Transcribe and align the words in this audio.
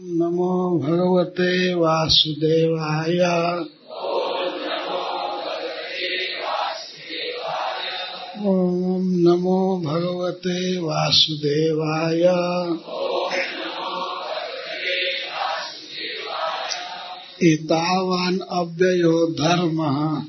नमो 0.00 0.78
भगवते 0.78 1.74
वासुदेवाय। 1.74 3.18
ॐ 8.46 9.24
नमो 9.26 9.82
भगवते 9.84 10.80
वासुदेवाय। 10.80 12.22
एतावान् 17.52 18.40
अव्ययो 18.40 19.26
धर्मः। 19.26 20.22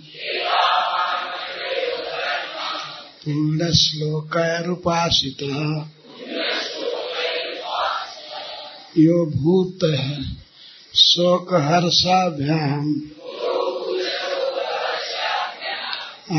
पूर्णश्लोकैरुपासितः 3.26 5.97
यो 9.00 9.26
भूत 9.26 9.80
है। 9.84 10.24
शोक 10.96 11.54
हर्षाभ्याम 11.54 13.02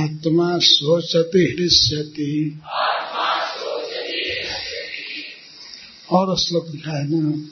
आत्मा 0.04 0.58
सोचती 0.58 1.44
हृष्यति। 1.44 2.60
और 6.12 6.38
श्लोक 6.38 6.66
है 6.68 7.08
ना। 7.10 7.48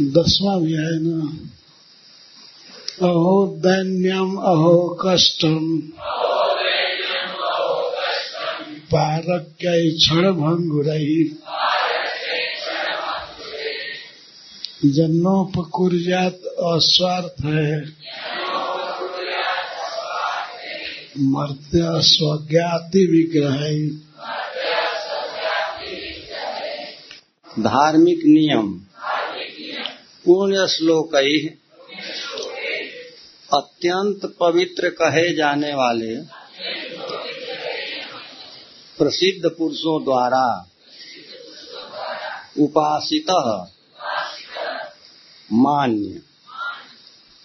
दसवां 0.00 0.60
भी 0.62 0.72
है 0.72 1.02
ना। 1.02 1.48
अहो 3.02 3.46
दैन्यम, 3.58 4.36
अहो 4.36 4.98
कष्टम। 5.06 5.80
पारक्य 8.92 9.90
क्षण 9.98 10.32
भंगुरही 10.32 11.36
जन्नोपकुर्यात 14.84 16.34
अस्वार्थ 16.44 17.44
है। 17.44 17.80
मर्त्य 21.18 21.78
स्वज्ञाति 21.84 23.06
विग्रह। 23.06 23.58
धार्मिक 27.62 28.18
नियम। 28.18 28.72
पूर्ण 30.24 30.66
श्लोक 30.66 31.14
अत्यंत 33.54 34.32
पवित्र 34.40 34.88
कहे 34.88 35.34
जाने 35.34 35.74
वाले 35.74 36.16
प्रसिद्ध 38.98 39.50
पुरुषों 39.58 40.04
द्वारा 40.04 40.70
उपासित 42.58 43.30
मान्य। 45.52 46.22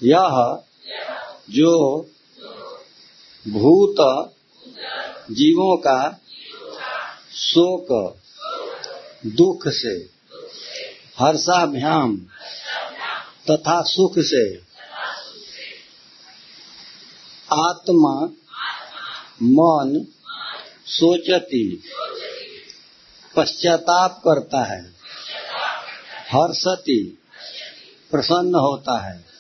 यह 0.03 0.63
जो 1.49 2.01
भूत 3.47 3.95
जीवों 5.31 5.77
का 5.77 6.19
शोक, 7.33 8.17
दुख 9.25 9.67
से, 9.67 10.09
हर्षाभ्याम 11.19 12.17
तथा 13.49 13.81
सुख 13.81 14.13
से 14.17 14.55
आत्मा 17.53 18.25
मन 19.43 20.07
सोचती, 20.85 21.83
पश्चाताप 23.35 24.21
करता 24.27 24.63
है, 24.63 24.81
हर्षति 26.31 27.20
प्रसन्न 28.11 28.55
होता 28.55 28.99
है। 28.99 29.31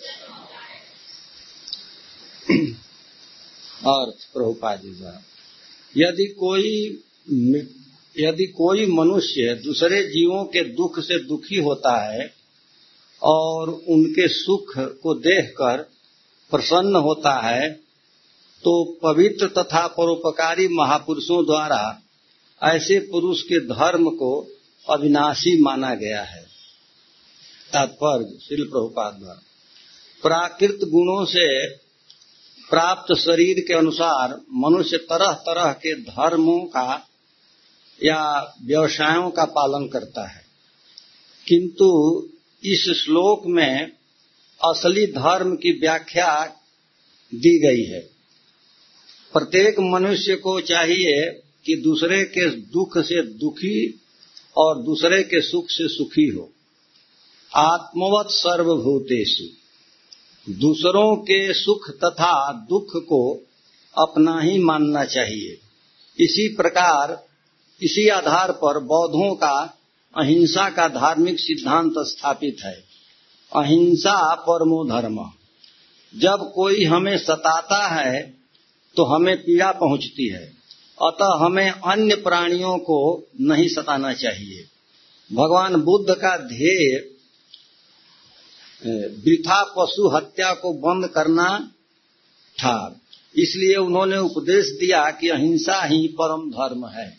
और 3.85 4.11
प्रभुपाद 4.33 4.81
यदि 5.97 6.25
कोई 6.39 7.01
यदि 8.19 8.45
कोई 8.45 8.85
मनुष्य 8.85 9.53
दूसरे 9.65 10.03
जीवों 10.03 10.43
के 10.45 10.63
दुख 10.63 10.99
से 10.99 11.19
दुखी 11.19 11.55
होता 11.55 12.11
है 12.11 12.33
और 13.23 13.69
उनके 13.69 14.27
सुख 14.27 14.73
को 14.77 15.13
देखकर 15.13 15.77
प्रसन्न 16.51 16.95
होता 16.95 17.33
है 17.47 17.69
तो 18.63 18.99
पवित्र 19.03 19.47
तथा 19.47 19.87
परोपकारी 19.87 20.67
महापुरुषों 20.67 21.45
द्वारा 21.45 22.01
ऐसे 22.63 22.99
पुरुष 22.99 23.41
के 23.41 23.59
धर्म 23.59 24.09
को 24.09 24.47
अविनाशी 24.89 25.61
माना 25.61 25.95
गया 25.95 26.23
है। 26.23 26.50
तात्पर्य 27.73 28.37
शिल 28.45 28.63
प्रभुपाद 28.63 29.13
द्वारा। 29.13 29.41
प्राकृत 30.21 30.75
गुणों 30.75 31.25
से 31.25 31.69
प्राप्त 32.69 33.15
शरीर 33.17 33.59
के 33.59 33.73
अनुसार 33.73 34.41
मनुष्य 34.53 34.97
तरह 34.97 35.31
तरह 35.31 35.71
के 35.71 35.95
धर्मों 35.95 36.59
का 36.59 37.09
या 38.03 38.53
व्यवसायों 38.63 39.29
का 39.29 39.45
पालन 39.45 39.87
करता 39.87 40.27
है। 40.27 40.41
किंतु 41.47 42.29
इस 42.63 43.03
श्लोक 43.05 43.43
में 43.45 43.91
असली 44.63 45.07
धर्म 45.07 45.55
की 45.55 45.79
व्याख्या 45.79 46.45
दी 47.33 47.59
गई 47.59 47.83
है। 47.83 47.99
प्रत्येक 49.33 49.75
मनुष्य 49.79 50.35
को 50.35 50.61
चाहिए 50.61 51.41
कि 51.65 51.75
दूसरे 51.75 52.23
के 52.23 52.49
दुख 52.49 52.97
से 52.97 53.27
दुखी 53.27 54.01
और 54.57 54.83
दूसरे 54.83 55.23
के 55.23 55.41
सुख 55.41 55.65
से 55.69 55.87
सुखी 55.87 56.27
हो। 56.27 56.53
आत्मवत 57.55 58.27
सर्वभूतेषु। 58.29 59.43
दूसरों 60.53 61.15
के 61.15 61.53
सुख 61.53 61.89
तथा 61.89 62.51
दुख 62.51 62.87
को 62.95 63.45
अपना 63.97 64.41
ही 64.41 64.59
मानना 64.59 65.05
चाहिए। 65.05 65.51
इसी 66.23 66.55
प्रकार, 66.55 67.25
इसी 67.81 68.07
आधार 68.07 68.51
पर 68.51 68.79
बौद्धों 68.79 69.35
का 69.35 69.77
अहिंसा 70.17 70.69
का 70.69 70.87
धार्मिक 70.87 71.39
सिद्धांत 71.39 71.93
स्थापित 71.97 72.57
है। 72.65 72.83
अहिंसा 73.55 74.35
परमो 74.35 74.85
धर्म। 74.89 75.31
जब 76.17 76.51
कोई 76.55 76.83
हमें 76.83 77.17
सताता 77.17 77.87
है 77.87 78.33
तो 78.95 79.03
हमें 79.03 79.37
पीड़ा 79.37 79.71
पहुँचती 79.71 80.29
है। 80.29 80.53
अतः 81.01 81.45
हमें 81.45 81.71
अन्य 81.71 82.15
प्राणियों 82.15 82.77
को 82.77 83.27
नहीं 83.41 83.67
सताना 83.67 84.13
चाहिए। 84.13 84.63
भगवान 85.33 85.75
बुद्ध 85.75 86.09
का 86.09 86.37
ध्येय 86.37 87.17
वृथा 88.85 89.63
पशु 89.77 90.07
हत्या 90.07 90.53
को 90.53 90.73
बंद 90.73 91.07
करना 91.07 91.71
था। 92.57 93.01
इसलिए 93.35 93.75
उन्होंने 93.75 94.17
उपदेश 94.17 94.65
दिया 94.69 95.11
कि 95.11 95.29
अहिंसा 95.29 95.81
ही 95.83 96.07
परम 96.07 96.49
धर्म 96.49 96.87
है। 96.87 97.17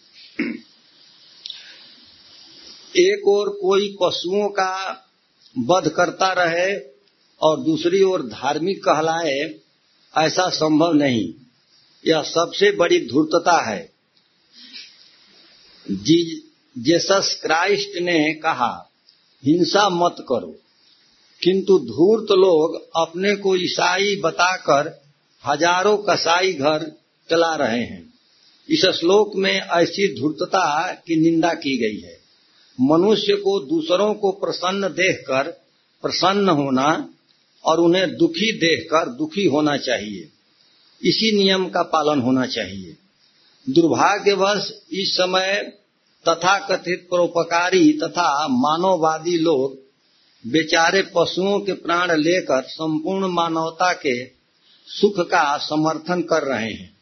एक 2.96 3.28
ओर 3.28 3.48
कोई 3.48 3.96
पशुओं 4.02 4.48
का 4.48 5.06
वध 5.58 5.88
करता 5.88 6.32
रहे 6.32 6.76
और 7.40 7.60
दूसरी 7.60 8.02
ओर 8.02 8.22
धार्मिक 8.22 8.78
कहलाए, 8.78 9.54
ऐसा 10.18 10.48
संभव 10.48 10.92
नहीं। 10.92 11.34
यह 12.06 12.22
सबसे 12.22 12.70
बड़ी 12.70 12.98
धूर्तता 13.08 13.70
है। 13.70 13.92
जेसस 16.78 17.38
क्राइस्ट 17.42 17.98
ने 18.02 18.34
कहा, 18.34 18.90
हिंसा 19.44 19.88
मत 19.88 20.16
करो। 20.20 20.61
किंतु 21.42 21.78
धूर्त 21.78 22.32
लोग 22.32 22.74
अपने 22.96 23.36
को 23.36 23.56
ईसाई 23.56 24.16
बताकर 24.16 25.02
हज़ारों 25.46 25.96
कसाई 25.96 26.52
घर 26.52 26.92
चला 27.30 27.54
रहे 27.54 27.80
हैं। 27.80 28.12
इस 28.68 28.84
श्लोक 28.86 29.32
में 29.36 29.60
ऐसी 29.60 30.20
धूर्तता 30.20 30.92
की 30.92 31.20
निंदा 31.22 31.54
की 31.54 31.76
गई 31.76 32.00
है। 32.00 32.16
मनुष्य 32.80 33.36
को 33.36 33.58
दूसरों 33.60 34.14
को 34.14 34.30
प्रसन्न 34.30 34.88
देखकर 34.88 35.50
प्रसन्न 36.02 36.48
होना 36.48 37.08
और 37.64 37.80
उन्हें 37.80 38.16
दुखी 38.16 38.52
देखकर 38.52 39.08
दुखी 39.08 39.44
होना 39.46 39.76
चाहिए। 39.76 40.28
इसी 41.02 41.36
नियम 41.36 41.68
का 41.68 41.82
पालन 41.82 42.20
होना 42.20 42.46
चाहिए। 42.46 42.96
दुर्भाग्यवश 43.70 44.72
इस 44.92 45.14
समय 45.14 45.72
तथा 46.28 46.58
कथित 46.58 47.08
परोपकारी 47.10 47.92
तथा 47.92 48.48
मानववादी 48.48 49.38
लोग 49.38 49.81
बेचारे 50.46 51.02
पशुओं 51.02 51.60
के 51.60 51.72
प्राण 51.72 52.20
लेकर 52.20 52.62
संपूर्ण 52.62 53.26
मानवता 53.26 53.92
के 53.92 54.26
सुख 54.86 55.20
का 55.20 55.58
समर्थन 55.58 56.22
कर 56.22 56.42
रहे 56.42 56.72
हैं। 56.72 56.96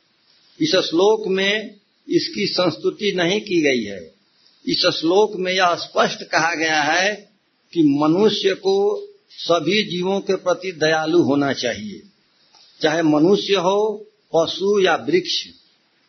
इस 0.60 0.70
श्लोक 0.70 1.28
में 1.28 1.76
इसकी 2.08 2.46
संस्तुति 2.46 3.12
नहीं 3.16 3.40
की 3.40 3.62
गई 3.62 3.84
है। 3.84 4.14
इस 4.66 4.87
श्लोक 5.00 5.37
में 5.37 5.52
यह 5.52 5.75
स्पष्ट 5.75 6.22
कहा 6.22 6.54
गया 6.54 6.82
है 6.82 7.31
कि 7.72 7.82
मनुष्य 7.82 8.54
को 8.54 9.06
सभी 9.31 9.82
जीवों 9.82 10.20
के 10.20 10.36
प्रति 10.36 10.72
दयालु 10.72 11.22
होना 11.22 11.52
चाहिए। 11.52 12.02
चाहे 12.82 13.02
मनुष्य 13.02 13.54
हो, 13.54 14.06
पशु 14.36 14.81
या 14.81 14.94
वृक्ष, 14.96 15.46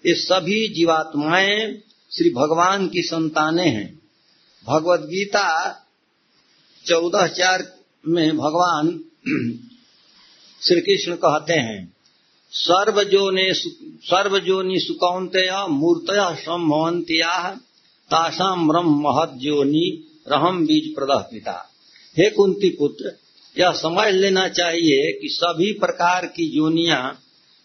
ये 0.06 0.14
सभी 0.14 0.68
जीवात्माएँ 0.68 1.82
श्री 2.18 2.30
भगवान 2.30 2.88
की 2.88 3.02
संतानें 3.02 3.70
हैं। 3.70 4.00
भगवत 4.68 5.00
गीता 5.00 5.78
चौदह 6.86 7.28
चार 7.28 7.64
में 8.04 8.38
भगवान 8.38 8.88
श्री 10.62 10.82
कृष्ण 10.82 11.16
कहते 11.16 11.54
हैं, 11.54 11.94
सर्वजोने 12.54 13.48
सर्वजोनि 14.04 14.80
सुकौंतया 14.80 15.66
मूर्तया 15.68 16.34
संभवंतिया 16.36 17.34
तासाम 18.12 18.68
ब्रह्म 18.68 18.96
महज्योनि 19.02 19.86
रहम 20.28 20.66
बीज 20.66 20.94
प्रदह 20.96 21.22
पिता। 21.32 21.54
हे 22.18 22.30
कुंती 22.30 22.70
पुत्र, 22.70 23.12
यह 23.56 23.72
समझ 23.74 24.08
लेना 24.14 24.48
चाहिए 24.50 25.12
कि 25.12 25.28
सभी 25.32 25.72
प्रकार 25.74 26.26
की 26.26 26.50
योनियाँ 26.58 27.04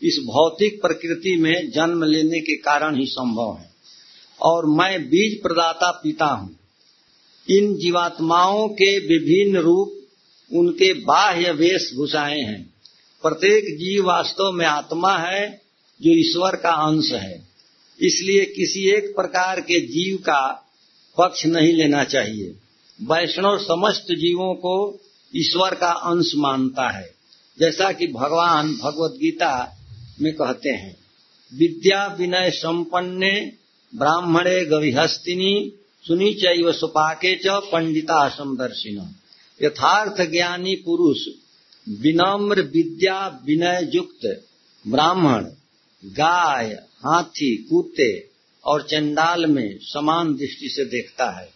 इस 0.02 0.18
भौतिक 0.26 0.80
प्रकृति 0.82 1.36
में 1.36 1.70
जन्म 1.70 2.04
लेने 2.04 2.40
के 2.40 2.56
कारण 2.56 2.96
ही 2.96 3.06
संभव 3.06 3.56
है, 3.60 3.70
और 4.40 4.66
मैं 4.66 5.02
बीज 5.04 5.42
प्रदाता 5.42 5.90
पिता 6.04 6.26
हूँ। 6.26 6.55
इन 7.50 7.76
जीवात्माओं 7.76 8.68
के 8.68 8.98
विभिन्न 8.98 9.58
रूप, 9.58 10.08
उनके 10.52 10.92
बाह्य 10.92 11.52
वेशभूषाएँ 11.52 12.42
हैं। 12.42 12.74
प्रत्येक 13.22 13.64
जीव 13.64 14.06
वास्तव 14.06 14.52
में 14.52 14.66
आत्मा 14.66 15.18
है, 15.18 15.62
जो 16.02 16.10
ईश्वर 16.10 16.56
का 16.56 16.70
अंश 16.70 17.12
है। 17.12 17.48
इसलिए 18.00 18.44
किसी 18.44 18.88
एक 18.88 19.16
प्रकार 19.16 19.60
के 19.60 19.80
जीव 19.80 20.16
का 20.16 20.70
पक्ष 21.18 21.46
नहीं 21.46 21.72
लेना 21.72 22.04
चाहिए। 22.04 22.56
वैष्णव 23.02 23.58
समस्त 23.58 24.02
जीवों 24.02 24.54
को 24.54 25.00
ईश्वर 25.36 25.74
का 25.74 25.90
अंश 25.90 26.32
मानता 26.36 26.98
है। 26.98 27.14
जैसा 27.60 27.92
कि 27.92 28.06
भगवान 28.06 28.72
भगवत 28.72 29.14
गीता 29.20 29.76
में 30.20 30.32
कहते 30.32 30.70
हैं, 30.70 30.96
विद्या 31.54 32.16
विनय 32.20 32.50
संपन्ने 32.50 33.52
ब्राह्मणे 33.94 34.64
गविहस्तिनी 34.64 35.72
सुनी 36.06 36.34
चैव 36.34 36.72
सुपाके 36.72 37.36
च 37.36 37.46
पंडिता 37.46 38.28
समदर्शिन। 38.28 39.14
यथार्थ 39.62 40.30
ज्ञानी 40.30 40.74
पुरुष, 40.74 41.26
विनम्र 41.88 42.60
विद्या 42.60 43.40
विनय 43.44 43.90
युक्त, 43.94 44.44
ब्राह्मण, 44.88 45.44
गाय, 46.04 46.66
हाथी, 46.74 47.56
कुत्ते 47.56 48.30
और 48.64 48.82
चंडाल 48.82 49.46
में 49.46 49.78
समान 49.82 50.34
दृष्टि 50.34 50.68
से 50.68 50.84
देखता 50.84 51.30
है। 51.30 51.48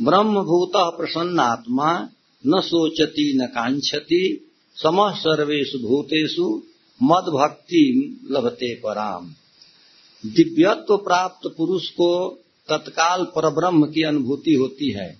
ब्रह्मभूत 0.00 0.72
प्रसन्नात्मा 0.76 2.08
न 2.46 2.60
सोचती 2.60 3.38
न 3.38 3.46
कांक्षति 3.46 4.50
सम 4.74 5.12
सर्वेशु 5.12 5.78
भूतेषु 5.78 6.62
मद 7.02 7.24
भक्ति 7.24 8.20
लभते 8.30 8.74
पराम। 8.74 9.34
दिव्यत्व 10.26 10.96
प्राप्त 10.96 11.54
पुरुष 11.56 11.88
को 11.88 12.40
तत्काल 12.70 13.24
परब्रह्म 13.24 13.86
की 13.86 14.02
अनुभूति 14.02 14.54
होती 14.54 14.90
है 14.90 15.18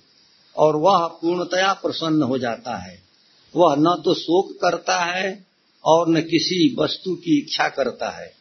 और 0.57 0.77
वह 0.77 1.07
पूर्णतया 1.07 1.73
प्रसन्न 1.73 2.23
हो 2.23 2.39
जाता 2.39 2.77
है। 2.77 3.03
वह 3.57 3.75
न 3.79 4.03
तो 4.05 4.15
शोक 4.15 4.53
करता 4.53 4.99
है 4.99 5.47
और 5.85 6.09
न 6.09 6.21
किसी 6.21 6.77
वस्तु 6.79 7.15
की 7.15 7.39
इच्छा 7.39 7.69
करता 7.69 8.11
है। 8.11 8.33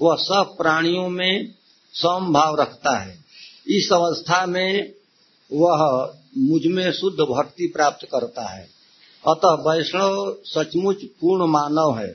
वह 0.00 0.16
सब 0.16 0.54
प्राणियों 0.58 1.08
में 1.08 1.54
समभाव 1.94 2.60
रखता 2.60 2.98
है। 2.98 3.18
इस 3.66 3.92
अवस्था 3.92 4.46
में 4.46 4.92
वह 5.52 6.12
मुझमें 6.38 6.92
शुद्ध 6.92 7.20
भक्ति 7.20 7.66
प्राप्त 7.66 8.06
करता 8.06 8.48
है। 8.48 8.68
अतः 9.24 9.48
वैष्णव 9.48 10.36
सचमुच 10.44 11.04
पूर्ण 11.04 11.46
मानव 11.46 11.98
है, 11.98 12.08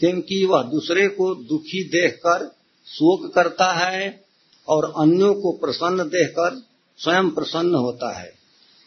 क्योंकि 0.00 0.44
वह 0.46 0.62
दूसरे 0.62 1.08
को 1.08 1.34
दुखी 1.34 1.84
देखकर 1.88 2.46
शोक 2.86 3.34
करता 3.34 3.72
है 3.72 4.25
और 4.68 4.94
अन्यों 4.98 5.34
को 5.34 5.52
प्रसन्न 5.52 6.02
देखकर 6.02 6.62
स्वयं 6.98 7.30
प्रसन्न 7.30 7.74
होता 7.74 8.18
है। 8.18 8.34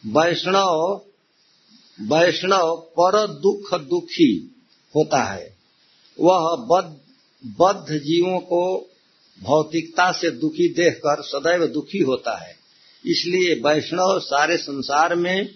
वैष्णव 0.07 1.01
वैष्णव 2.01 2.75
पर 2.75 3.27
दुख 3.27 3.73
दुखी 3.73 4.55
होता 4.95 5.23
है। 5.23 5.57
वह 6.19 6.55
बद्ध 7.45 7.93
जीवों 7.97 8.39
को 8.39 8.89
भौतिकता 9.41 10.11
से 10.11 10.29
दुखी 10.31 10.73
देखकर 10.73 11.21
सदैव 11.21 11.67
दुखी 11.67 11.99
होता 11.99 12.37
है। 12.37 12.55
इसलिए 13.05 13.53
वैष्णव 13.55 14.19
सारे 14.19 14.57
संसार 14.57 15.15
में 15.15 15.47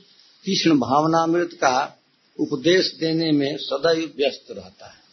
कृष्ण 0.45 0.77
भावनामृत 0.77 1.49
का 1.53 1.99
उपदेश 2.39 2.97
देने 2.99 3.31
में 3.31 3.57
सदैव 3.57 4.13
व्यस्त 4.17 4.45
रहता 4.51 4.85
है। 4.85 5.03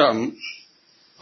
महोकष्टम 0.00 0.26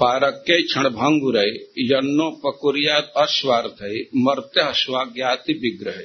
पारक्य 0.01 0.63
क्षण 0.63 0.89
भंगुर 0.89 1.39
यन्नोपकुरियात 1.79 3.13
अस्वार्थ 3.17 4.07
मर्त्य 4.17 4.73
स्वाज्ञाति 4.75 5.53
विग्रह। 5.53 5.99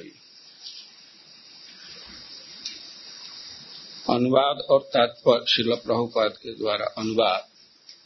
अनुवाद 4.14 4.56
और 4.70 4.80
तात्पर्य 4.80 5.44
शिल 5.52 5.74
प्रभुपाद 5.74 6.30
के 6.30 6.52
द्वारा 6.52 6.94
अनुवाद। 6.98 7.48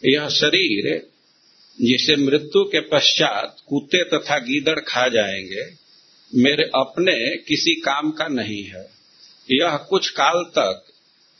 यह 0.04 0.28
शरीर, 0.28 1.06
जिसे 1.80 2.16
मृत्यु 2.16 2.64
के 2.64 2.80
पश्चात 2.80 3.56
कुत्ते 3.68 4.04
तथा 4.04 4.38
गीदड़ 4.38 4.80
खा 4.80 5.08
जाएँगे, 5.08 5.64
मेरे 6.34 6.64
अपने 6.64 7.36
किसी 7.36 7.80
काम 7.80 8.10
का 8.10 8.28
नहीं 8.28 8.64
है। 8.64 8.90
यह 9.50 9.76
कुछ 9.76 10.10
काल 10.10 10.44
तक 10.44 10.84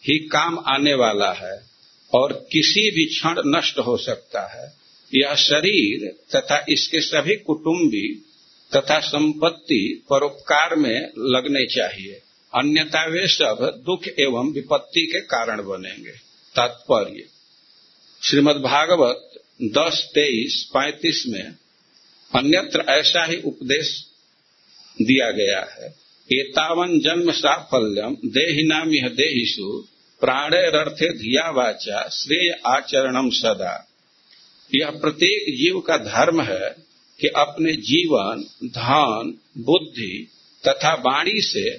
ही 0.03 0.19
काम 0.19 0.59
आने 0.59 0.95
वाला 0.95 1.33
है। 1.33 1.72
और 2.15 2.33
किसी 2.53 2.91
भी 2.91 3.05
क्षण 3.05 3.35
नष्ट 3.47 3.79
हो 3.79 3.97
सकता 3.97 4.41
है। 4.41 4.73
यह 5.15 5.35
शरीर 5.35 6.17
तथा 6.37 6.65
इसके 6.69 7.01
सभी 7.01 7.37
कुटुंबी 7.37 8.27
तथा 8.77 9.01
संपत्ति 9.01 10.05
परोपकार 10.11 10.75
में 10.75 11.01
लगने 11.19 11.67
चाहिए। 11.67 12.23
अन्यथा 12.55 13.07
वे 13.07 13.27
सब 13.27 13.83
दुख 13.87 14.09
एवं 14.19 14.53
विपत्ति 14.53 15.07
के 15.07 15.21
कारण 15.21 15.63
बनेंगे। 15.63 16.13
तात्पर्य। 16.57 17.25
श्रीमद् 18.23 18.63
भागवत 18.63 19.43
दस, 19.63 20.09
तेईस, 20.15 20.65
पैंतीस 20.65 21.25
में 21.29 21.57
अन्यत्र 22.37 22.81
ऐसा 22.81 23.25
ही 23.25 23.37
उपदेश 23.37 24.07
दिया 25.03 25.31
गया 25.31 25.61
है। 25.61 25.95
एतावन 26.33 27.01
जन्म 27.01 27.33
साफल्यम 27.33 28.17
देहिनाम 28.25 28.95
यह 28.95 29.09
देहिषु 29.09 29.87
प्राणेरर्थे 30.23 31.13
धिया 31.13 31.51
वाचा 31.51 32.09
श्रेय 32.09 32.61
आचरणम 32.67 33.31
सदा। 33.31 33.89
यह 34.75 34.91
प्रत्येक 34.91 35.55
जीव 35.55 35.81
का 35.81 35.97
धर्म 35.97 36.43
है 36.43 36.77
कि 37.21 37.29
अपने 37.29 37.73
जीवन, 37.73 38.45
धन, 38.65 39.39
बुद्धि 39.59 40.29
तथा 40.69 40.95
वाणी 40.95 41.41
से 41.41 41.71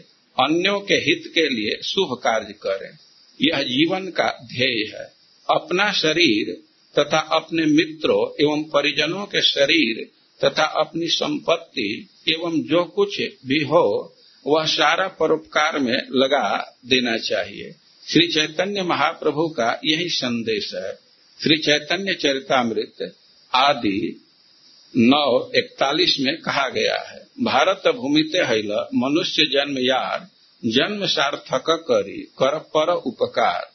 अन्यों 0.44 0.80
के 0.80 0.94
हित 0.94 1.32
के 1.36 1.50
लिए 1.50 1.84
शुभ 1.84 2.18
कार्य 2.24 2.54
करें। 2.54 2.98
यह 3.42 3.64
जीवन 3.64 4.08
का 4.08 4.48
ध्येय 4.54 4.92
है। 4.96 5.14
अपना 5.50 5.92
शरीर 5.92 6.64
तथा 7.00 7.20
अपने 7.20 7.66
मित्रों 7.66 8.44
एवं 8.44 8.64
परिजनों 8.64 9.26
के 9.26 9.42
शरीर 9.42 10.10
तथा 10.46 10.64
अपनी 10.64 11.08
संपत्ति 11.08 12.08
एवं 12.30 12.64
जो 12.64 12.84
कुछ 12.84 13.22
भी 13.46 13.64
हो, 13.64 14.16
वह 14.48 14.66
सारा 14.66 15.08
परोपकार 15.08 15.80
में 15.80 15.98
लगा 16.12 16.78
देना 16.86 17.18
चाहिए। 17.18 17.76
श्री 18.08 18.28
चैतन्य 18.28 18.82
महाप्रभु 18.82 19.48
का 19.48 19.80
यही 19.86 20.10
संदेश 20.10 20.74
है। 20.76 20.94
श्री 21.44 21.58
चैतन्य 21.58 22.14
चरितमृत 22.14 23.16
आदि 23.54 24.26
नौ 24.98 25.52
इकतालीस 25.56 26.18
में 26.20 26.38
कहा 26.38 26.70
गया 26.70 26.96
है। 26.96 27.28
भारत 27.44 27.82
भूमिते 27.88 28.38
हैल, 28.38 28.86
मनुष्य 28.96 29.44
जन्म 29.44 29.78
यार, 29.80 30.28
जन्म 30.66 31.06
सार्थक 31.06 31.64
करी, 31.70 32.22
कर 32.22 32.60
पर 32.60 32.94
उपकार। 32.94 33.72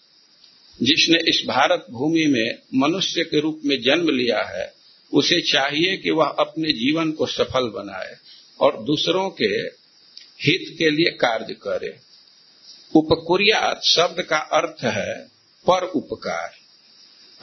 जिसने 0.83 1.19
इस 1.19 1.45
भारत 1.49 1.87
भूमि 1.91 2.27
में 2.27 2.59
मनुष्य 2.75 3.25
के 3.25 3.41
रूप 3.41 3.61
में 3.65 3.83
जन्म 3.83 4.09
लिया 4.09 4.43
है, 4.43 4.73
उसे 5.13 5.41
चाहिए 5.41 5.97
कि 5.97 6.11
वह 6.11 6.27
अपने 6.27 6.73
जीवन 6.73 7.13
को 7.13 7.27
सफल 7.27 7.69
बनाए 7.69 8.17
और 8.61 8.85
दूसरों 8.85 9.31
के 9.31 9.79
हित 10.45 10.79
के 10.79 10.91
लिए 10.91 11.11
कार्य 11.11 11.55
करे। 11.55 12.08
उपकुरियात 12.95 13.81
शब्द 13.85 14.23
का 14.23 14.37
अर्थ 14.37 14.85
है 14.85 15.25
पर 15.67 15.85
उपकार। 15.85 16.55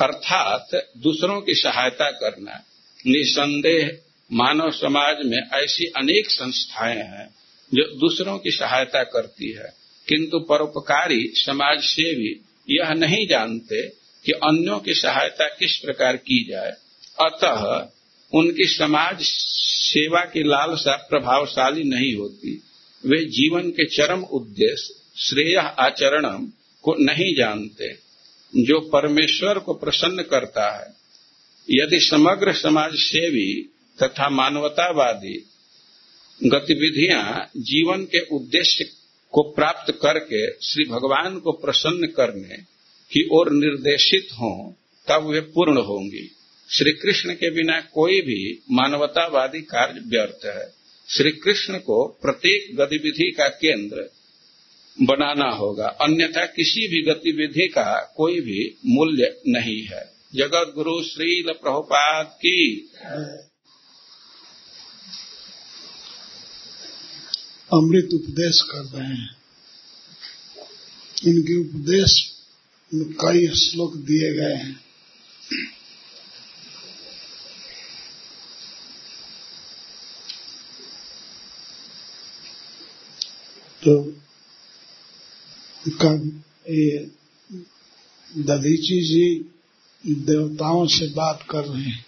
अर्थात 0.05 0.67
दूसरों 0.97 1.41
की 1.41 1.53
सहायता 1.53 2.11
करना। 2.11 2.53
निसंदेह 3.07 3.99
मानव 4.33 4.71
समाज 4.71 5.17
में 5.25 5.49
ऐसी 5.53 5.85
अनेक 5.85 6.31
संस्थाएँ 6.31 6.97
हैं 6.97 7.27
जो 7.73 7.95
दूसरों 7.95 8.39
की 8.39 8.51
सहायता 8.51 9.03
करती 9.03 9.51
है। 9.51 9.73
किंतु 10.07 10.39
परोपकारी 10.39 11.31
समाज 11.35 11.83
सेवी 11.83 12.45
यह 12.69 12.89
नहीं 12.89 13.27
जानते 13.27 13.89
कि 14.25 14.31
अन्यों 14.31 14.79
की 14.79 14.93
सहायता 14.93 15.47
किस 15.47 15.77
प्रकार 15.77 16.17
की 16.17 16.47
जाए। 16.49 16.71
अतः 17.21 17.89
उनकी 18.33 18.65
समाज 18.65 19.17
सेवा 19.21 20.21
की 20.21 20.43
लालसा 20.43 20.95
प्रभावशाली 20.95 21.83
नहीं 21.83 22.15
होती। 22.15 22.63
वे 23.05 23.25
जीवन 23.25 23.69
के 23.69 23.85
चरम 23.85 24.23
उद्देश्य 24.23 25.04
श्रेय 25.17 25.55
आचरण 25.55 26.45
को 26.81 26.95
नहीं 26.99 27.35
जानते, 27.35 27.93
जो 28.55 28.79
परमेश्वर 28.79 29.59
को 29.59 29.73
प्रसन्न 29.73 30.23
करता 30.23 30.77
है। 30.77 30.93
यदि 31.71 31.99
समग्र 31.99 32.53
समाज 32.53 32.91
सेवी 32.95 33.61
तथा 34.03 34.29
मानवतावादी 34.29 35.45
गतिविधियाँ 36.43 37.49
जीवन 37.57 38.05
के 38.05 38.19
उद्देश्य 38.19 38.85
को 39.31 39.41
प्राप्त 39.41 39.91
करके 39.91 40.51
श्री 40.53 40.85
भगवान 40.85 41.39
को 41.39 41.51
प्रसन्न 41.51 42.07
करने 42.07 42.57
की 43.11 43.27
ओर 43.31 43.51
निर्देशित 43.51 44.27
हों, 44.33 44.71
तब 45.07 45.25
वे 45.25 45.39
पूर्ण 45.39 45.77
होंगी। 45.77 46.31
श्री 46.69 46.91
कृष्ण 46.91 47.33
के 47.33 47.49
बिना 47.49 47.81
कोई 47.81 48.21
भी 48.21 48.63
मानवतावादी 48.71 49.61
कार्य 49.61 50.01
व्यर्थ 50.07 50.45
है। 50.45 50.73
श्री 51.09 51.31
कृष्ण 51.31 51.77
को 51.77 52.19
प्रत्येक 52.21 52.75
गतिविधि 52.75 53.31
का 53.31 53.47
केंद्र 53.47 54.09
बनाना 55.01 55.49
होगा। 55.49 55.87
अन्यथा 55.87 56.45
किसी 56.45 56.87
भी 56.87 57.01
गतिविधि 57.01 57.67
का 57.67 58.13
कोई 58.17 58.39
भी 58.39 58.79
मूल्य 58.85 59.41
नहीं 59.47 59.83
है। 59.83 60.15
जगत 60.35 60.71
गुरु 60.75 61.03
श्रील 61.03 61.53
प्रभुपाद 61.53 62.25
की। 62.25 62.91
अमृत 67.73 68.09
उपदेश 68.13 68.61
कर 68.61 68.81
रहे 68.81 69.07
हैं। 69.07 69.35
इनके 71.27 71.59
उपदेश 71.59 72.31
में 72.93 73.13
कई 73.13 73.47
श्लोक 73.47 73.95
दिए 73.95 74.33
गए 74.33 74.55
हैं। 74.55 74.85
तो 83.83 84.24
दधीची 88.31 88.99
जी 89.05 89.27
देवताओं 90.03 90.85
से 90.87 91.07
बात 91.07 91.45
कर 91.49 91.65
रहे 91.65 91.83
हैं 91.83 92.05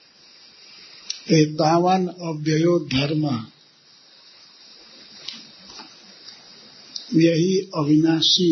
एतावन 1.32 2.08
अव्ययो 2.08 2.80
धर्म 2.80 3.26
यही 7.16 7.58
अविनाशी 7.76 8.52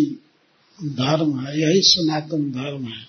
धर्म 0.79 1.39
है 1.39 1.59
यही 1.61 1.81
सनातन 1.81 2.51
धर्म 2.51 2.87
है 2.87 3.03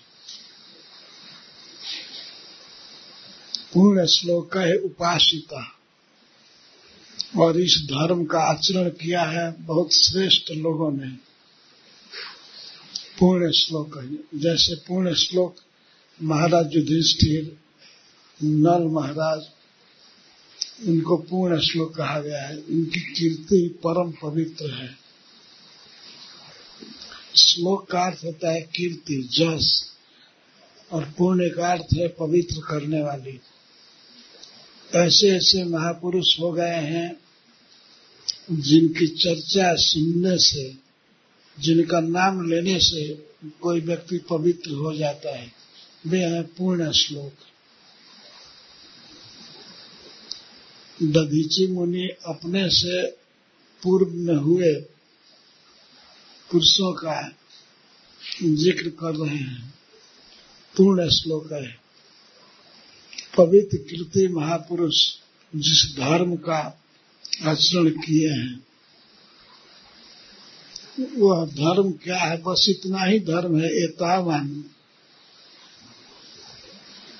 पूर्ण 3.73 4.05
श्लोक 4.05 4.57
है 4.57 4.75
उपासिता 4.77 5.63
और 7.37 7.59
इस 7.61 7.77
धर्म 7.85 8.25
का 8.25 8.39
आचरण 8.39 8.89
किया 8.89 9.23
है 9.23 9.51
बहुत 9.61 9.93
श्रेष्ठ 9.93 10.51
लोगों 10.51 10.91
ने 10.91 11.26
पूर्ण 13.19 13.51
श्लोक 13.51 13.97
है। 13.97 14.39
जैसे 14.39 14.75
पूर्ण 14.75 15.13
श्लोक, 15.13 15.55
महाराज 16.23 16.75
युधिष्ठिर, 16.75 17.57
नल 18.43 18.83
महाराज 18.83 19.41
उनको 20.87 21.17
पूर्ण 21.17 21.59
श्लोक 21.59 21.95
कहा 21.95 22.21
गया 22.21 22.41
है। 22.41 22.57
उनकी 22.57 22.99
कीर्ति 22.99 23.67
परम 23.67 24.11
पवित्र 24.11 24.71
है। 24.71 24.97
श्लोक 27.35 27.91
का 27.91 28.01
अर्थ 28.01 28.25
होता 28.25 28.51
है 28.51 28.61
कीर्ति, 28.61 29.29
जस, 29.31 29.91
और 30.91 31.05
पुण्य 31.17 31.49
का 31.49 31.71
अर्थ 31.71 31.97
है 31.97 32.07
पवित्र 32.07 32.61
करने 32.67 33.01
वाली। 33.01 33.41
ऐसे 34.95 35.29
ऐसे 35.29 35.63
महापुरुष 35.63 36.39
हो 36.39 36.51
गए 36.51 36.75
हैं, 36.75 37.19
जिनकी 38.51 39.07
चर्चा 39.07 39.75
सुनने 39.75 40.37
से 40.37 40.86
जिनका 41.59 41.99
नाम 41.99 42.49
लेने 42.49 42.79
से 42.79 43.13
कोई 43.61 43.81
व्यक्ति 43.81 44.17
पवित्र 44.17 44.71
हो 44.71 44.93
जाता 44.93 45.37
है, 45.37 45.51
वे 46.07 46.19
हैं 46.19 46.43
पूर्ण 46.43 46.91
श्लोक। 46.91 47.33
दधीची 51.03 51.67
मुनि 51.67 52.07
अपने 52.25 52.69
से 52.69 53.07
पूर्व 53.83 54.11
में 54.11 54.35
हुए 54.35 54.73
पुरुषों 56.51 56.93
का 56.93 57.35
ज़िक्र 58.43 58.89
कर 58.89 59.15
रहे 59.15 59.37
हैं। 59.37 59.73
पूर्ण 60.75 61.09
श्लोक 61.09 61.53
है। 61.53 61.79
पवित्र 63.37 63.77
कीर्ति 63.77 64.27
महापुरुष 64.27 64.95
जिस 65.55 65.95
धर्म 65.97 66.35
का 66.35 66.83
आचरण 67.43 67.89
किए 67.89 68.29
हैं 68.29 68.66
वह 70.99 71.45
धर्म 71.45 71.91
क्या 71.91 72.17
है? 72.17 72.41
बस 72.41 72.65
इतना 72.69 73.03
ही 73.03 73.19
धर्म 73.19 73.59
है, 73.59 73.83
एतावान। 73.83 74.65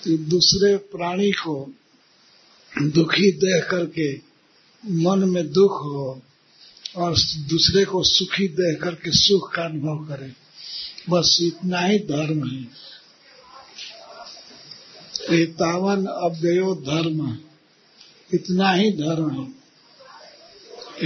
दूसरे 0.07 0.77
प्राणी 0.77 1.31
को 1.31 1.73
दुखी 2.81 3.31
देख 3.31 3.69
करके 3.69 4.15
मन 4.89 5.19
में 5.19 5.51
दुख 5.51 5.71
हो 5.71 6.21
और 6.97 7.11
दूसरे 7.37 7.85
को 7.85 8.03
सुखी 8.03 8.47
देख 8.47 8.83
करके 8.83 9.11
सुख 9.11 9.53
का 9.53 9.63
अनुभव 9.63 10.15
करे। 10.15 10.33
बस 11.09 11.39
इतना 11.41 11.79
ही 11.79 11.99
धर्म 11.99 12.47
है। 12.47 12.67
एतावन 15.41 16.05
अव्ययो 16.05 16.75
धर्म। 16.75 17.37
इतना 18.33 18.71
ही 18.71 18.91
धर्म 18.91 19.41
है। 19.41 19.51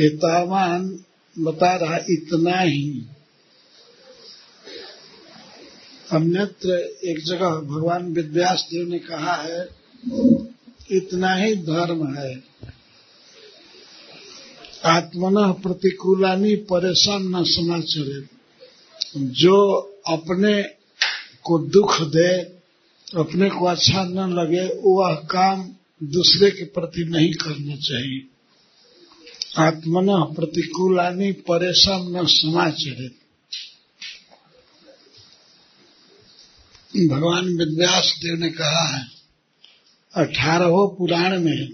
एतावान 0.06 1.04
बता 1.40 1.76
रहा 1.76 1.98
इतना 2.10 2.60
ही। 2.60 3.06
अन्यत्र 6.12 6.70
एक 7.04 7.26
जगह 7.26 7.50
भगवान 7.50 8.14
विद्यास 8.14 8.68
देव 8.72 8.88
ने 8.88 9.00
कहा 9.00 9.34
है, 9.34 9.68
इतना 10.92 11.36
ही 11.36 11.56
धर्म 11.56 12.16
है। 12.16 12.44
आत्मन 14.86 15.52
प्रतिकूलानी 15.52 16.56
परेशान 16.56 17.24
न 17.24 17.44
समाचरे 17.44 18.42
जो 19.18 19.76
अपने 20.08 20.64
को 21.44 21.60
दुख 21.60 22.02
दे, 22.02 22.38
अपने 23.18 23.50
को 23.50 23.66
अच्छा 23.66 24.04
न 24.04 24.34
लगे, 24.34 24.82
वह 24.84 25.16
काम 25.16 25.76
दूसरे 26.04 26.52
के 26.52 26.64
प्रति 26.64 27.04
नहीं 27.04 27.34
करना 27.34 27.76
चाहिए। 27.76 28.28
आत्मन 29.58 30.34
प्रतिकूलानी 30.36 31.32
परेशान 31.32 32.18
न 32.18 32.26
समाचरे। 32.26 33.08
भगवान 37.08 37.46
विद्यास 37.46 38.14
देव 38.18 38.40
ने 38.40 38.50
कहा 38.50 38.98
है, 38.98 39.06
अठारहों 40.16 40.96
पुराण 40.96 41.40
में, 41.40 41.70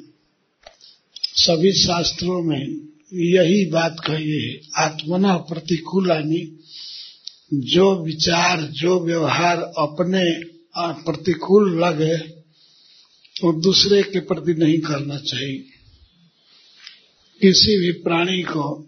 सभी 1.35 1.71
शास्त्रों 1.71 2.43
में 2.43 2.87
यही 3.13 3.65
बात 3.65 3.95
कही 3.99 4.47
है, 4.47 4.59
आत्मना 4.75 5.37
प्रतिकूलानी, 5.37 6.59
जो 7.53 8.03
विचार, 8.03 8.61
जो 8.61 8.99
व्यवहार 8.99 9.57
अपने 9.57 10.23
प्रतिकूल 10.77 11.83
लगे, 11.83 12.15
वो 13.43 13.61
दूसरे 13.61 14.03
के 14.03 14.19
प्रति 14.19 14.53
नहीं 14.53 14.79
करना 14.79 15.17
चाहिए। 15.17 15.76
किसी 17.41 17.77
भी 17.77 17.91
प्राणी 17.91 18.41
को 18.43 18.87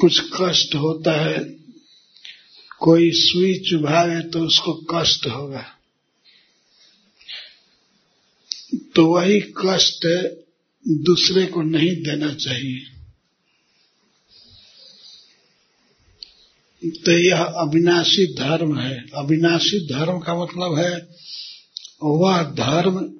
कुछ 0.00 0.20
कष्ट 0.40 0.74
होता 0.74 1.12
है, 1.12 1.44
कोई 2.78 3.10
सुई 3.10 3.58
चुभावे 3.58 4.20
तो 4.20 4.40
उसको 4.40 4.72
कष्ट 4.90 5.26
होगा। 5.26 5.64
तो 8.96 9.06
वही 9.06 9.40
कष्ट 9.40 10.06
दूसरे 10.88 11.46
को 11.46 11.62
नहीं 11.62 11.96
देना 12.02 12.34
चाहिए। 12.34 12.80
तो 16.90 17.12
यह 17.12 17.42
अविनाशी 17.42 18.26
धर्म 18.34 18.78
है। 18.78 19.04
अविनाशी 19.14 19.86
धर्म 19.86 20.18
का 20.18 20.42
मतलब 20.42 20.78
है, 20.78 21.08
वह 22.02 22.42
धर्म 22.42 23.14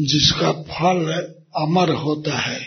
जिसका 0.00 0.52
फल 0.52 1.36
अमर 1.54 1.90
होता 1.96 2.38
है 2.38 2.60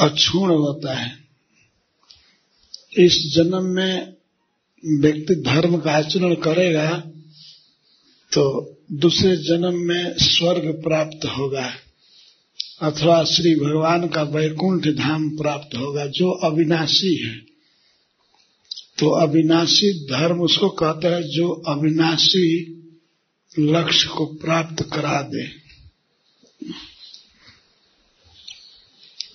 अक्षुण 0.00 0.50
होता 0.50 0.94
है। 0.94 1.10
इस 2.98 3.16
जन्म 3.34 3.64
में 3.66 4.12
व्यक्ति 4.84 5.34
धर्म 5.42 5.78
का 5.78 5.92
आचरण 5.92 6.34
करेगा 6.42 6.88
तो 8.32 8.42
दूसरे 8.94 9.36
जन्म 9.38 9.78
में 9.78 10.14
स्वर्ग 10.18 10.66
प्राप्त 10.82 11.24
होगा, 11.28 11.64
अथवा 12.82 13.22
श्री 13.24 13.54
भगवान 13.56 14.06
का 14.08 14.22
वैकुंठ 14.30 14.86
धाम 14.96 15.28
प्राप्त 15.36 15.76
होगा, 15.76 16.06
जो 16.08 16.30
अविनाशी 16.42 17.14
है। 17.16 17.34
तो 18.98 19.08
अविनाशी 19.20 19.92
धर्म 20.06 20.40
उसको 20.40 20.68
कहते 20.72 21.08
हैं 21.08 21.22
जो 21.30 21.48
अविनाशी 21.68 22.48
लक्ष्य 23.54 24.08
को 24.08 24.26
प्राप्त 24.36 24.82
करा 24.92 25.20
दे। 25.24 25.46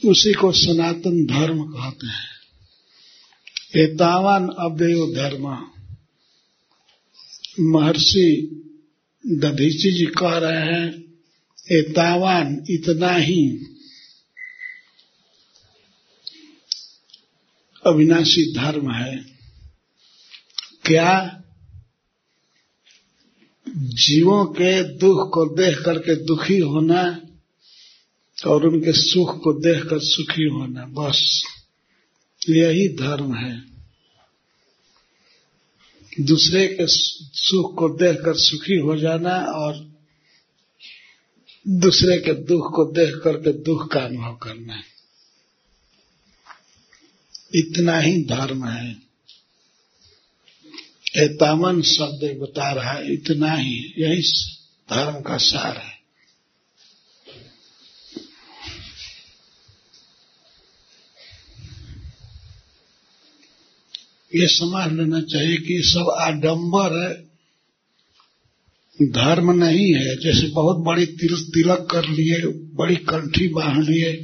उसी 0.06 0.34
को 0.34 0.52
सनातन 0.52 1.26
धर्म 1.26 1.64
कहते 1.64 2.08
हैं। 2.08 2.38
एतावान 3.76 4.50
अव्ययो 4.50 5.14
धर्म। 5.16 5.72
महर्षि 7.60 8.54
दधीची 9.26 9.92
जी 9.92 10.06
कह 10.06 10.38
रहे 10.38 10.62
हैं 10.62 11.04
एतावान 11.72 12.64
इतना 12.70 13.16
ही 13.16 13.66
अविनाशी 17.86 18.54
धर्म 18.54 18.92
है। 18.92 19.18
क्या 20.86 21.44
जीवों 23.78 24.46
के 24.46 24.84
दुख 24.84 25.34
को 25.34 25.56
देख 25.56 25.80
करके 25.86 26.16
दुखी 26.16 26.58
होना 26.58 27.22
और 28.48 28.68
उनके 28.68 28.92
सुख 28.92 29.44
को 29.44 29.54
देखकर 29.54 30.00
सुखी 30.00 30.44
होना, 30.44 30.86
बस। 30.86 31.44
यही 32.50 32.88
धर्म 32.88 33.36
है। 33.36 33.62
दूसरे 36.22 36.68
के 36.68 36.88
सुख 37.38 37.78
को 37.78 37.90
देखकर 37.90 38.34
सुखी 38.36 38.78
हो 38.78 38.98
जाना 38.98 39.40
और 39.40 39.92
दूसरे 41.68 42.18
के 42.18 42.34
दुख 42.34 42.76
को 42.76 42.92
देख 42.92 43.16
करके 43.24 43.54
दुख 43.54 43.92
का 43.92 44.00
अनुभव 44.00 44.36
करना। 44.36 44.82
इतना 47.56 48.00
ही 48.00 48.24
धर्म 48.24 48.66
है। 48.66 49.07
एतामन 51.16 51.82
शब्द 51.82 52.38
बता 52.42 52.72
रहा 52.72 52.92
है 52.92 53.14
इतना 53.14 53.54
ही 53.54 53.94
यही 53.98 54.22
धर्म 54.90 55.22
का 55.22 55.38
सार 55.38 55.78
है। 55.78 55.98
ये 64.36 64.48
समझ 64.48 64.94
लेना 64.94 65.22
चाहिए 65.22 65.58
कि 65.58 65.82
सब 65.84 66.10
आडंबर 66.20 67.24
धर्म 69.02 69.52
नहीं 69.52 69.94
है। 69.94 70.16
जैसे 70.16 70.48
बहुत 70.48 70.78
बड़ी 70.78 71.06
तिल, 71.06 71.36
तिलक 71.36 71.88
कर 71.92 72.10
लिए 72.10 72.42
बड़ी 72.76 72.96
कंठी 72.96 73.48
बाँध 73.48 73.90
लिए 73.90 74.24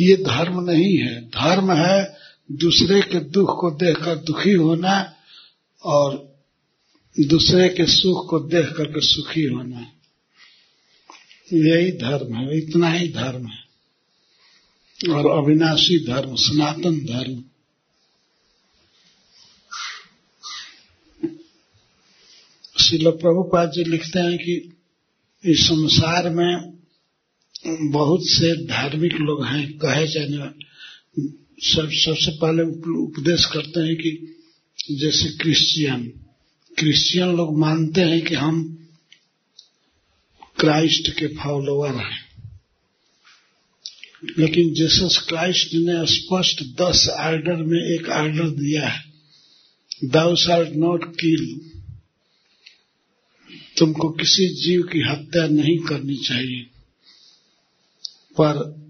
ये 0.00 0.16
धर्म 0.16 0.60
नहीं 0.60 0.98
है। 0.98 1.20
धर्म 1.20 1.72
है 1.72 2.16
दूसरे 2.52 3.00
के 3.00 3.20
दुख 3.20 3.60
को 3.60 3.70
देखकर 3.70 4.16
दुखी 4.16 4.52
होना 4.52 5.15
और 5.82 6.36
दूसरे 7.20 7.68
के 7.68 7.86
सुख 7.86 8.30
को 8.30 8.38
देख 8.38 8.66
करके 8.76 9.00
सुखी 9.00 9.44
होना 9.44 9.92
यही 11.52 11.92
धर्म 11.92 12.34
है, 12.34 12.58
इतना 12.58 12.90
ही 12.90 13.08
धर्म 13.08 13.46
है। 13.46 13.66
और 15.10 15.44
अविनाशी 15.44 16.06
धर्म, 16.06 16.34
सनातन 16.34 17.06
धर्म। 17.06 17.44
शिल 22.80 23.10
प्रभुपाद 23.10 23.70
जी 23.70 23.84
लिखते 23.84 24.18
हैं 24.18 24.38
कि 24.38 24.76
इस 25.44 25.66
संसार 25.66 26.30
में 26.30 26.78
बहुत 27.90 28.20
से 28.22 28.66
धार्मिक 28.66 29.12
लोग 29.12 29.44
हैं। 29.44 29.78
कहे 29.78 30.06
जाने, 30.06 30.64
सब, 31.72 31.90
सबसे 31.90 32.30
पहले 32.30 32.62
उपदेश 33.02 33.44
करते 33.44 33.80
हैं 33.80 33.96
कि 33.96 34.35
जैसे 34.78 35.28
क्रिश्चियन। 35.28 36.02
क्रिश्चियन 36.78 37.36
लोग 37.36 37.58
मानते 37.58 38.00
हैं 38.00 38.24
कि 38.24 38.34
हम 38.34 38.88
क्राइस्ट 40.60 41.10
के 41.18 41.26
फॉलोअर 41.26 41.94
हैं। 41.94 42.26
लेकिन 44.38 44.74
जीसस 44.74 45.26
क्राइस्ट 45.28 45.74
ने 45.74 46.06
स्पष्ट 46.06 46.62
दस 46.62 47.08
आर्डर 47.08 47.56
में 47.56 47.78
एक 47.78 48.10
आर्डर 48.10 48.48
दिया 48.48 48.88
है। 48.88 49.04
दाउ 50.04 50.36
शाल्ट 50.36 50.70
नॉट 50.76 51.16
किल 51.16 51.70
तुमको 53.78 54.08
किसी 54.08 54.48
जीव 54.48 54.82
की 54.82 55.00
हत्या 55.00 55.46
नहीं 55.46 55.78
करनी 55.78 56.16
चाहिए। 56.16 56.62
पर 58.40 58.86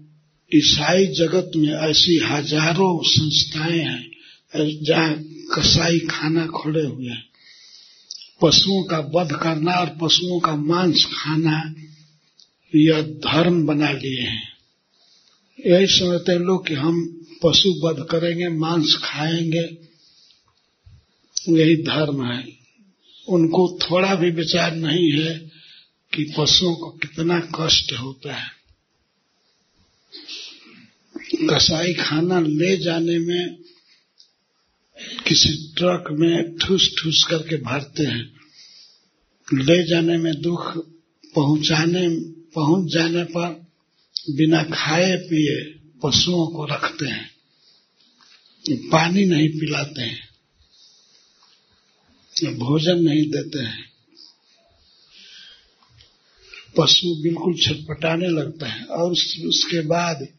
ईसाई 0.53 1.07
जगत 1.07 1.51
में 1.55 1.73
ऐसी 1.73 2.17
हज़ारों 2.17 3.03
संस्थाएँ 3.03 3.79
हैं 3.79 4.16
जहाँ 4.55 5.15
कसाई 5.55 5.99
खाना 5.99 6.47
खोले 6.47 6.85
हुए। 6.85 7.09
हैं 7.09 7.27
पशुओं 8.41 8.83
का 8.83 8.99
वध 8.99 9.31
करना 9.31 9.71
और 9.71 9.97
पशुओं 10.01 10.39
का 10.39 10.55
मांस 10.55 11.07
खाना, 11.13 11.73
यह 12.75 13.01
धर्म 13.01 13.65
बना 13.65 13.91
लिए 13.91 14.21
हैं। 14.21 14.53
यही 15.65 15.87
समझते 15.87 16.31
हैं 16.31 16.39
लोग 16.39 16.67
कि 16.67 16.73
हम 16.73 17.25
पशु 17.43 17.73
वध 17.83 18.07
करेंगे, 18.11 18.47
मांस 18.47 18.99
खाएँगे। 19.03 19.77
यही 21.49 21.75
धर्म 21.75 22.25
है। 22.25 22.57
उनको 23.29 23.79
थोड़ा 23.81 24.15
भी 24.15 24.31
विचार 24.31 24.75
नहीं 24.75 25.11
है 25.11 25.39
कि 26.13 26.33
पशुओं 26.37 26.75
को 26.75 26.89
कितना 26.89 27.39
कष्ट 27.39 27.93
होता 27.93 28.35
है। 28.35 28.49
कसाई 31.49 31.93
खाना 31.93 32.39
ले 32.39 32.77
जाने 32.77 33.17
में 33.17 33.66
किसी 35.01 35.73
ट्रक 35.77 36.03
में 36.11 36.57
ठूस 36.57 36.95
ठूस 36.97 37.27
करके 37.29 37.55
भरते 37.55 38.03
हैं। 38.03 38.33
ले 39.53 39.87
जाने 39.87 40.17
में 40.17 40.41
दुख, 40.41 40.77
पहुँचाने, 41.35 42.09
पहुँच 42.55 42.93
जाने 42.93 43.23
पर 43.23 43.67
बिना 44.29 44.63
खाए 44.63 45.15
पिए 45.15 45.79
पशुओं 46.03 46.47
को 46.47 46.65
रखते 46.65 47.05
हैं। 47.05 47.29
पानी 48.69 49.25
नहीं 49.25 49.49
पिलाते 49.49 50.01
हैं। 50.01 50.27
भोजन 52.57 52.95
नहीं 52.95 53.29
देते 53.29 53.59
हैं। 53.59 53.91
पशु 56.77 57.15
बिल्कुल 57.15 57.53
छटपटाने 57.53 58.27
लगता 58.27 58.67
है 58.67 58.83
और 58.83 59.11
उसके 59.45 59.81
बाद 59.81 60.36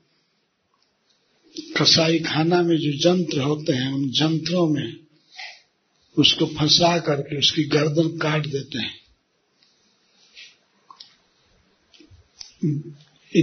कसाई 1.60 2.18
खाना 2.18 2.62
में 2.62 2.76
जो 2.76 2.92
जंत्र 2.92 3.40
होते 3.40 3.72
हैं, 3.72 3.92
उन 3.92 4.10
जंत्रों 4.10 4.68
में 4.68 4.96
उसको 6.18 6.46
फंसा 6.46 6.98
करके 6.98 7.38
उसकी 7.38 7.64
गर्दन 7.64 8.18
काट 8.18 8.46
देते 8.46 8.78
हैं। 8.78 8.94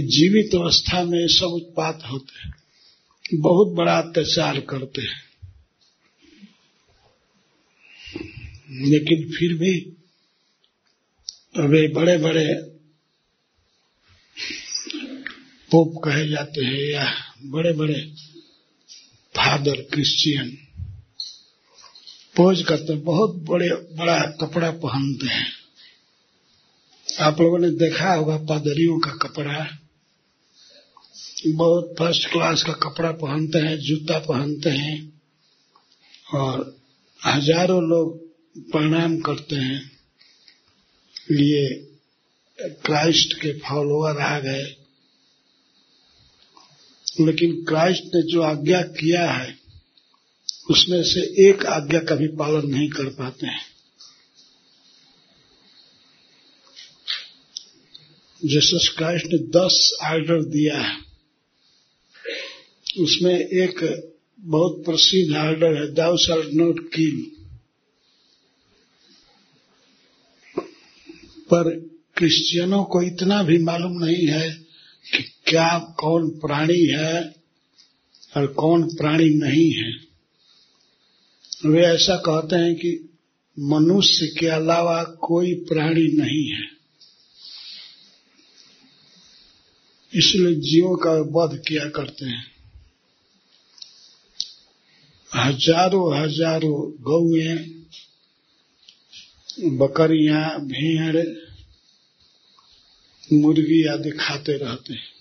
जीवित 0.08 0.54
अवस्था 0.54 1.04
में 1.04 1.28
सब 1.28 1.46
उत्पात 1.46 2.02
होते 2.12 2.38
हैं। 2.44 2.54
बहुत 3.34 3.68
बड़ा 3.68 3.98
अत्याचार 3.98 4.60
करते 4.60 5.02
हैं। 5.02 5.26
लेकिन 8.70 9.32
फिर 9.32 9.54
भी 9.54 9.96
वे 11.58 11.92
बड़े 11.92 12.18
बड़े 12.18 12.75
पोप 15.70 16.02
कहे 16.04 16.28
जाते 16.28 16.64
हैं 16.64 16.92
या 16.92 17.12
बड़े 17.44 17.72
बड़े 17.72 18.00
फादर 19.34 19.82
क्रिश्चियन। 19.82 20.58
पोज 22.36 22.62
करते 22.62 22.94
बहुत 22.94 23.34
बड़े, 23.34 23.68
बड़ा 23.68 24.20
कपड़ा 24.20 24.70
पहनते 24.70 25.26
हैं। 25.26 25.52
आप 27.20 27.40
लोगों 27.40 27.58
ने 27.58 27.70
देखा 27.70 28.12
होगा 28.14 28.36
पादरियों 28.36 28.98
का 28.98 29.10
कपड़ा। 29.10 29.66
बहुत 31.46 31.94
फ़र्स्ट 31.98 32.30
क्लास 32.30 32.62
का 32.62 32.72
कपड़ा 32.72 33.12
पहनते 33.12 33.58
हैं, 33.58 33.78
जूता 33.78 34.18
पहनते 34.18 34.70
हैं 34.70 35.12
और 36.34 36.78
हज़ारों 37.26 37.82
लोग 37.82 38.18
प्रणाम 38.70 39.20
करते 39.20 39.56
हैं। 39.56 39.90
ये 41.32 41.68
क्राइस्ट 42.60 43.34
के 43.34 43.52
फॉलोअर 43.58 44.18
आ 44.18 44.38
गए। 44.40 44.75
लेकिन 47.20 47.64
क्राइस्ट 47.64 48.04
ने 48.04 48.32
जो 48.32 48.42
आज्ञा 48.42 48.82
किया 48.82 49.30
है, 49.30 49.58
उसमें 50.70 51.02
से 51.02 51.48
एक 51.48 51.66
आज्ञा 51.66 52.00
का 52.00 52.14
भी 52.14 52.28
पालन 52.28 52.70
नहीं 52.70 52.88
कर 52.88 53.04
पाते 53.04 53.46
हैं। 53.46 53.76
जीसस 58.44 58.94
क्राइस्ट 58.96 59.26
ने 59.26 59.38
दस 59.38 59.98
आर्डर 60.02 60.42
दिया 60.42 60.80
है। 60.80 60.96
उसमें 63.00 63.38
एक 63.38 64.02
बहुत 64.40 64.82
प्रसिद्ध 64.84 65.36
आर्डर 65.36 65.74
है 65.74 65.94
दाउ 65.94 66.16
शॉल 66.16 66.50
नॉट 66.54 66.92
किल 66.94 67.32
पर 71.36 71.80
क्रिश्चियनों 72.16 72.84
को 72.84 73.02
इतना 73.02 73.42
भी 73.42 73.58
मालूम 73.58 74.04
नहीं 74.04 74.26
है 74.26 74.65
कि 75.14 75.22
क्या 75.22 75.78
कौन 75.78 76.28
प्राणी 76.28 76.86
है 76.86 77.34
और 78.36 78.46
कौन 78.46 78.82
प्राणी 78.82 79.28
नहीं 79.28 79.70
है? 79.72 80.06
वे 81.66 81.86
ऐसा 81.86 82.16
कहते 82.16 82.56
हैं 82.56 82.74
कि 82.74 83.08
मनुष्य 83.58 84.26
के 84.26 84.46
अलावा 84.46 85.04
कोई 85.04 85.54
प्राणी 85.54 86.16
नहीं 86.16 86.50
है। 86.50 86.76
इसलिए 90.14 90.54
जीवों 90.54 90.96
का 90.96 91.10
वध 91.10 91.62
किया 91.68 91.88
करते 91.88 92.24
हैं। 92.24 92.46
हज़ारों 95.34 96.18
हज़ारों 96.18 96.92
गौएँ, 97.00 97.56
बकरियाँ, 99.78 100.60
भेड़ 100.60 101.45
मुर्गी 103.32 103.86
आदि 103.86 104.10
खाते 104.10 104.52
रहते 104.52 104.94
हैं। 104.94 105.16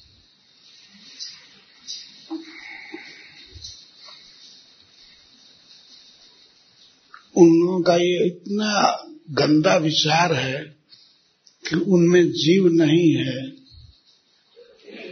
उन 7.37 7.47
लोगों 7.47 7.81
का 7.81 7.95
ये 7.95 8.27
इतना 8.27 8.91
गंदा 9.31 9.75
विचार 9.75 10.33
है 10.33 10.63
कि 11.69 11.75
उनमें 11.75 12.31
जीव 12.31 12.67
नहीं 12.67 13.15
है। 13.15 13.65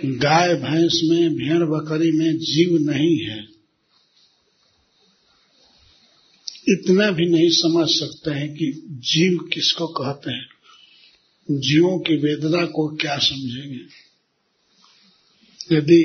गाय, 0.06 0.56
भैंस 0.56 1.02
में, 1.04 1.30
भेड़, 1.36 1.64
बकरी 1.64 2.12
में 2.12 2.38
जीव 2.38 2.78
नहीं 2.92 3.18
है। 3.18 3.54
इतना 6.70 7.12
भी 7.12 7.30
नहीं 7.30 7.50
समझ 7.52 7.90
सकते 7.90 8.32
हैं 8.32 8.54
कि 8.54 8.84
जीव 8.88 9.50
किसको 9.54 9.88
कहते 9.88 10.32
हैं। 10.32 10.53
जीवों 11.50 12.00
की 12.00 12.16
वेदना 12.18 12.66
को 12.66 12.88
क्या 12.96 13.18
समझेंगे? 13.18 13.86
यदि 15.76 16.04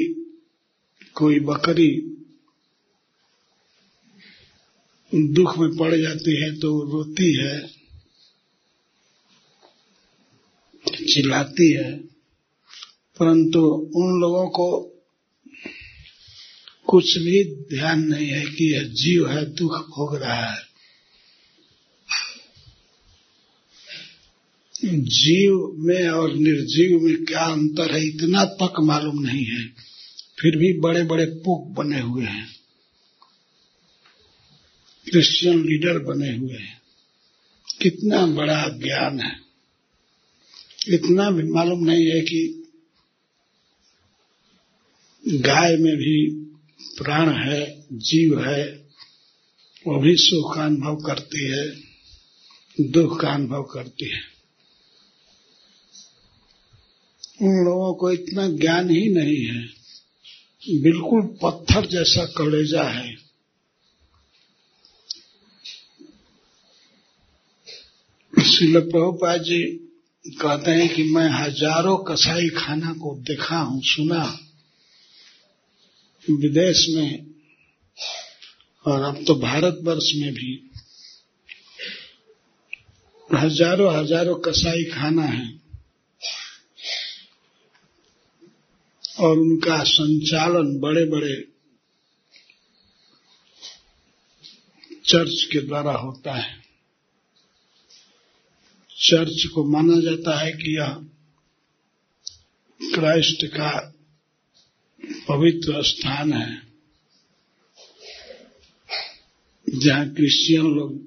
कोई 1.15 1.41
बकरी 1.41 1.91
दुख 5.13 5.59
में 5.59 5.77
पड़ 5.77 5.95
जाती 5.95 6.35
है 6.43 6.51
तो 6.59 6.71
रोती 6.85 7.33
है, 7.37 7.69
चिल्लाती 10.87 11.73
है, 11.73 11.97
परंतु 13.17 13.61
उन 13.97 14.21
लोगों 14.21 14.49
को 14.49 14.69
कुछ 16.87 17.17
भी 17.19 17.45
ध्यान 17.77 18.05
नहीं 18.05 18.29
है 18.29 18.45
कि 18.47 18.73
यह 18.75 18.83
जीव 18.83 19.29
है, 19.29 19.45
दुख 19.55 19.73
भोग 19.73 20.17
रहा 20.17 20.53
है। 20.53 20.68
जीव 24.85 25.75
में 25.79 26.09
और 26.09 26.37
निर्जीव 26.37 27.01
में 27.01 27.25
क्या 27.25 27.41
अंतर 27.41 27.95
है, 27.95 28.07
इतना 28.07 28.45
तक 28.45 28.73
मालूम 28.81 29.23
नहीं 29.23 29.45
है। 29.45 29.69
फिर 30.41 30.57
भी 30.57 30.81
बड़े 30.81 31.03
बड़े 31.03 31.25
पुक 31.25 31.67
बने 31.67 32.01
हुए 32.01 32.25
हैं। 32.25 32.49
क्रिश्चियन 35.11 35.63
लीडर 35.63 35.99
बने 35.99 36.37
हुए 36.37 36.55
हैं। 36.55 36.83
कितना 37.83 38.27
बड़ा 38.27 38.69
ज्ञान 38.69 39.21
है। 39.21 39.41
इतना 40.89 41.31
भी 41.31 41.43
मालूम 41.43 41.85
नहीं 41.85 42.07
है 42.07 42.21
कि 42.21 42.55
गाय 45.29 45.77
में 45.77 45.97
भी 45.97 46.31
प्राण 46.99 47.31
है, 47.31 47.87
जीव 47.93 48.45
है, 48.45 48.73
वो 49.87 50.01
भी 50.01 50.17
सुख 50.17 50.57
का 50.57 50.65
अनुभव 50.65 50.97
करती 50.97 51.49
है, 51.51 51.77
दुख 52.91 53.21
का 53.21 53.29
अनुभव 53.29 53.63
करती 53.63 54.11
है। 54.11 54.38
उन 57.41 57.65
लोगों 57.65 57.93
को 57.95 58.11
इतना 58.11 58.47
ज्ञान 58.51 58.91
ही 58.91 59.09
नहीं 59.15 59.43
है। 59.45 60.81
बिल्कुल 60.83 61.23
पत्थर 61.43 61.87
जैसा 61.87 62.25
कलेजा 62.37 62.83
है। 62.83 63.17
शिल 68.35 68.81
प्रभुपाद 68.81 69.43
जी 69.43 69.63
कहते 70.25 70.71
हैं 70.71 70.89
कि 70.95 71.03
मैं 71.05 71.29
हज़ारों 71.31 71.97
कसाई 72.05 72.49
खाना 72.57 72.93
को 72.95 73.15
देखा 73.23 73.59
हूँ, 73.59 73.81
सुना। 73.85 74.25
विदेश 76.27 76.87
में 76.89 77.27
और 78.87 79.03
अब 79.03 79.23
तो 79.27 79.35
भारतवर्ष 79.35 80.11
में 80.17 80.33
भी 80.35 80.53
हज़ारों 83.31 83.93
हज़ारों 83.95 84.35
कसाई 84.41 84.85
खाना 84.85 85.25
है। 85.25 85.47
और 89.19 89.39
उनका 89.39 89.83
संचालन 89.85 90.79
बड़े 90.79 91.05
बड़े 91.05 91.35
चर्च 95.07 95.43
के 95.53 95.61
द्वारा 95.61 95.93
होता 95.93 96.35
है। 96.35 96.57
चर्च 98.97 99.45
को 99.55 99.65
माना 99.65 100.01
जाता 100.01 100.39
है 100.39 100.53
कि 100.53 100.77
यह 100.77 100.95
क्राइस्ट 102.81 103.45
का 103.47 103.71
पवित्र 105.29 105.83
स्थान 105.83 106.33
है, 106.33 106.63
जहाँ 109.67 110.09
क्रिश्चियन 110.09 110.67
लोग 110.67 110.99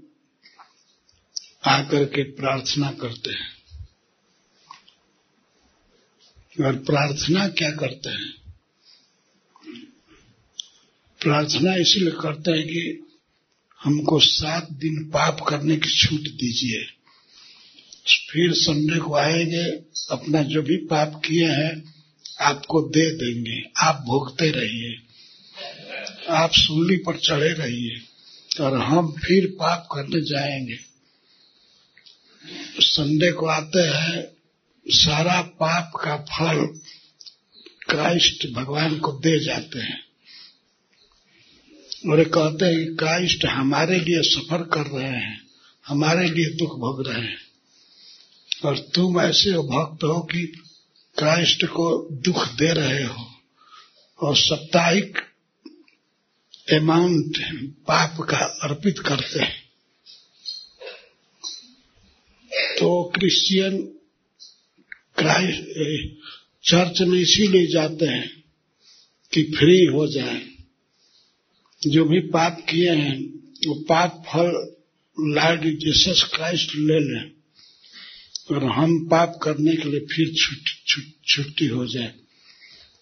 आकर 1.67 2.05
के 2.05 2.23
प्रार्थना 2.31 2.91
करते 2.91 3.31
हैं। 3.31 3.60
और 6.59 6.75
प्रार्थना 6.75 7.47
क्या 7.47 7.71
करते 7.71 8.09
हैं? 8.09 8.33
प्रार्थना 11.21 11.75
इसलिए 11.75 12.11
करते 12.11 12.51
हैं 12.51 12.67
कि 12.67 13.07
हमको 13.83 14.19
सात 14.19 14.71
दिन 14.71 15.03
पाप 15.03 15.45
करने 15.49 15.77
की 15.77 15.89
छूट 15.89 16.19
दीजिए। 16.19 16.83
फिर 18.31 18.53
संडे 18.53 18.99
को 18.99 19.15
आएँगे, 19.15 19.63
अपना 20.11 20.43
जो 20.43 20.61
भी 20.61 20.77
पाप 20.77 21.21
किए 21.25 21.47
हैं, 21.47 21.93
आपको 22.41 22.81
दे 22.81 23.09
देंगे। 23.11 23.63
आप 23.77 23.95
भोगते 23.95 24.51
रहिए। 24.51 24.95
आप 26.29 26.51
सूली 26.53 26.97
पर 26.97 27.17
चढ़े 27.17 27.49
रहिए। 27.49 28.01
और 28.63 28.77
हम 28.77 29.11
फिर 29.11 29.45
पाप 29.45 29.87
करने 29.91 30.21
जाएँगे। 30.21 30.77
संडे 32.79 33.31
को 33.31 33.45
आते 33.45 33.79
हैं 33.79 34.40
सारा 34.87 35.41
पाप 35.41 35.91
का 35.95 36.17
फल 36.17 36.65
क्राइस्ट 37.89 38.47
भगवान 38.51 38.99
को 38.99 39.11
दे 39.11 39.39
जाते 39.39 39.79
हैं। 39.79 40.03
और 42.11 42.23
कहते 42.23 42.65
हैं 42.65 42.89
कि 42.89 42.95
क्राइस्ट 42.95 43.45
हमारे 43.45 43.99
लिए 43.99 44.21
सफ़र 44.21 44.63
कर 44.63 44.87
रहे 44.87 45.09
हैं, 45.09 45.41
हमारे 45.87 46.29
लिए 46.29 46.45
दुख 46.45 46.69
भोग 46.69 47.07
रहे 47.07 47.21
हैं। 47.21 47.37
और 48.65 48.77
तुम 48.77 49.21
ऐसे 49.21 49.51
भक्त 49.51 50.03
हो 50.03 50.21
कि 50.21 50.47
क्राइस्ट 51.17 51.65
को 51.65 52.09
दुख 52.11 52.47
दे 52.47 52.73
रहे 52.73 53.03
हो 53.03 53.31
और 54.19 54.37
साप्ताहिक 54.37 55.17
अमाउंट 56.73 57.37
पाप 57.63 58.21
का 58.21 58.37
अर्पित 58.37 58.99
करते 58.99 59.39
हैं। 59.39 59.61
तो 62.53 63.11
क्रिश्चियन 63.15 63.97
क्राइस्ट 65.21 65.61
चर्च 66.69 67.01
में 67.01 67.19
इसीलिए 67.19 67.67
जाते 67.67 68.05
हैं 68.05 68.43
कि 69.33 69.43
फ्री 69.43 69.85
हो 69.85 70.07
जाए। 70.07 70.41
जो 71.87 72.05
भी 72.05 72.19
पाप 72.19 72.65
किए 72.69 72.91
हैं, 72.91 73.23
वो 73.67 73.73
पाप 73.73 74.23
फल 74.27 74.75
लॉर्ड 75.19 75.61
जीसस 75.61 76.31
क्राइस्ट 76.33 76.75
ले 76.75 76.99
लें। 76.99 77.31
और 78.51 78.63
हम 78.63 79.05
पाप 79.05 79.39
करने 79.43 79.75
के 79.75 79.89
लिए 79.89 79.99
फिर 79.99 80.33
छुट्टी 81.27 81.67
हो 81.67 81.87
जाए। 81.87 82.13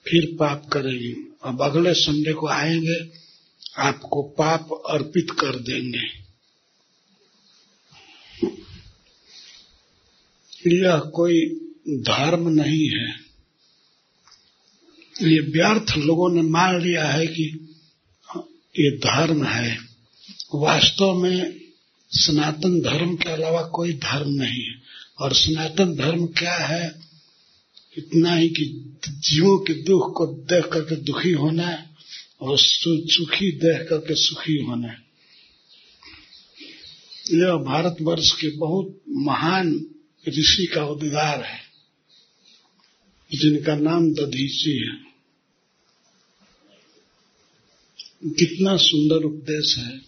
फिर 0.08 0.38
पाप 0.40 0.70
करेंगे। 0.74 1.16
अब 1.44 1.62
अगले 1.62 1.94
संडे 1.94 2.34
को 2.34 2.48
आएँगे, 2.48 3.10
आपको 3.78 4.24
पाप 4.24 4.84
अर्पित 4.90 5.32
कर 5.32 5.60
देंगे। 5.60 6.30
यह 10.78 11.00
कोई 11.00 11.66
धर्म 11.98 12.50
नहीं 12.50 12.90
है। 12.90 13.30
ये 15.34 15.40
व्यर्थ 15.40 15.98
लोगों 15.98 16.32
ने 16.32 16.42
मान 16.42 16.82
लिया 16.82 17.08
है 17.08 17.28
कि 17.28 17.76
ये 18.80 18.98
धर्म 18.98 19.44
है। 19.44 19.78
वास्तव 20.56 21.14
में 21.14 21.62
सनातन 22.12 22.82
धर्म 22.82 23.16
के 23.16 23.30
अलावा 23.30 23.62
कोई 23.62 23.94
धर्म 23.94 24.30
नहीं 24.30 24.64
है। 24.64 24.82
और 25.20 25.34
सनातन 25.34 25.96
धर्म 25.96 26.26
क्या 26.26 26.56
है? 26.56 27.02
इतना 27.98 28.36
ही 28.36 28.50
कि 28.50 28.98
जीवों 29.08 29.60
के 29.60 29.74
दुख 29.74 30.18
को 30.18 30.26
देख 30.26 30.66
करके 30.66 30.96
दुखी 30.96 31.32
होना 31.32 31.86
और 32.42 32.58
सुखी 32.60 33.52
देख 33.52 33.90
करके 33.90 34.16
सुखी 34.16 34.62
होना। 34.62 34.88
यह 37.32 37.54
भारतवर्ष 37.54 38.32
के 38.32 38.50
बहुत 38.50 39.02
महान 39.10 39.86
ऋषि 40.28 40.66
का 40.66 40.86
उद्गार 40.86 41.44
है। 41.44 41.69
जिनका 43.34 43.76
नाम 43.76 44.14
दधीची 44.14 44.88
है। 44.88 45.10
कितना 48.34 48.78
सुंदर 48.78 49.16
उपदेश 49.16 49.78
है। 49.78 50.02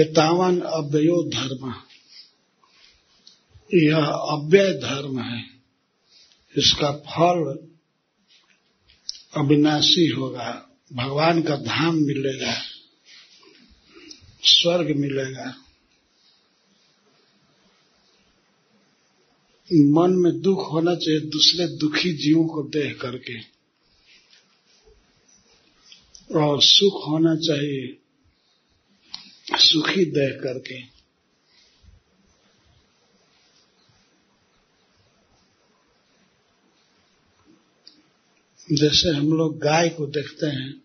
एतावन 0.00 0.60
अव्ययो 0.60 1.30
धर्म। 1.30 1.74
यह 3.74 4.06
अव्यय 4.06 4.72
धर्म 4.72 5.20
है। 5.20 5.44
इसका 6.56 6.92
फल 6.92 7.68
अविनाशी 9.36 10.08
होगा। 10.08 10.70
भगवान 10.92 11.42
का 11.42 11.56
धाम 11.56 11.94
मिलेगा। 11.94 12.62
स्वर्ग 14.42 14.96
मिलेगा। 14.96 15.63
मन 19.72 20.10
में 20.10 20.40
दुख 20.40 20.72
होना 20.72 20.94
चाहिए, 20.94 21.20
दूसरे 21.20 21.66
दुखी 21.66 22.12
जीवों 22.12 22.46
को 22.46 22.62
देख 22.62 23.00
करके। 23.00 23.54
और 26.38 26.62
सुख 26.62 27.08
होना 27.08 27.36
चाहिए, 27.36 27.98
सुखी 29.58 30.04
देख 30.04 30.42
करके। 30.42 30.94
जैसे 38.76 39.08
हम 39.08 39.32
लोग 39.32 39.58
गाय 39.58 39.88
को 39.88 40.06
देखते 40.06 40.46
हैं, 40.46 40.82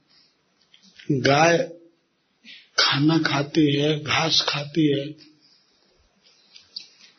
गाय 1.11 1.57
खाना 2.79 3.17
खाती 3.17 3.75
है, 3.75 4.03
घास 4.03 4.45
खाती 4.49 4.99
है 4.99 5.29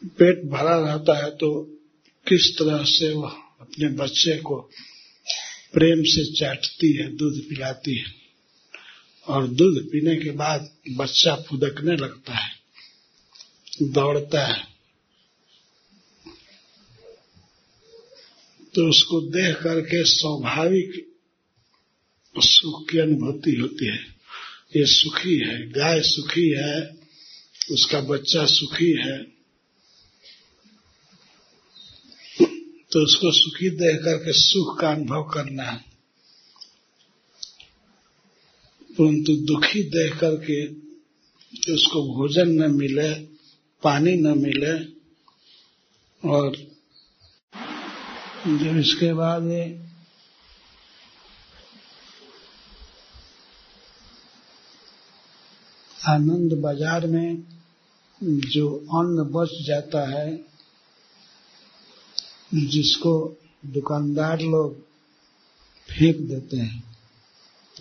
पेट 0.02 0.44
भरा 0.44 0.76
रहता 0.78 1.16
है 1.24 1.30
तो 1.30 1.50
किस 2.26 2.58
तरह 2.58 2.84
से 2.84 3.12
वह 3.14 3.30
अपने 3.60 3.88
बच्चे 3.88 4.36
को 4.36 4.70
प्रेम 5.72 6.02
से 6.02 6.24
चाटती 6.34 6.92
है, 6.92 7.16
दूध 7.16 7.40
पिलाती 7.48 7.96
है 7.98 8.12
और 9.26 9.48
दूध 9.48 9.82
पीने 9.84 10.16
के 10.16 10.30
बाद 10.30 10.70
बच्चा 10.90 11.34
फुदकने 11.34 11.96
लगता 11.96 12.34
है, 12.34 12.50
दौड़ता 13.82 14.46
है। 14.46 14.68
तो 18.74 18.88
उसको 18.88 19.20
देख 19.20 19.56
करके 19.56 20.04
स्वाभाविक 20.04 20.92
सुख 22.36 22.88
की 22.90 22.98
अनुभूति 22.98 23.54
होती 23.56 23.86
है। 23.86 24.02
ये 24.76 24.84
सुखी 24.86 25.36
है, 25.38 25.70
गाय 25.70 26.00
सुखी 26.00 26.48
है, 26.48 26.96
उसका 27.70 28.00
बच्चा 28.00 28.44
सुखी 28.46 28.92
है 28.92 29.39
तो 32.92 33.02
उसको 33.04 33.30
सुखी 33.32 33.70
देख 33.70 34.02
करके 34.04 34.32
सुख 34.32 34.78
का 34.80 34.90
अनुभव 34.90 35.22
करना 35.24 35.62
है। 35.62 35.78
परंतु 38.90 39.36
दुखी 39.46 39.82
देख 39.90 40.18
करके 40.18 40.64
उसको 41.74 42.02
भोजन 42.14 42.48
न 42.52 42.70
मिले, 42.74 43.12
पानी 43.82 44.16
न 44.16 44.38
मिले 44.38 44.74
और 46.22 46.56
जब 48.58 48.76
इसके 48.78 49.12
बाद 49.12 49.46
ये 49.46 49.64
आनंद 56.08 56.52
बाज़ार 56.60 57.06
में 57.06 57.42
जो 58.20 58.68
अन्न 58.98 59.30
बच 59.32 59.50
जाता 59.66 60.08
है 60.08 60.49
जिसको 62.54 63.36
दुकानदार 63.66 64.40
लोग 64.40 64.74
फेंक 65.88 66.16
देते 66.16 66.56
हैं, 66.56 66.84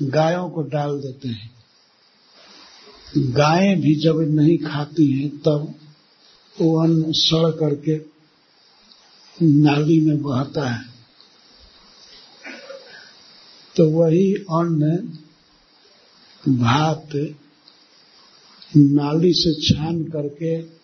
गायों 0.03 0.49
को 0.49 0.61
डाल 0.61 1.01
देते 1.01 1.27
हैं। 1.27 1.51
गायें 3.17 3.81
भी 3.81 3.95
जब 3.95 4.19
नहीं 4.19 4.57
खाती 4.57 5.11
हैं, 5.11 5.37
तब 5.37 5.75
वो 6.61 6.83
अन्न 6.83 7.05
सड़ 7.07 7.51
करके 7.51 8.01
नाली 9.43 10.01
में 10.01 10.21
बहता 10.21 10.69
है। 10.69 10.89
तो 13.75 13.89
वही 13.89 14.33
अन्न 14.33 14.97
भात 16.49 17.09
नाली 18.77 19.33
से 19.33 19.53
छान 19.67 20.03
करके 20.03 20.78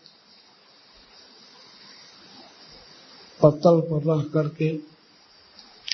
पतल 3.43 3.79
पर 3.81 4.03
रह 4.03 4.23
करके 4.23 4.69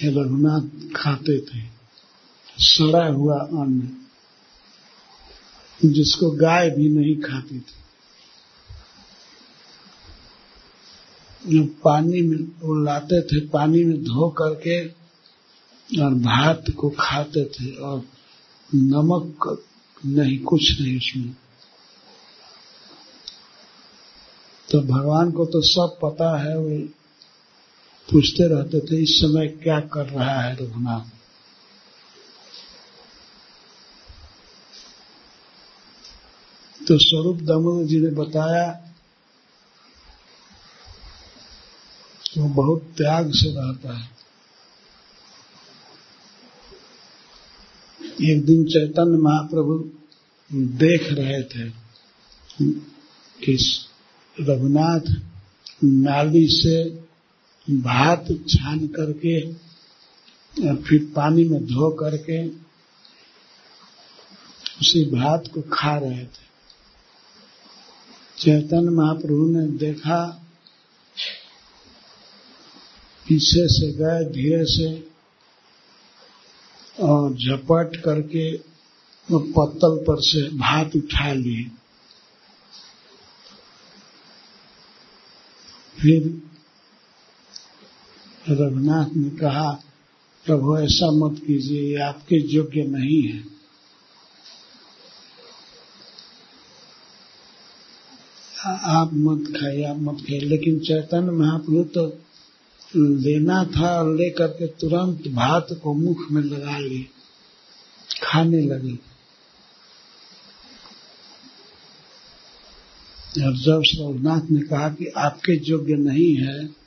रघुनाथ 0.04 0.94
खाते 0.96 1.40
थे। 1.42 1.62
सड़ा 2.60 3.08
हुआ 3.08 3.40
अन्न, 3.40 3.98
जिसको 5.86 6.32
गाय 6.32 6.70
भी 6.70 6.90
नहीं 6.90 7.16
खाती 7.22 7.60
थी। 7.60 7.82
जो 11.48 11.66
पानी 11.84 12.22
में 12.22 12.38
वो 12.38 12.84
लाते 12.84 13.22
थे, 13.22 13.48
पानी 13.48 13.84
में 13.84 14.04
धो 14.04 14.30
करके 14.30 14.88
और 16.04 16.14
भात 16.14 16.66
को 16.78 16.90
खाते 16.90 17.46
थे 17.46 17.76
और 17.76 18.04
नमक 18.76 19.64
नहीं, 20.06 20.40
कुछ 20.40 20.82
नहीं 20.82 20.98
उसमें। 20.98 21.36
तो 24.72 24.82
भगवान 24.82 25.32
को 25.32 25.46
तो 25.46 25.62
सब 25.62 26.00
पता 26.02 26.38
है, 26.40 26.60
वे 26.60 27.01
पूछते 28.12 28.48
रहते 28.48 28.80
थे, 28.80 29.04
इस 29.04 29.20
समय 29.20 29.48
क्या 29.48 29.80
कर 29.80 30.06
रहा 30.06 30.42
है 30.42 30.56
रघुनाथ? 30.56 31.06
तो 36.88 36.98
स्वरूप 36.98 37.38
दामोदर 37.38 37.88
जी 37.88 38.00
ने 38.00 38.10
बताया 38.10 38.88
वो 42.38 42.48
बहुत 42.48 42.82
त्याग 42.98 43.32
से 43.32 43.50
रहता 43.50 43.98
है। 43.98 44.10
एक 48.22 48.46
दिन 48.46 48.64
चैतन्य 48.66 49.18
महाप्रभु 49.18 49.92
देख 50.78 51.08
रहे 51.12 51.44
थे 51.44 51.70
कि 53.42 53.58
रघुनाथ 54.40 55.22
नाली 55.84 56.48
से 56.48 56.84
भात 57.68 58.28
छान 58.50 58.88
करके 58.88 59.40
फिर 60.84 61.06
पानी 61.16 61.44
में 61.44 61.64
धो 61.66 61.90
करके, 61.96 62.38
उसी 64.82 65.04
भात 65.12 65.48
को 65.54 65.62
खा 65.74 65.96
रहे 65.98 66.24
थे। 66.26 66.50
चैतन्य 68.38 68.90
महाप्रभु 68.92 69.46
ने 69.50 69.66
देखा, 69.78 70.20
पीछे 73.28 73.68
से 73.70 73.92
गए 73.94 74.24
धीरे 74.32 74.64
से, 74.68 74.90
और 76.98 77.34
झपट 77.34 77.96
करके 78.04 78.52
वो 79.30 79.40
पत्तल 79.50 79.98
पर 80.06 80.22
से 80.22 80.48
भात 80.58 80.96
उठा 80.96 81.32
लिए। 81.34 81.64
फिर 85.98 86.30
रघुनाथ 88.50 89.16
ने 89.16 89.30
कहा, 89.30 89.84
प्रभु, 90.46 90.78
ऐसा 90.78 91.12
मत 91.12 91.40
कीजिए, 91.40 91.82
ये 91.82 91.96
आपके 91.96 92.36
योग्य 92.36 92.84
नहीं 92.84 93.24
है। 93.24 93.44
आप 98.84 99.10
मत 99.14 99.48
खाइए, 99.48 99.84
आप 99.84 99.98
मत 99.98 100.22
खाइए। 100.22 100.40
लेकिन 100.40 100.80
चैतन्य 100.80 101.32
महाप्रभु 101.32 101.84
तो 101.84 102.20
लेना 102.96 103.64
था 103.66 104.02
और 104.02 104.16
लेकर 104.16 104.48
के 104.48 104.68
तुरंत 104.68 105.28
भात 105.28 105.68
को 105.84 105.94
मुख 105.94 106.32
में 106.32 106.42
लगा 106.42 106.78
लिए 106.78 107.08
खाने 108.24 108.62
लगे। 108.62 108.94
और 113.44 113.56
जब 113.58 113.84
रघुनाथ 114.00 114.42
ने 114.52 114.62
कहा 114.62 114.90
कि 114.90 115.06
आपके 115.06 115.70
योग्य 115.70 115.94
नहीं 115.94 116.36
है 116.36 116.81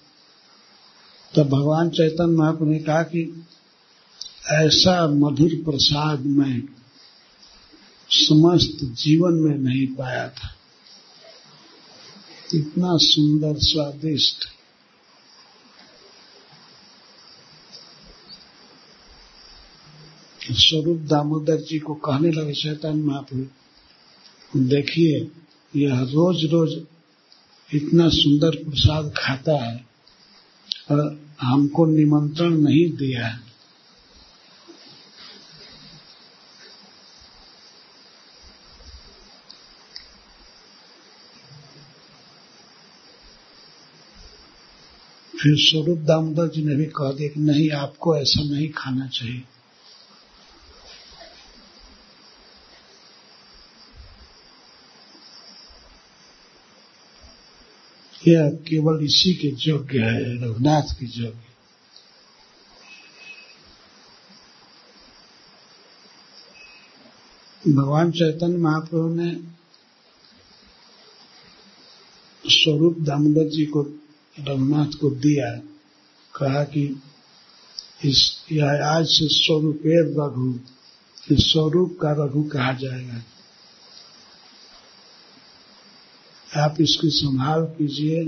तब 1.36 1.42
भगवान 1.42 1.90
चैतन्य 1.90 2.36
महाप्रभु 2.36 2.70
ने 2.70 2.78
कहा 2.78 3.02
कि 3.02 3.46
ऐसा 4.52 5.06
मधुर 5.06 5.48
प्रसाद 5.48 6.20
मैं 6.26 6.62
समस्त 8.10 8.84
जीवन 8.84 9.32
में 9.32 9.58
नहीं 9.58 9.86
पाया 9.86 10.28
था। 10.28 10.54
इतना 12.54 12.96
सुंदर, 12.96 13.54
स्वादिष्ट। 13.58 14.44
स्वरूप 20.52 20.98
दामोदर 20.98 21.56
जी 21.56 21.78
को 21.78 21.94
कहने 21.94 22.30
लगे, 22.30 22.52
चैतन्य 22.52 23.02
महाप्रभु, 23.02 23.46
देखिए, 24.56 25.30
यह 25.76 26.00
रोज 26.00 26.44
रोज 26.44 26.86
इतना 27.74 28.08
सुंदर 28.08 28.50
प्रसाद 28.50 29.14
खाता 29.16 29.64
है। 29.64 29.93
हमको 31.40 31.86
निमंत्रण 31.86 32.50
नहीं 32.50 32.90
दिया 32.92 33.26
है। 33.26 33.54
फिर 45.42 45.56
स्वरूप 45.56 45.98
दामोदर 45.98 46.48
जी 46.48 46.64
ने 46.64 46.74
भी 46.74 46.84
कह 46.84 47.12
दिया 47.12 47.28
कि 47.28 47.40
नहीं, 47.40 47.70
आपको 47.70 48.16
ऐसा 48.16 48.42
नहीं 48.42 48.68
खाना 48.68 49.06
चाहिए। 49.06 49.42
यह 58.28 58.50
केवल 58.50 59.04
इसी 59.04 59.34
के 59.34 59.70
योग्य 59.70 59.98
है, 59.98 60.44
रघुनाथ 60.44 60.82
के 60.82 61.06
योग्य। 61.06 61.44
भगवान 67.68 68.10
चैतन्य 68.10 68.56
महाप्रभु 68.56 69.08
ने 69.08 69.40
स्वरूप 72.46 72.96
दामोदर 73.00 73.48
जी 73.48 73.66
को, 73.66 73.82
रघुनाथ 74.40 74.98
को 75.00 75.10
दिया, 75.10 75.56
कहा 76.36 76.64
कि 76.64 77.02
इस, 78.04 78.44
यह 78.52 78.66
आज 78.84 79.06
से 79.06 79.28
स्वरूपे 79.28 80.02
रघु, 80.02 80.58
इस 81.34 81.52
स्वरूप 81.52 81.98
का 82.02 82.24
रघु 82.24 82.42
कहा 82.42 82.72
जाएगा। 82.72 83.22
आप 86.56 86.76
इसकी 86.80 87.10
संभाल 87.10 87.62
कीजिए। 87.64 88.24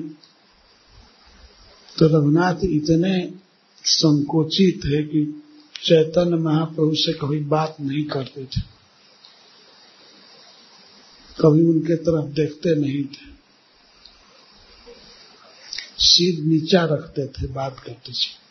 तो 1.98 2.18
रघुनाथ 2.18 2.54
इतने 2.64 3.32
संकोचित 3.84 4.80
है 4.84 5.02
कि 5.02 5.42
चैतन्य 5.84 6.36
महाप्रभु 6.36 6.94
से 6.94 7.12
कभी 7.12 7.40
बात 7.40 7.76
नहीं 7.80 8.04
करते 8.04 8.44
थे। 8.44 8.60
कभी 11.40 11.64
उनके 11.64 11.96
तरफ़ 11.96 12.30
देखते 12.30 12.74
नहीं 12.80 13.04
थे। 13.04 13.36
सिर 15.98 16.44
नीचा 16.44 16.84
रखते 16.84 17.26
थे 17.26 17.46
बात 17.46 17.80
करते 17.80 18.12
थे। 18.12 18.46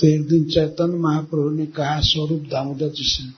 तो 0.00 0.06
एक 0.06 0.28
दिन 0.28 0.44
चैतन्य 0.44 0.96
महाप्रभु 0.96 1.50
ने 1.50 1.66
कहा, 1.66 2.00
स्वरूप 2.00 2.40
दामोदर 2.40 2.88
जी 2.88 3.04
से, 3.04 3.30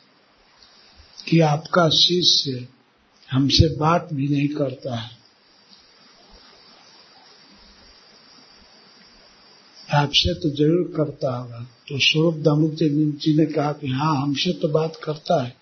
कि 1.31 1.41
आपका 1.41 1.89
शिष्य 1.89 2.69
हमसे 3.33 3.77
बात 3.77 4.09
भी 4.13 4.29
नहीं 4.29 4.49
करता 4.49 4.97
है। 4.97 5.19
आपसे 9.95 10.35
तो 10.35 10.51
ज़रूर 10.51 10.93
करता 10.97 11.37
होगा। 11.37 11.67
तो 11.89 11.99
स्वरूप 11.99 12.35
दामोदर 12.35 12.89
जी 13.19 13.37
ने 13.37 13.47
कहा 13.47 13.73
कि 13.73 13.89
हाँ 13.89 14.23
हमसे 14.23 14.53
तो 14.53 14.69
बात 14.69 14.97
करता 15.05 15.43
है। 15.43 15.57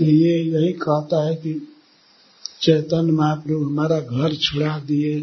ये 0.00 0.42
यही 0.44 0.72
कहता 0.72 1.28
है 1.28 1.34
कि 1.34 1.76
चैतन्य 2.62 3.12
महाप्रभु 3.12 3.64
हमारा 3.64 4.00
घर 4.00 4.34
छुड़ा 4.34 4.78
दिए। 4.78 5.20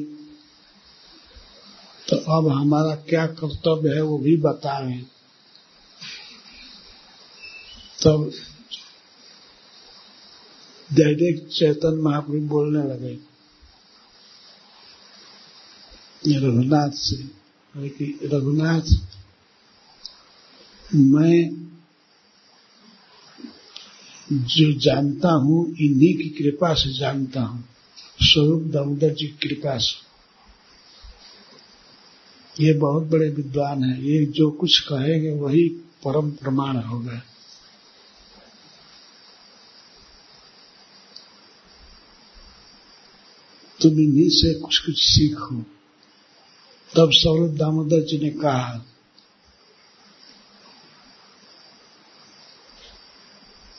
तो 2.10 2.17
अब 2.38 2.48
हमारा 2.48 2.95
क्या 2.95 3.28
कर्तव्य 3.28 3.89
है 3.89 4.02
वो 4.02 4.17
भी 4.17 4.38
बताएँ। 4.38 5.02
तब 8.04 8.32
डायरेक्ट 10.95 11.49
चैतन्य 11.49 12.01
महाप्रभु 12.01 12.39
बोलने 12.39 12.84
लगे। 12.84 13.36
रघुनाथ 16.38 16.91
से 16.93 17.17
कि 17.89 18.19
रघुनाथ, 18.23 18.81
मैं 20.95 21.65
जो 24.31 24.79
जानता 24.79 25.31
हूँ, 25.31 25.67
इन्हीं 25.67 26.13
की 26.17 26.29
कृपा 26.29 26.73
से 26.73 26.99
जानता 26.99 27.41
हूँ। 27.41 27.63
स्वरूप 28.21 28.63
दामोदर 28.63 29.13
जी 29.13 29.27
की 29.27 29.49
कृपा 29.49 29.77
से। 29.77 30.05
ये 32.65 32.73
बहुत 32.73 33.03
बड़े 33.03 33.29
विद्वान 33.29 33.84
हैं। 33.84 34.01
ये 34.01 34.25
जो 34.25 34.51
कुछ 34.51 34.79
कहेंगे, 34.79 35.31
वही 35.31 35.69
परम 36.03 36.31
प्रमाण 36.31 36.77
होगा 36.77 37.21
तुम 43.86 44.00
इन्हीं 44.00 44.30
से 44.30 44.54
कुछ 44.54 44.78
कुछ 44.78 44.95
सीखो। 45.04 45.56
तब 46.95 47.10
सौरभ 47.12 47.58
दामोदर 47.58 48.02
जी 48.02 48.17
ने 48.17 48.30
कहा, 48.30 48.86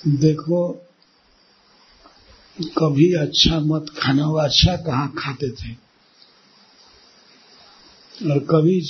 देखो, 0.06 0.72
कभी 2.78 3.12
अच्छा 3.14 3.60
मत 3.60 3.86
खाना 3.98 4.26
वो 4.26 4.38
अच्छा 4.38 4.76
कहाँ 4.76 5.14
खाते 5.18 5.50
थे? 5.50 5.72
और 8.30 8.38
कभी 8.38 8.80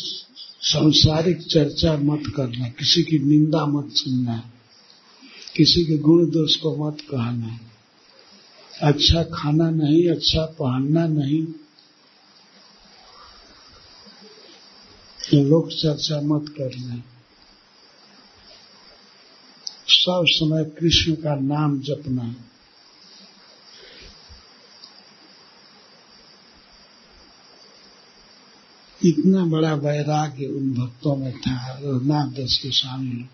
सांसारिक 0.61 1.43
चर्चा 1.43 1.97
मत 1.97 2.23
करना, 2.37 2.69
किसी 2.69 3.03
की 3.03 3.19
निंदा 3.19 3.67
मत 3.67 3.93
सुनना, 3.93 4.51
किसी 5.57 5.85
के 5.85 5.99
गुण 5.99 6.31
दोष 6.31 6.57
को 6.57 6.77
मत 6.77 7.01
कहना। 7.01 7.61
अच्छा 8.83 9.23
खाना 9.23 9.71
नहीं 9.71 10.11
अच्छा 10.11 10.47
पहनना 10.47 11.07
नहीं। 11.07 11.47
लोक 15.35 15.69
चर्चा 15.69 16.21
मत 16.21 16.49
करना। 16.49 17.03
सब 19.89 20.25
समय 20.29 20.65
कृष्ण 20.65 21.15
का 21.15 21.35
नाम 21.35 21.81
जपना। 21.81 22.35
इतना 29.05 29.45
बड़ा 29.45 29.75
वैराग्य 29.75 30.47
उन 30.47 30.75
भक्तों 30.75 31.17
में 31.17 31.39
था, 31.39 31.79
रघुनाथ 31.83 32.27
दास 32.27 32.61
के 32.62 32.71
स्वामी 32.71 33.29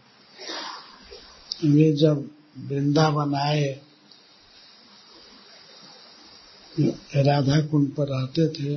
वे 1.64 1.92
जब 1.92 2.30
वृंदावन 2.58 3.34
आए 3.34 3.80
राधा 6.78 7.60
कुंड 7.60 7.88
पर 7.90 8.06
रहते 8.08 8.48
थे 8.48 8.76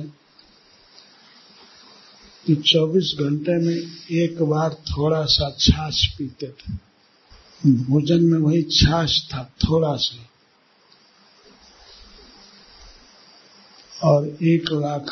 तो 2.46 2.54
24 2.62 3.12
घंटे 3.20 3.54
में 3.58 3.76
एक 4.16 4.42
बार 4.42 4.74
थोड़ा 4.90 5.24
सा 5.24 5.50
छाछ 5.60 6.06
पीते 6.18 6.46
थे। 6.48 6.72
भोजन 7.84 8.24
में 8.24 8.38
वही 8.38 8.62
छाछ 8.72 9.20
था 9.32 9.42
थोड़ा 9.60 9.94
सा 9.96 10.24
और 14.02 14.26
एक 14.28 14.72
लाख 14.72 15.06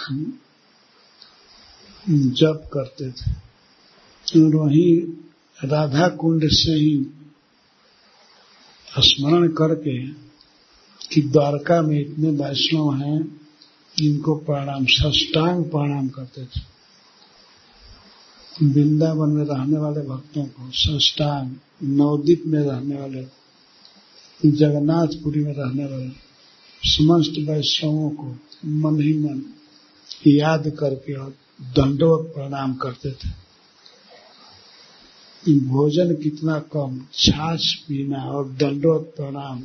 जप 2.09 2.69
करते 2.73 3.11
थे। 3.11 3.33
और 4.41 4.55
वही 4.57 4.89
राधा 5.59 6.09
कुंड 6.17 6.49
से 6.51 6.73
ही 6.73 6.95
स्मरण 9.03 9.49
करके 9.53 9.97
कि 11.15 11.23
द्वारका 11.23 11.83
में 11.83 12.01
इतने 12.01 12.31
वैष्णव 12.31 12.95
हैं 12.95 13.41
इनको 14.03 14.35
प्रणाम, 14.35 14.85
सष्टांग 14.85 15.65
प्रणाम 15.65 16.09
करते 16.09 16.45
थे। 16.45 16.61
वृंदावन 18.63 19.29
में 19.29 19.45
रहने 19.45 19.79
वाले 19.79 20.01
भक्तों 20.01 20.45
को 20.45 20.71
सष्टांग, 20.73 21.51
नवदीप 21.83 22.43
में 22.47 22.61
रहने 22.61 22.97
वाले, 22.97 23.25
जगन्नाथपुरी 24.51 25.45
में 25.45 25.53
रहने 25.53 25.85
वाले 25.85 26.09
समस्त 26.85 27.49
वैष्णवों 27.49 28.11
को 28.11 28.37
मन 28.67 29.01
ही 29.01 29.19
मन 29.19 29.43
याद 30.27 30.73
करके 30.79 31.15
और 31.15 31.31
दंडवत 31.63 32.33
प्रणाम 32.35 32.75
करते 32.75 33.11
थे। 33.11 33.45
भोजन 35.59 36.15
कितना 36.15 36.59
कम, 36.59 37.07
छाछ 37.13 37.75
पीना 37.75 38.19
और 38.19 38.49
दंडवत 38.49 39.13
प्रणाम 39.17 39.63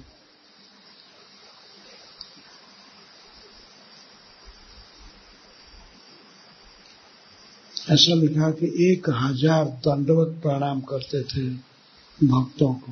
ऐसा 7.89 8.13
लिखा 8.13 8.51
कि 8.51 8.91
एक 8.91 9.09
हज़ार 9.09 9.65
दंडवत 9.65 10.27
प्रणाम 10.27 10.81
करते 10.81 11.23
थे 11.23 11.49
भक्तों 12.27 12.73
को। 12.73 12.91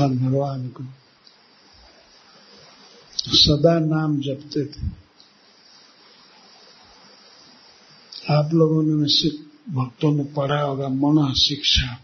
और 0.00 0.08
भगवान 0.08 0.68
को। 0.68 0.84
सदा 3.16 3.78
नाम 3.78 4.20
जपते 4.20 4.64
थे। 4.66 5.06
आप 8.34 8.54
लोगों 8.54 8.82
ने 8.82 9.02
निश्चित 9.02 9.50
भक्तों 9.70 10.12
में 10.12 10.34
पढ़ा 10.34 10.60
होगा, 10.60 10.88
मन 10.88 11.34
शिक्षा। 11.34 12.00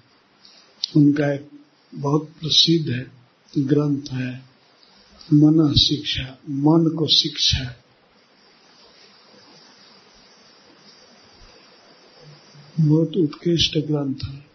उनका 0.97 1.33
एक 1.33 1.51
बहुत 1.95 2.31
प्रसिद्ध 2.41 2.91
है 2.91 3.13
ग्रंथ 3.59 4.03
है, 4.13 4.43
मन 5.33 5.75
शिक्षा, 5.75 6.39
मन 6.51 6.97
को 6.99 7.07
शिक्षा। 7.07 7.77
बहुत 12.83 13.17
उत्कृष्ट 13.17 13.79
ग्रंथ 13.79 14.15
है। 14.25 14.53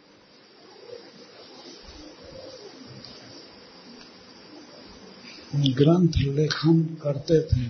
ग्रंथ 5.73 6.13
लेखन 6.17 6.83
करते 6.83 7.41
थे, 7.41 7.69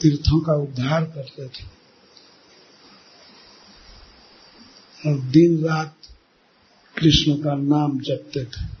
तीर्थों 0.00 0.40
का 0.40 0.52
उद्धार 0.52 1.04
करते 1.04 1.48
थे। 1.48 1.80
और 5.06 5.20
दिन 5.20 5.64
रात 5.64 5.96
कृष्ण 6.98 7.36
का 7.36 7.54
नाम 7.54 8.00
जपते 8.00 8.44
थे। 8.44 8.80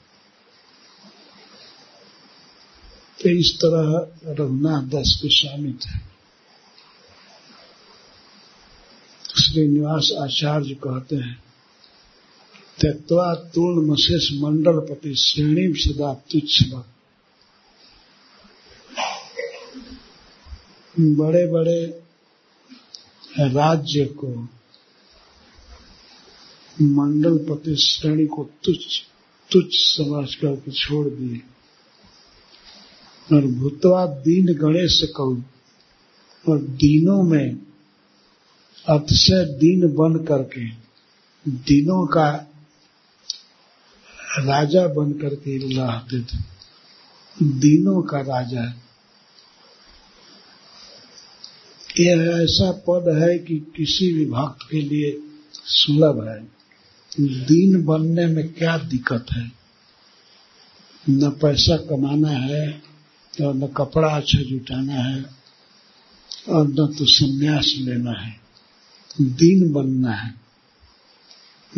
तो 3.22 3.28
इस 3.28 3.56
तरह 3.56 4.08
रघुनाथ 4.32 4.82
दास 4.82 5.20
गोस्वामी 5.22 5.72
थे। 5.72 6.10
श्रीनिवास 9.50 10.10
आचार्य 10.22 10.74
कहते 10.74 11.16
हैं 11.16 11.42
त्यक्वा 12.80 13.34
तूर्ण 13.34 13.90
मशेष 13.90 14.32
मंडलपति 14.32 15.14
श्रेणी 15.14 15.72
सदा 15.74 16.14
तुच्छ 16.14 16.62
बड़े 21.00 21.46
बड़े 21.46 21.86
राज्य 23.40 24.04
को 24.04 24.28
मंडलपति 26.82 27.76
श्रेणी 27.76 28.26
को 28.26 28.44
तुच्छ 28.44 29.02
तुच्छ 29.52 29.74
समझ 29.74 30.34
करके 30.34 30.70
छोड़ 30.70 31.08
दिए। 31.08 31.40
और 33.36 33.46
भूतवा 33.46 34.06
दीन 34.06 34.46
गणेश 34.46 35.02
कौ 35.16 35.34
और 36.48 36.58
दीनों 36.58 37.22
में 37.22 37.69
अतिशय 38.88 39.44
दीन 39.44 39.80
बन 39.88 40.24
करके, 40.24 40.64
दिनों 41.48 42.06
का 42.06 42.30
राजा 44.38 44.86
बन 44.86 45.12
करके 45.12 45.78
रहते 45.78 46.20
थे 46.20 46.38
दीनों 47.42 48.02
का 48.02 48.20
राजा 48.20 48.64
यह 52.00 52.42
ऐसा 52.42 52.70
पद 52.70 53.22
है 53.22 53.38
कि 53.38 53.72
किसी 53.76 54.12
भी 54.12 54.26
भक्त 54.26 54.66
के 54.70 54.80
लिए 54.80 55.20
सुलभ 55.54 56.28
है। 56.28 56.44
दीन 57.44 57.84
बनने 57.84 58.26
में 58.26 58.52
क्या 58.52 58.78
दिक्कत 58.78 59.26
है? 59.32 59.52
न 61.10 61.30
पैसा 61.30 61.76
कमाना 61.76 62.28
है, 62.28 62.82
और 63.42 63.54
न 63.54 63.66
कपड़ा 63.66 64.08
अच्छा 64.08 64.38
जुटाना 64.38 64.92
है, 64.92 65.24
और 66.48 66.68
न 66.68 66.74
तो 66.74 67.04
संन्यास 67.04 67.74
लेना 67.78 68.12
है। 68.12 68.40
दीन 69.20 69.72
बनना 69.72 70.12
है। 70.12 70.34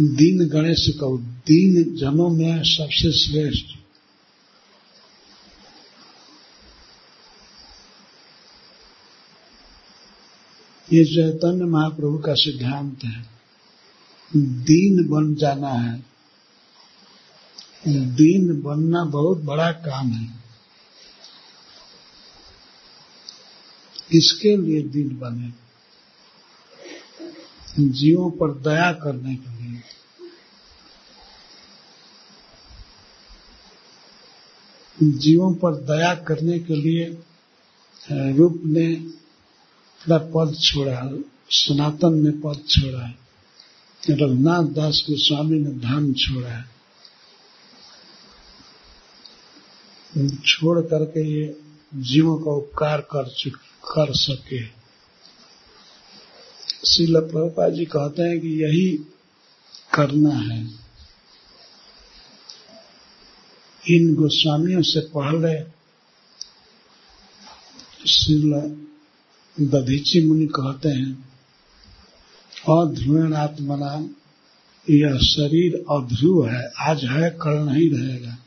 दीन 0.01 0.49
गणेश 0.49 0.89
का 0.89 1.17
दीन 1.17 1.97
जनों 1.97 2.31
में 2.31 2.63
सबसे 2.65 3.13
श्रेष्ठ। 3.13 3.67
ये 10.93 11.05
चैतन्य 11.05 11.65
महाप्रभु 11.65 12.19
का 12.19 12.35
सिद्धांत 12.35 13.05
है। 13.05 13.27
दीन 14.37 15.09
बन 15.09 15.35
जाना 15.35 15.69
है। 15.69 16.05
दीन 18.15 18.63
बनना 18.63 19.05
बहुत 19.05 19.39
बड़ा 19.39 19.73
काम 19.73 20.09
है। 20.09 20.35
किसके 24.11 24.57
लिए 24.57 24.83
दीन 24.83 25.19
बने। 25.19 25.62
जीवों 27.81 28.31
पर 28.31 28.51
दया 28.51 28.93
करने 28.93 29.37
के 29.37 29.63
लिए। 29.63 29.83
जीवों 35.19 35.55
पर 35.55 35.75
दया 35.75 36.15
करने 36.15 36.59
के 36.59 36.77
लिए 36.77 37.23
रूप 38.13 38.63
ने 38.65 38.95
अपना 38.95 40.19
पद 40.19 40.57
छोड़ा 40.61 41.23
सनातन 41.51 42.13
ने 42.13 42.31
पद 42.31 42.65
छोड़ा 42.69 43.07
है। 43.07 43.19
रघुनाथ 44.11 44.63
दास 44.63 45.07
गोस्वामी 45.11 45.59
ने 45.59 45.71
धर्म 45.71 46.15
छोड़ा 46.15 46.49
है। 46.49 46.65
छोड़ 50.45 50.81
करके 50.81 51.33
ये 51.33 51.61
जीवों 51.95 52.39
का 52.39 52.51
उपकार 52.51 53.01
कर 53.01 53.29
चुक, 53.29 53.57
कर 53.85 54.15
सके। 54.15 54.82
श्रील 56.87 57.21
प्रभुपा 57.21 57.69
जी 57.69 57.85
कहते 57.85 58.23
हैं 58.23 58.41
कि 58.41 58.49
यही 58.49 58.97
करना 59.95 60.31
है। 60.31 60.71
इन 63.91 64.15
गोस्वामियों 64.15 64.83
से 64.83 65.01
पहले 65.01 65.63
श्रील 68.07 68.53
दधीची 69.61 70.27
मुनि 70.27 70.47
कहते 70.47 70.89
हैं 70.89 71.33
अध्रुवण 72.71 73.35
आत्मना 73.35 74.09
यह 74.91 75.19
शरीर 75.19 75.75
अध्रुव 75.75 76.49
है, 76.49 76.71
आज 76.81 77.05
है, 77.05 77.31
कल 77.31 77.51
नहीं 77.51 77.91
रहेगा। 77.91 78.39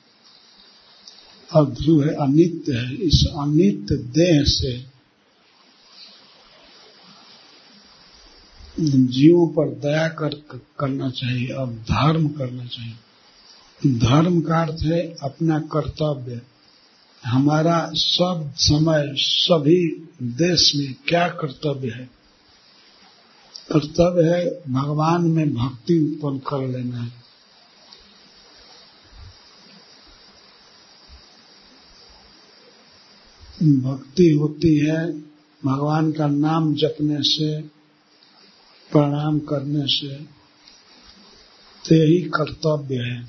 अध्रुव 1.56 2.04
है, 2.04 2.10
अनित्य 2.10 2.74
है। 2.74 2.96
इस 2.96 3.26
अनित्य 3.40 3.96
देह 3.96 4.44
से 4.44 4.95
जीवों 8.80 9.48
पर 9.48 9.80
दया 9.80 10.08
कर 10.08 10.30
करना 10.80 11.10
चाहिए 11.10 11.48
और 11.48 11.68
धर्म 11.68 12.28
करना 12.28 12.66
चाहिए। 12.66 12.94
धर्म 14.00 14.42
का 14.42 14.62
अर्थ 14.62 14.84
है 14.84 15.16
अपना 15.24 15.60
कर्तव्य। 15.60 16.42
हमारा 17.26 17.92
सब 17.94 18.54
समय, 18.58 19.14
सभी 19.16 20.08
देश 20.24 20.74
में 20.76 20.96
क्या 21.08 21.28
कर्तव्य 21.28 21.90
है? 21.90 22.10
कर्तव्य 23.72 24.24
है 24.24 24.62
भगवान 24.74 25.22
में 25.22 25.54
भक्ति 25.54 26.00
उत्पन्न 26.00 26.38
कर 26.38 26.68
लेना 26.68 27.02
है। 27.02 27.26
भक्ति 33.64 34.30
होती 34.30 34.78
है, 34.78 35.12
भगवान 35.66 36.12
का 36.12 36.28
नाम 36.28 36.76
जपने 36.76 37.18
से 37.20 37.75
प्रणाम 38.92 39.40
करने 39.40 39.86
से 39.88 40.16
तो 41.86 41.96
यही 41.96 42.22
कर्तव्य 42.30 42.96
है। 42.96 43.24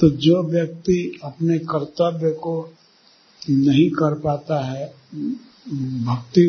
तो 0.00 0.08
जो 0.10 0.42
व्यक्ति 0.42 0.98
अपने 1.24 1.58
कर्तव्य 1.58 2.30
को 2.30 2.54
नहीं 3.42 3.88
कर 3.90 4.14
पाता 4.20 4.64
है, 4.64 4.86
भक्ति 6.04 6.46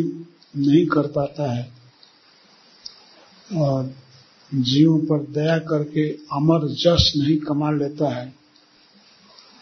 नहीं 0.57 0.86
कर 0.86 1.07
पाता 1.07 1.51
है, 1.53 1.72
और 3.51 3.93
जीवों 4.51 4.99
पर 4.99 5.26
दया 5.32 5.57
करके 5.59 6.09
अमर 6.34 6.68
जस 6.74 7.11
नहीं 7.18 7.38
कमा 7.38 7.72
लेता 7.72 8.13
है, 8.15 8.34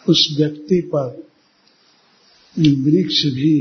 उस 0.06 0.28
व्यक्ति 0.38 0.82
पर 0.96 1.24
वृक्ष 2.56 3.24
भी 3.26 3.56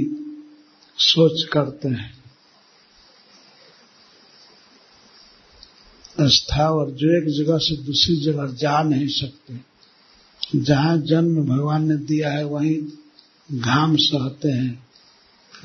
सोच 0.99 1.49
करते 1.53 1.89
हैं। 1.89 2.24
स्थावर 6.29 6.91
जो 6.91 7.23
एक 7.23 7.45
जगह 7.45 7.59
से 7.59 7.77
दूसरी 7.77 8.17
जगह 8.17 8.47
जा 8.47 8.83
नहीं 8.83 9.09
सकते। 9.09 9.75
जहाँ 10.57 10.99
जन्म 10.99 11.45
भगवान 11.45 11.89
ने 11.89 11.97
दिया 11.97 12.33
है, 12.33 12.45
वहीं 12.45 12.83
घाम 13.61 13.97
सहते 13.97 14.49
हैं, 14.49 14.87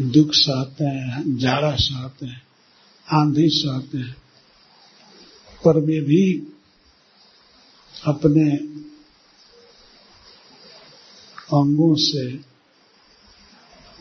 दुख 0.02 0.30
सहते 0.32 0.84
हैं, 0.84 1.38
जाड़ा 1.38 1.76
सहते 1.76 2.26
हैं, 2.26 2.42
आंधी 3.14 3.50
सहते 3.50 3.98
हैं। 3.98 4.18
पर 5.66 5.78
वे 5.78 6.02
भी 6.02 6.54
अपने 8.06 8.52
अंगों 11.54 11.96
से 11.96 12.32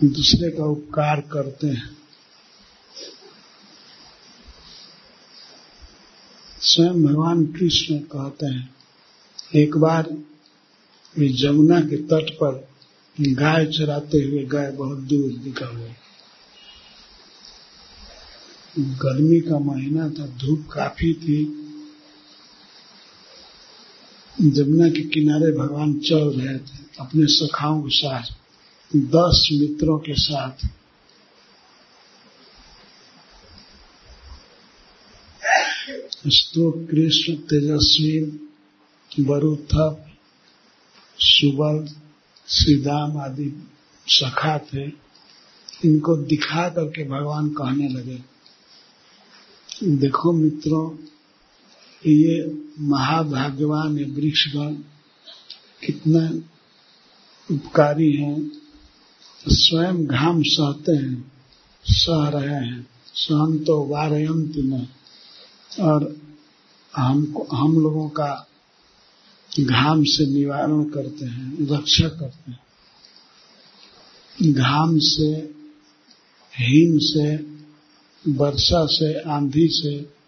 दूसरे 0.07 0.51
का 0.51 0.65
उपकार 0.65 1.21
करते 1.21 1.67
हैं। 1.67 1.98
स्वयं 6.63 7.03
भगवान 7.03 7.47
कृष्ण 7.47 7.99
कहते 7.99 8.47
हैं, 8.47 8.75
एक 9.55 9.77
बार 9.77 10.17
वे 11.19 11.29
जमुना 11.29 11.81
के 11.81 11.97
तट 11.97 12.31
पर 12.35 12.69
गाय 13.21 13.67
चराते 13.67 14.19
हुए, 14.19 14.45
गाय 14.45 14.71
बहुत 14.71 14.99
दूर 14.99 15.31
निकल 15.33 15.67
गई 15.67 15.93
गर्मी 18.79 19.41
का 19.41 19.59
महीना 19.59 20.09
था, 20.09 20.27
धूप 20.27 20.67
काफ़ी 20.73 21.15
थी। 21.15 21.45
जमुना 24.41 24.89
के 24.89 25.03
किनारे 25.03 25.53
भगवान 25.53 25.99
चल 25.99 26.41
रहे 26.41 26.59
थे, 26.59 26.79
अपने 27.01 27.27
सखाओं 27.27 27.83
के 27.83 27.91
साथ, 27.91 28.23
दस 28.97 29.49
मित्रों 29.53 29.99
के 29.99 30.15
साथ। 30.15 30.78
कृष्ण 36.23 37.35
तेजस्वी 37.49 38.21
बरुथप 39.21 40.07
सुबल, 41.19 41.87
श्रीदाम 42.49 43.17
आदि 43.19 43.51
सखा 44.07 44.57
थे 44.59 44.87
इनको 45.85 46.17
दिखा 46.25 46.69
करके 46.69 47.05
भगवान 47.09 47.49
कहने 47.51 47.89
लगे, 47.89 48.19
देखो 49.99 50.33
मित्रों, 50.33 50.87
ये 52.03 52.37
महाभाग्यवान 52.89 53.97
है 53.99 54.05
वृक्षगण 54.11 54.75
कितना 55.83 56.29
उपकारी 57.49 58.13
हैं। 58.13 58.51
स्वयं 59.47 60.05
घाम 60.07 60.43
सहते 60.45 60.93
हैं, 60.93 61.33
सह 61.87 62.29
रहे 62.29 62.65
हैं 62.67 62.87
सहन 63.15 63.59
तो 63.59 63.85
वारयंत 63.87 64.53
न 64.59 64.87
और 65.81 66.17
हमको 66.97 67.57
हम 67.57 67.79
लोगों 67.79 68.09
का 68.09 68.49
घाम 69.61 70.05
से 70.05 70.27
निवारण 70.27 70.85
करते 70.85 71.25
हैं, 71.25 71.67
रक्षा 71.71 72.09
करते 72.09 72.51
हैं। 72.51 72.61
घाम 74.53 74.99
से 74.99 75.55
हिम 76.59 76.99
से, 76.99 77.37
वर्षा 78.33 78.87
से, 78.87 79.21
आंधी 79.21 79.69
से 79.69 80.19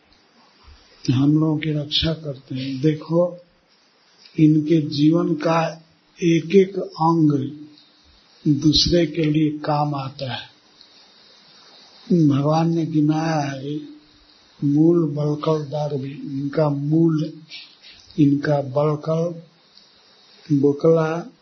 हम 1.13 1.33
लोगों 1.33 1.59
की 1.59 1.73
रक्षा 1.73 2.15
करते 2.15 2.55
हैं। 2.55 2.81
देखो, 2.81 3.39
इनके 4.39 4.89
जीवन 4.89 5.35
का 5.35 5.85
एक 6.23 6.57
एक 6.57 6.79
अंग 6.79 7.51
दूसरे 8.49 9.07
के 9.07 9.25
लिए 9.25 9.59
काम 9.59 9.95
आता 9.95 10.33
है। 10.33 10.51
भगवान 12.29 12.75
ने 12.75 12.87
गिनाया 12.87 13.41
है 13.41 14.00
मूल 14.65 15.09
बलकलदार 15.09 15.97
भी, 15.97 16.11
इनका 16.11 16.69
मूल, 16.69 17.33
इनका 18.19 18.61
बलकल, 18.61 19.43
बोकला, 20.57 21.33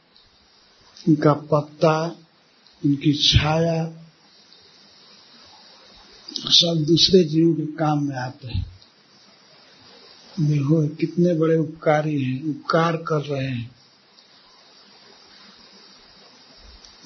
इनका 1.08 1.32
पत्ता, 1.32 2.16
इनकी 2.84 3.12
छाया, 3.12 4.04
सब 6.34 6.84
दूसरे 6.88 7.24
जीव 7.24 7.54
के 7.54 7.66
काम 7.66 8.08
में 8.08 8.16
आते 8.16 8.48
हैं। 8.48 8.78
देखो, 10.40 10.88
कितने 10.88 11.34
बड़े 11.34 11.56
उपकारी 11.56 12.22
हैं, 12.22 12.44
उपकार 12.44 12.96
कर 12.96 13.20
रहे 13.20 13.48
हैं। 13.48 13.78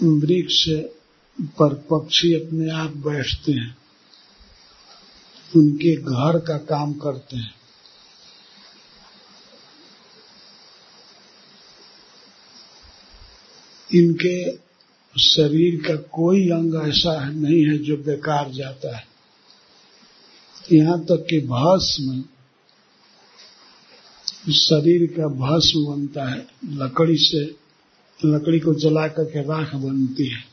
वृक्ष 0.02 0.68
पर 1.40 1.74
पक्षी 1.74 2.34
अपने 2.34 2.70
आप 2.70 2.90
बैठते 2.90 3.52
हैं। 3.52 3.81
उनके 5.56 5.96
घर 5.96 6.38
का 6.38 6.58
काम 6.58 6.92
करते 6.92 7.36
हैं। 7.36 7.54
इनके 13.94 14.56
शरीर 15.20 15.88
का 15.88 15.96
कोई 15.96 16.48
अंग 16.48 16.88
ऐसा 16.88 17.30
नहीं 17.30 17.66
है 17.66 17.78
जो 17.78 17.96
बेकार 17.96 18.50
जाता 18.50 18.96
है। 18.96 19.06
यहाँ 20.72 21.04
तक 21.04 21.26
कि 21.30 21.40
भस्म, 21.40 22.24
शरीर 24.52 25.06
का 25.06 25.28
भस्म 25.28 25.92
बनता 25.92 26.24
है, 26.24 26.46
लकड़ी 26.64 27.16
से, 27.16 27.56
लकड़ी 28.24 28.60
को 28.60 28.74
जला 28.74 29.08
करके 29.08 29.42
राख 29.42 29.74
बनती 29.74 30.26
है। 30.26 30.44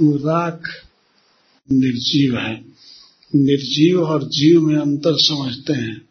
वो 0.00 0.16
राख 0.16 0.62
निर्जीव 1.72 2.38
है। 2.38 2.64
निर्जीव 3.34 4.02
और 4.02 4.24
जीव 4.24 4.60
में 4.60 4.76
अंतर 4.76 5.12
समझते 5.16 5.72
हैं। 5.72 6.08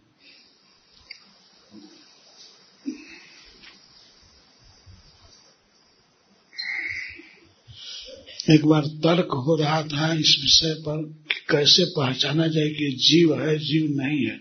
एक 8.55 8.65
बार 8.65 8.85
तर्क 8.85 9.27
हो 9.31 9.55
रहा 9.55 9.83
था 9.83 10.13
इस 10.13 10.37
विषय 10.41 10.73
पर 10.73 11.03
कि 11.03 11.45
कैसे 11.49 11.85
पहचाना 11.85 12.47
जाए 12.47 12.69
कि 12.69 12.95
जीव 12.95 13.41
है, 13.41 13.59
जीव 13.59 14.01
नहीं 14.01 14.25
है। 14.25 14.37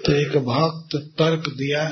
तो 0.00 0.12
एक 0.12 0.28
भक्त 0.28 0.96
तर्क 0.96 1.48
दिया 1.48 1.88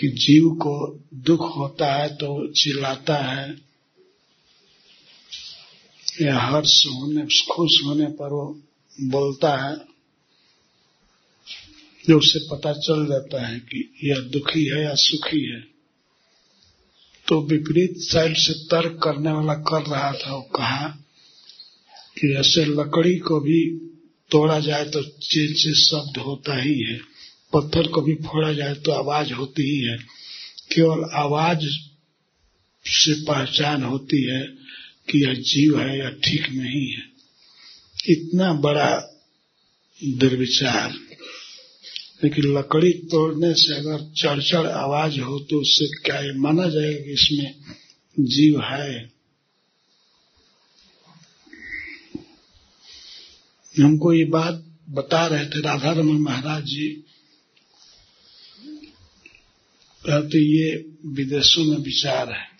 कि 0.00 0.08
जीव 0.08 0.48
को 0.48 1.04
दुख 1.14 1.56
होता 1.56 1.94
है 1.94 2.14
तो 2.14 2.52
चिल्लाता 2.52 3.16
है 3.16 3.65
या 6.22 6.38
हर्ष 6.38 6.82
होने, 6.86 7.22
खुश 7.52 7.82
होने 7.84 8.06
पर 8.06 8.32
वो 8.32 8.62
बोलता 9.10 9.56
है 9.56 9.76
जो 12.04 12.18
उसे 12.18 12.38
पता 12.50 12.72
चल 12.72 13.06
जाता 13.06 13.46
है 13.46 13.58
कि 13.58 13.78
यह 14.04 14.20
दुखी 14.32 14.64
है 14.64 14.82
या 14.84 14.94
सुखी 14.94 15.40
है। 15.52 15.60
तो 17.26 17.40
विपरीत 17.40 17.94
साइड 17.98 18.36
से 18.36 18.52
तर्क 18.52 19.00
करने 19.02 19.32
वाला 19.32 19.54
कर 19.54 19.90
रहा 19.90 20.12
था, 20.12 20.34
वो 20.34 20.42
कहा 20.42 20.86
कि 22.18 22.34
ऐसे 22.34 22.64
लकड़ी 22.64 23.16
को 23.18 23.40
भी 23.40 23.60
तोड़ा 24.30 24.60
जाए 24.60 24.84
तो 24.84 25.02
चे 25.02 25.46
चे 25.54 25.74
शब्द 25.74 26.18
होता 26.18 26.56
ही 26.62 26.78
है, 26.82 26.98
पत्थर 27.52 27.86
को 27.86 28.00
भी 28.00 28.14
फोड़ा 28.14 28.52
जाए 28.52 28.74
तो 28.74 28.92
आवाज़ 28.92 29.32
होती 29.32 29.62
ही 29.62 29.78
है। 29.84 29.96
केवल 30.74 31.04
आवाज़ 31.14 31.66
से 32.84 33.14
पहचान 33.24 33.82
होती 33.82 34.22
है 34.22 34.65
कि 35.10 35.24
यह 35.24 35.34
जीव 35.34 35.80
है 35.80 35.98
या 35.98 36.10
ठीक 36.10 36.48
नहीं 36.50 36.92
है। 36.92 37.02
इतना 38.08 38.52
बड़ा 38.52 39.18
दुर्विचार। 40.04 40.92
लेकिन 42.24 42.58
लकड़ी 42.58 42.92
तोड़ने 42.92 43.54
से 43.54 43.74
अगर 43.74 44.12
चढ़चढ़ 44.18 44.66
आवाज़ 44.66 45.20
हो 45.20 45.38
तो 45.38 45.60
उससे 45.60 45.86
क्या 45.86 46.20
ये 46.20 46.32
माना 46.32 46.68
जाएगा 46.68 47.04
कि 47.04 47.12
इसमें 47.12 47.54
जीव 48.20 48.60
है? 48.60 49.16
हमको 53.80 54.12
ये 54.12 54.24
बात 54.24 54.66
बता 54.90 55.26
रहे 55.26 55.46
थे 55.46 55.60
राधा 55.60 55.92
रमन 55.92 56.20
महाराज 56.20 56.64
जी। 56.64 56.88
कहते 60.06 60.38
ये 60.38 60.88
विदेशों 61.06 61.64
में 61.64 61.76
विचार 61.76 62.32
है। 62.32 62.55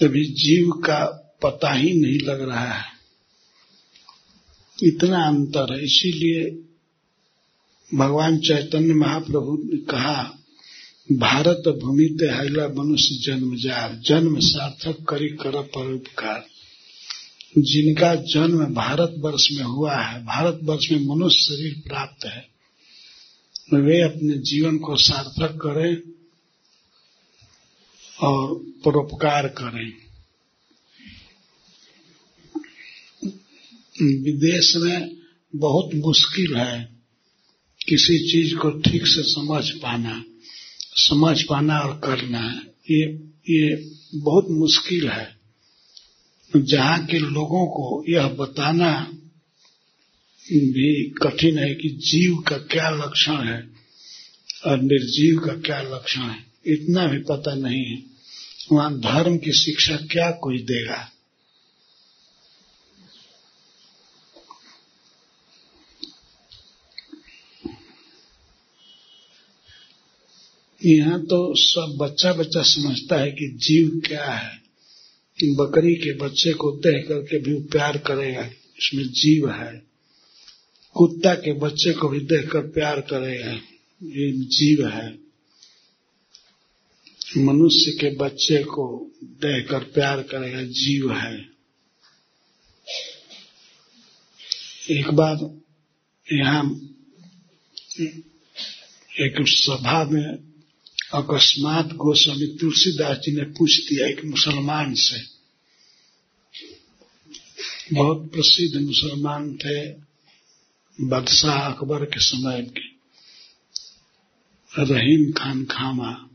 तभी 0.00 0.24
जीव 0.24 0.70
का 0.70 1.04
पता 1.42 1.72
ही 1.72 1.92
नहीं 2.00 2.20
लग 2.20 2.48
रहा 2.48 2.72
है। 2.72 2.84
इतना 4.82 5.26
अंतर 5.26 5.72
है। 5.72 5.84
इसीलिए 5.84 6.50
भगवान 7.94 8.38
चैतन्य 8.38 8.94
महाप्रभु 8.94 9.62
ने 9.64 9.78
कहा, 9.78 10.38
भारत 11.12 11.62
भूमि 11.68 12.16
ते 12.20 12.26
हैला 12.26 12.68
मनुष्य 12.68 13.14
जन्म 13.22 13.56
जार, 13.56 14.00
जन्म 14.04 14.38
सार्थक 14.38 15.04
करी 15.08 15.28
कर 15.28 15.62
परोपकार। 15.62 16.46
जिनका 17.58 18.14
जन्म 18.14 18.74
भारत 18.74 19.14
वर्ष 19.18 19.48
में 19.52 19.64
हुआ 19.64 19.96
है 19.96 20.24
भारत 20.24 20.60
वर्ष 20.62 20.90
में 20.90 21.06
मनुष्य 21.06 21.38
शरीर 21.38 21.82
प्राप्त 21.86 22.24
है, 22.24 22.48
वे 23.74 24.00
अपने 24.00 24.38
जीवन 24.38 24.78
को 24.78 24.96
सार्थक 24.96 25.56
करें। 25.56 26.15
और 28.20 28.54
परोपकार 28.84 29.48
करें। 29.48 29.92
विदेश 34.22 34.76
में 34.76 35.16
बहुत 35.56 35.94
मुश्किल 35.94 36.56
है 36.56 36.96
किसी 37.88 38.18
चीज़ 38.32 38.54
को 38.56 38.70
ठीक 38.70 39.06
से 39.06 39.22
समझ 39.22 39.70
पाना 39.70 40.24
समझ 40.98 41.42
पाना 41.42 41.78
और 41.78 42.00
करना। 42.04 42.62
ये 42.90 43.28
ये 43.50 43.90
बहुत 44.14 44.46
मुश्किल 44.50 45.08
है। 45.08 45.36
जहाँ 46.56 47.06
के 47.06 47.18
लोगों 47.18 47.66
को 47.66 48.04
यह 48.08 48.26
बताना 48.26 49.12
भी 50.52 51.10
कठिन 51.10 51.58
है 51.58 51.74
कि 51.74 51.88
जीव 51.88 52.36
का 52.36 52.58
क्या 52.58 52.90
लक्षण 52.90 53.48
है 53.48 53.70
और 54.66 54.82
निर्जीव 54.82 55.38
का 55.38 55.52
क्या 55.52 55.82
लक्षण 55.82 56.20
है। 56.20 56.55
इतना 56.66 57.06
भी 57.06 57.18
पता 57.18 57.54
नहीं 57.54 57.84
है। 57.84 58.02
वहाँ 58.72 58.98
धर्म 58.98 59.38
की 59.38 59.52
शिक्षा 59.52 59.96
क्या 59.96 60.30
कोई 60.30 60.58
देगा? 60.58 61.12
यहाँ 70.84 71.20
तो 71.20 71.54
सब 71.54 71.96
बच्चा 72.00 72.32
बच्चा 72.32 72.62
समझता 72.62 73.16
है 73.16 73.30
कि 73.30 73.48
जीव 73.48 74.00
क्या 74.06 74.24
है 74.24 74.66
बकरी 75.38 75.94
के 75.94 76.16
बच्चे 76.16 76.52
को 76.52 76.70
देख 76.72 77.08
करके 77.08 77.38
भी 77.38 77.54
प्यार 77.62 77.98
करेगा, 77.98 78.42
इसमें 78.78 79.04
जीव 79.04 79.50
है। 79.50 79.82
कुत्ता 80.96 81.34
के 81.34 81.52
बच्चे 81.52 81.92
को 81.92 82.08
भी 82.08 82.20
देखकर 82.20 82.60
प्यार 82.60 83.00
करेगा, 83.00 83.52
ये 84.02 84.30
जीव 84.32 84.86
है। 84.88 85.25
मनुष्य 87.36 87.90
के 87.90 88.16
बच्चे 88.16 88.64
को 88.64 89.12
देखकर 89.22 89.78
प्यार 89.78 90.22
करेगा, 90.22 90.62
जीव 90.62 91.12
है। 91.12 91.48
एक 94.90 95.10
बार 95.10 95.60
यहाँ 96.32 96.80
एक 99.20 99.34
सभा 99.40 100.04
में 100.04 100.26
अकस्मात 101.14 101.86
गोस्वामी 101.86 102.56
तुलसीदास 102.60 103.16
जी 103.16 103.36
ने 103.36 103.42
पूछ 103.42 103.88
दिया 103.88 104.08
एक 104.08 104.24
मुसलमान 104.24 104.94
से। 104.94 105.36
बहुत 107.94 108.30
प्रसिद्ध 108.32 108.86
मुसलमान 108.86 109.56
थे 109.56 109.92
बादशाह 111.00 111.72
अकबर 111.72 112.04
के 112.04 112.20
समय 112.20 112.62
के। 112.62 112.96
रहीम 114.84 115.32
खान 115.32 115.64
खामा। 115.64 116.25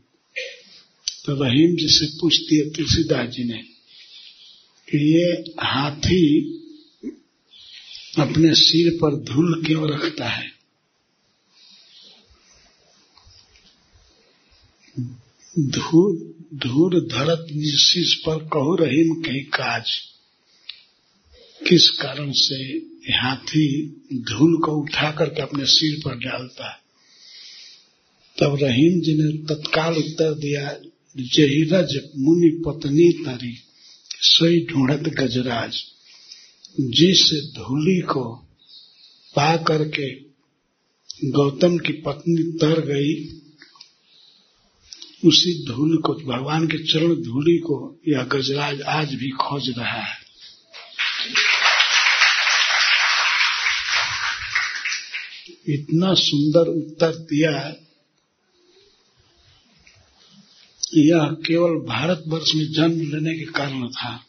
तो 1.24 1.34
रहीम 1.44 1.76
जी 1.76 1.88
से 1.88 2.06
पूछती 2.06 2.56
है 2.56 2.70
तुलसीदास 2.70 3.28
जी 3.28 3.44
ने, 3.44 3.58
कि 4.88 4.98
ये 5.14 5.32
हाथी 5.60 6.24
अपने 8.18 8.54
सिर 8.54 8.98
पर 9.02 9.16
धूल 9.16 9.64
क्यों 9.66 9.90
रखता 9.90 10.28
है? 10.28 10.52
धूल 15.58 16.34
धूल 16.54 17.00
धरत 17.00 17.46
निशीष 17.52 18.14
पर 18.14 18.38
कहो 18.38 18.74
रहीम 18.74 19.14
कहीं 19.22 19.44
काज। 19.44 19.90
किस 21.68 21.90
कारण 21.90 22.32
से 22.32 22.56
हाथी 23.12 23.86
धूल 24.14 24.60
को 24.60 24.72
उठा 24.72 25.10
करके 25.10 25.42
अपने 25.42 25.64
सिर 25.64 26.00
पर 26.04 26.14
डालता 26.18 26.70
है? 26.70 26.78
तब 28.38 28.58
रहीम 28.62 29.00
जी 29.00 29.14
ने 29.14 29.54
तत्काल 29.54 29.94
उत्तर 29.94 30.34
दिया 30.34 30.78
जहीरज 31.16 32.10
मुनि 32.18 32.62
पत्नी 32.66 33.12
तरी, 33.12 33.58
सोई 34.20 34.66
ढूंढत 34.70 35.02
गजराज। 35.08 35.82
जिस 36.80 37.52
धूली 37.56 38.00
को 38.00 38.34
पा 39.36 39.56
करके 39.56 40.14
गौतम 41.30 41.78
की 41.78 41.92
पत्नी 41.92 42.58
तर 42.58 42.80
गई, 42.80 43.38
उसी 45.24 45.66
धूल 45.66 45.96
को, 45.96 46.14
भगवान 46.14 46.66
के 46.66 46.78
चरण 46.78 47.14
धूली 47.14 47.58
को 47.58 48.00
यह 48.08 48.22
गजराज 48.22 48.82
आज 48.82 49.14
भी 49.14 49.30
खोज 49.30 49.70
रहा 49.78 50.02
है। 50.02 50.22
इतना 55.68 56.14
सुंदर 56.14 56.60
उत्तर 56.60 57.10
दिया 57.14 57.74
यह 60.94 61.24
केवल 61.24 61.70
भारतवर्ष 61.70 62.54
में 62.54 62.72
जन्म 62.72 63.00
लेने 63.00 63.38
के 63.38 63.44
कारण 63.44 63.88
था। 63.88 64.24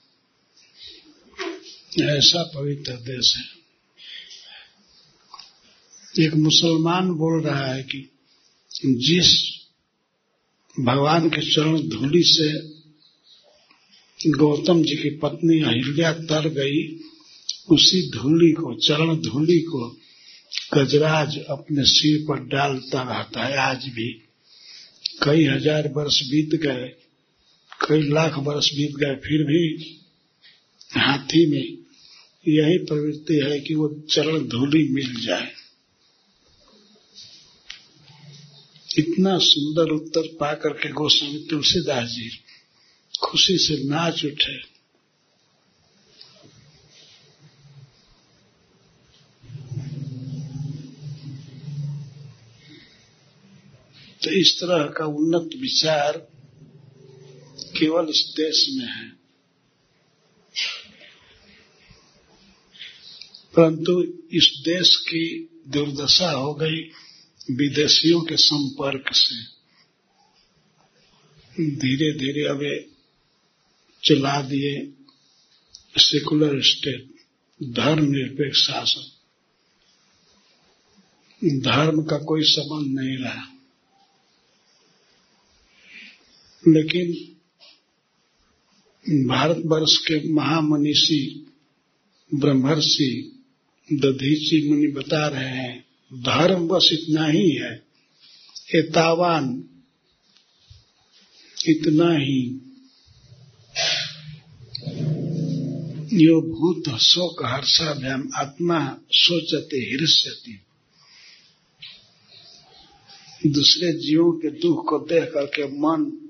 ऐसा 2.01 2.51
पवित्र 2.55 2.93
देश 2.93 3.35
है। 3.37 3.63
एक 6.25 6.33
मुसलमान 6.33 7.09
बोल 7.09 7.43
रहा 7.43 7.65
है 7.65 7.83
कि 7.83 8.09
जिस 8.85 9.59
भगवान 10.79 11.29
के 11.29 11.53
चरण 11.53 11.77
धूलि 11.79 12.23
से 12.25 12.73
गौतम 14.31 14.83
जी 14.83 14.95
की 14.95 15.09
पत्नी 15.09 15.61
अहिल्या 15.61 16.13
तर 16.13 16.49
गई, 16.49 16.99
उसी 17.69 18.09
धूलि 18.09 18.51
को, 18.51 18.75
चरण 18.87 19.15
धूलि 19.15 19.59
को 19.59 19.97
गजराज 20.73 21.37
अपने 21.37 21.83
सिर 21.83 22.25
पर 22.29 22.43
डालता 22.43 23.17
रहता 23.17 23.43
है। 23.43 23.57
आज 23.57 23.85
भी 23.87 24.23
कई 25.21 25.45
हज़ार 25.45 25.87
वर्ष 25.87 26.21
बीत 26.23 26.55
गए, 26.61 26.87
कई 27.87 28.01
लाख 28.09 28.37
वर्ष 28.37 28.69
बीत 28.73 28.95
गए, 28.95 29.15
फिर 29.15 29.43
भी 29.43 29.63
हाथी 30.97 31.45
में 31.45 31.77
यही 32.45 32.77
प्रवृत्ति 32.77 33.35
है 33.35 33.59
कि 33.59 33.75
वो 33.75 33.87
चरण 34.09 34.47
धूलि 34.47 34.83
मिल 34.91 35.13
जाए। 35.25 35.51
इतना 38.97 39.37
सुंदर 39.37 39.91
उत्तर 39.91 40.27
पाकर 40.39 40.73
के 40.73 40.89
गोस्वामी 40.91 41.45
तुलसीदास 41.49 42.09
जी 42.09 42.29
खुशी 43.13 43.57
से 43.57 43.83
नाच 43.83 44.25
उठे। 44.25 44.72
तो 54.23 54.31
इस 54.31 54.59
तरह 54.59 54.85
का 54.85 55.05
उन्नत 55.05 55.49
विचार 55.61 56.17
केवल 57.79 58.09
इस 58.09 58.33
देश 58.37 58.65
में 58.69 58.85
है। 58.85 59.09
परंतु 63.55 64.03
इस 64.31 64.53
देश 64.65 64.97
की 64.97 65.49
दुर्दशा 65.67 66.31
हो 66.31 66.53
गई 66.53 66.81
विदेशियों 67.51 68.21
के 68.21 68.37
संपर्क 68.37 69.03
से। 69.13 69.43
धीरे 71.75 72.13
धीरे 72.13 72.47
अब 72.47 72.89
चला 74.03 74.41
दिए 74.41 74.93
सेकुलर 75.97 76.61
स्टेट 76.61 77.09
धर्म 77.63 78.03
निरपेक्ष 78.03 78.67
शासन। 78.67 79.09
धर्म 81.59 82.03
का 82.03 82.17
कोई 82.17 82.43
संबंध 82.43 82.99
नहीं 82.99 83.17
रहा। 83.17 83.52
लेकिन 86.67 87.33
भारतवर्ष 89.27 89.97
के 89.97 90.33
महामनीषी, 90.33 91.45
ब्रह्मर्षि, 92.35 93.41
दधीची 93.93 94.69
मुनि 94.69 94.87
बता 94.87 95.27
रहे 95.27 95.49
हैं, 95.49 95.85
धर्म 96.13 96.67
बस 96.67 96.89
इतना 96.93 97.25
ही 97.25 97.51
है। 97.51 97.83
एतावान 98.75 99.63
इतना 101.67 102.13
ही। 102.13 102.59
यो 106.13 106.41
भूत 106.41 106.99
शोक 106.99 107.45
हर्षाभ्याम 107.45 108.29
आत्मा 108.35 108.97
सोचते 109.11 109.77
हृष्यति 109.77 110.59
दूसरे 113.45 113.93
जीवों 113.93 114.31
के 114.31 114.49
दुख 114.49 114.89
को 114.89 114.99
देख 114.99 115.23
करके 115.23 115.65
मन 115.65 116.22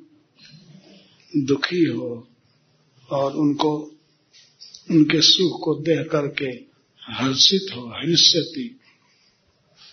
दुखी 1.38 1.86
हो 1.86 2.28
और 3.10 3.36
उनको, 3.36 3.78
उनके 4.92 5.22
सुख 5.22 5.62
को 5.64 5.76
देख 5.76 6.12
करके 6.12 6.74
हर्षित 7.14 7.76
हो 7.76 7.82
हृष्यति 7.82 8.80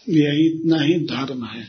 यही 0.09 0.47
इतना 0.47 0.81
ही 0.81 0.95
धर्म 1.07 1.45
है। 1.45 1.69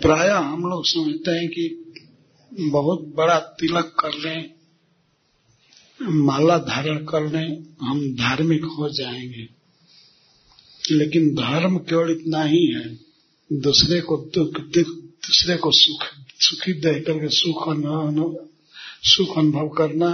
प्राय 0.00 0.28
हम 0.28 0.62
लोग 0.62 0.86
समझते 0.86 1.30
हैं 1.30 1.48
कि 1.48 1.92
बहुत 2.52 3.00
बड़ा 3.00 3.38
तिलक 3.38 3.96
कर 4.00 4.14
लें, 4.14 4.54
माला 6.02 6.58
धारण 6.58 7.04
कर 7.04 7.32
लें, 7.32 7.66
हम 7.82 8.14
धार्मिक 8.14 8.64
हो 8.64 8.88
जाएँगे। 8.88 9.48
लेकिन 10.90 11.34
धर्म 11.34 11.78
केवल 11.78 12.10
इतना 12.10 12.42
ही 12.42 12.66
है, 12.66 12.98
दूसरे 13.52 14.00
को 14.00 14.16
दुख, 14.34 14.60
दूसरे 15.26 15.56
को 15.56 15.70
सुख 15.70 16.06
सुखी 16.42 16.72
देख 16.80 17.04
करके 17.06 17.28
सुख 17.28 17.68
अनुभव 17.68 18.46
सुख 19.04 19.38
अनुभव 19.38 19.68
करना 19.68 20.08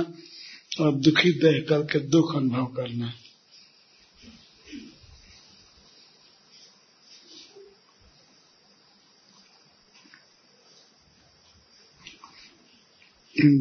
और 0.81 0.95
दुखी 0.97 1.33
देख 1.39 1.68
करके 1.68 1.99
दुख 2.09 2.37
अनुभव 2.37 2.66
करना। 2.76 3.12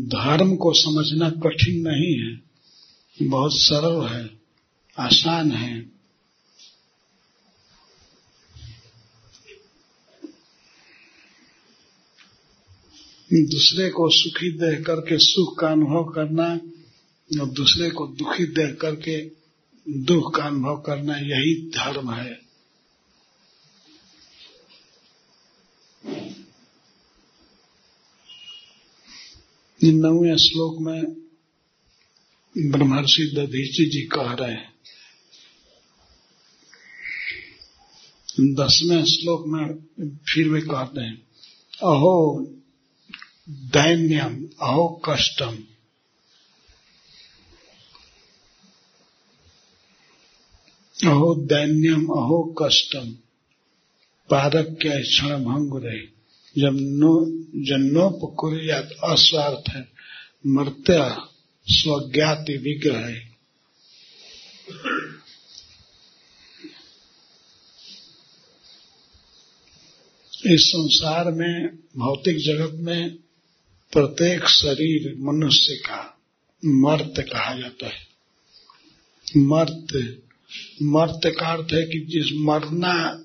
धर्म 0.10 0.56
को 0.56 0.72
समझना 0.74 1.30
कठिन 1.30 1.88
नहीं 1.88 2.14
है, 2.20 2.42
बहुत 3.18 3.52
सरल 3.56 4.02
है, 4.08 4.30
आसान 4.98 5.52
है। 5.52 5.97
दूसरे 13.34 13.90
को 13.90 14.10
सुखी 14.10 14.52
देख 14.52 14.86
करके 14.86 15.18
सुख 15.18 15.60
का 15.60 15.68
अनुभव 15.68 16.04
करना 16.16 16.48
और 17.42 17.50
दूसरे 17.50 17.90
को 17.90 18.08
दुखी 18.08 18.46
देख 18.46 18.78
करके 18.82 19.18
दुख 19.86 20.36
का 20.36 20.44
अनुभव 20.44 20.76
करना, 20.86 21.18
यही 21.18 21.70
धर्म 21.70 22.12
है। 22.14 22.48
नौवें 29.84 30.38
श्लोक 30.38 30.78
में 30.82 31.04
ब्रह्मर्षि 32.56 33.32
दधीची 33.36 33.90
जी 33.90 34.02
कह 34.02 34.32
रहे 34.34 34.52
हैं। 34.52 34.74
दसवें 38.56 39.04
श्लोक 39.06 39.44
में 39.48 39.66
फिर 40.30 40.50
वे 40.50 40.62
कहते 40.62 41.02
हैं, 41.02 41.18
अहो 41.74 42.44
दैन्यम, 43.50 44.50
अहो, 44.62 45.02
कष्टम। 45.10 45.58
अहो, 51.08 51.36
दैन्यम, 51.36 52.06
अहो, 52.06 52.56
कष्टम। 52.62 53.12
पारक 54.30 54.80
क्या 54.82 55.02
क्षण 55.02 55.28
भंग 55.28 55.84
रहे 55.86 56.18
जब 56.62 56.78
नो 56.82 57.26
जन्नोपकुरियात 57.64 58.90
अस्वार्थ 59.04 59.70
है 59.70 59.88
मर्त्य 60.48 61.16
स्वज्ञाति 61.68 62.58
विग्रह। 62.58 63.10
इस 70.54 70.70
संसार 70.70 71.32
में, 71.32 71.76
भौतिक 71.76 72.38
जगत 72.38 72.72
में 72.74 73.27
प्रत्येक 73.98 74.46
शरीर 74.46 75.16
मनुष्य 75.20 75.76
का 75.76 76.22
मर्त 76.66 77.14
कहा 77.20 77.60
जाता 77.60 77.88
है। 77.88 78.08
मर्त 79.38 80.22
मर्त 80.84 81.36
का 81.40 81.48
अर्थ 81.48 81.74
है 81.74 81.84
कि 81.86 82.00
जिस 82.00 82.32
मरना 82.34 83.24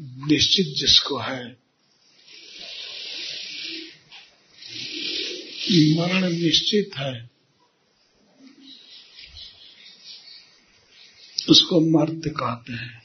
निश्चित 0.00 0.66
जिसको 0.66 1.18
है। 1.18 1.44
मरण 5.96 6.32
निश्चित 6.32 6.90
है। 6.96 7.30
उसको 11.50 11.80
मर्त 11.80 12.22
कहते 12.28 12.72
हैं। 12.72 13.02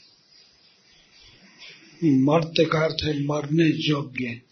मर्त 2.03 2.53
का 2.59 2.84
अर्थ 2.86 3.03
है 3.03 3.26
मरने 3.26 3.65
योग्य। 3.65 4.47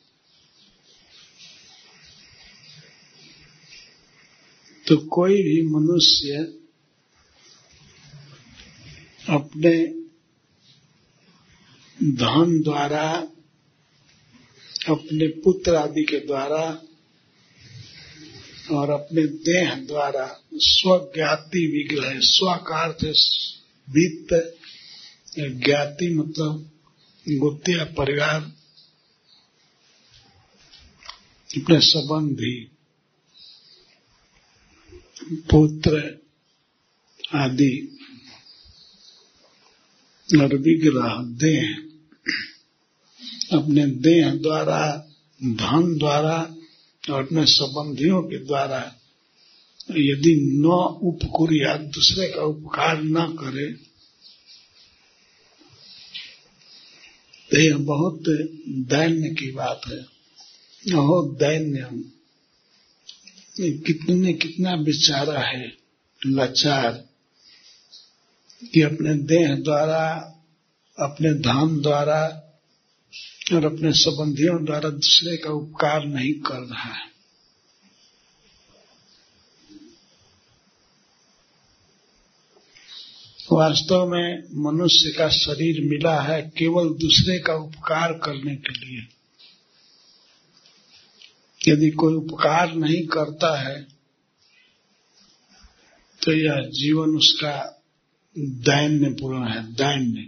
तो 4.88 4.98
कोई 4.98 5.34
भी 5.34 5.62
मनुष्य 5.62 6.38
अपने 9.30 9.86
धन 12.12 12.62
द्वारा, 12.62 13.08
अपने 14.90 15.28
पुत्र 15.28 15.76
आदि 15.76 16.04
के 16.04 16.20
द्वारा 16.20 16.82
और 18.72 18.90
अपने 18.90 19.26
देह 19.28 19.76
द्वारा 19.76 20.42
स्वज्ञाति 20.54 21.66
विग्रह 21.68 22.20
स्व 22.20 22.54
का 22.54 22.84
अर्थ 22.84 23.04
वित्त, 23.90 24.58
ज्ञाति 25.40 26.14
मतलब 26.14 26.70
गुत्तिया 27.40 27.86
परिवार 27.86 28.42
अपने 31.50 31.80
संबंधी 31.80 32.75
पुत्र 35.32 36.20
आदि 37.36 37.98
और 40.42 40.56
विग्रह 40.56 41.16
देह 41.18 41.78
अपने 43.58 43.86
देह 43.86 44.36
द्वारा, 44.36 45.08
धन 45.44 45.98
द्वारा 45.98 46.56
और 47.12 47.26
अपने 47.26 47.46
संबंधियों 47.46 48.22
के 48.24 48.38
द्वारा 48.46 48.96
यदि 49.92 50.62
न 50.62 50.66
उपकुरिया 51.02 51.78
दूसरे 51.78 52.28
का 52.28 52.42
उपकार 52.42 53.04
न 53.04 53.26
करे 53.28 53.74
तो 57.52 57.60
यह 57.60 57.78
बहुत 57.78 58.24
दैन्य 58.68 59.30
की 59.30 59.52
बात 59.52 59.82
है। 59.88 60.06
बहुत 60.96 61.38
दैन्य। 61.38 62.15
कितने, 63.62 64.34
कितना 64.34 64.76
बेचारा 64.76 65.40
है, 65.40 65.78
लाचार, 66.28 66.92
कि 68.74 68.82
अपने 68.82 69.14
देह 69.14 69.56
द्वारा, 69.56 70.10
अपने 71.00 71.34
धन 71.34 71.80
द्वारा 71.82 72.22
और 73.54 73.66
अपने 73.66 73.92
संबंधियों 73.92 74.66
द्वारा 74.66 74.90
दूसरे 74.90 75.38
का 75.38 75.50
उपकार 75.50 76.06
नहीं 76.06 76.34
कर 76.34 76.60
रहा 76.60 76.94
है। 76.94 77.16
वास्तव 83.52 84.08
में 84.08 84.44
मनुष्य 84.54 85.12
का 85.12 85.30
शरीर 85.30 85.90
मिला 85.90 86.22
है 86.22 86.42
केवल 86.58 86.90
दूसरे 86.90 87.40
का 87.40 87.54
उपकार 87.54 88.14
करने 88.14 88.56
के 88.56 88.86
लिए। 88.86 89.08
यदि 91.68 91.90
कोई 91.90 92.14
उपकार 92.14 92.74
नहीं 92.74 93.08
करता 93.08 93.60
है 93.60 93.88
तो 96.24 96.32
यह 96.32 96.62
जीवन 96.62 97.10
उसका 97.10 97.82
दैन्य 98.38 99.10
पूर्ण 99.10 99.48
है, 99.48 99.74
दैन्य। 99.74 100.22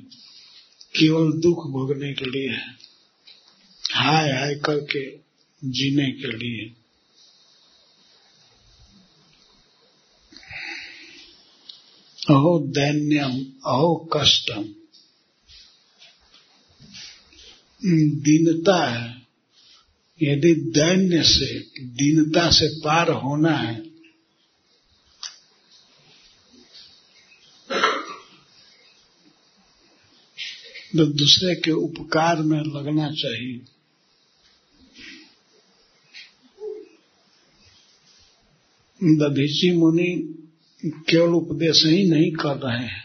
केवल 0.99 1.31
दुख 1.31 1.57
भोगने 1.57 2.13
के 2.13 2.25
लिए 2.25 2.49
है, 2.49 2.75
हाय 3.93 4.31
हाय 4.31 4.55
करके 4.55 5.17
जीने 5.63 6.11
के 6.11 6.27
लिए। 6.27 6.69
अहो 12.29 12.59
दैन्यम, 12.59 13.45
अहो 13.65 14.09
कष्टम। 14.13 14.63
दीनता 18.15 18.89
है 18.89 19.16
यदि 20.22 20.53
दैन्य 20.53 21.24
से, 21.24 21.59
दीनता 21.82 22.49
से 22.51 22.68
पार 22.80 23.11
होना 23.11 23.51
है 23.51 23.88
तो 30.97 31.05
दूसरे 31.05 31.55
के 31.55 31.72
उपकार 31.72 32.41
में 32.41 32.59
लगना 32.59 33.09
चाहिए। 33.11 33.57
दधीची 39.01 39.72
मुनि 39.78 40.07
केवल 41.09 41.34
उपदेश 41.34 41.84
ही 41.86 42.09
नहीं 42.09 42.32
कर 42.32 42.57
रहे 42.57 42.86
हैं। 42.86 43.03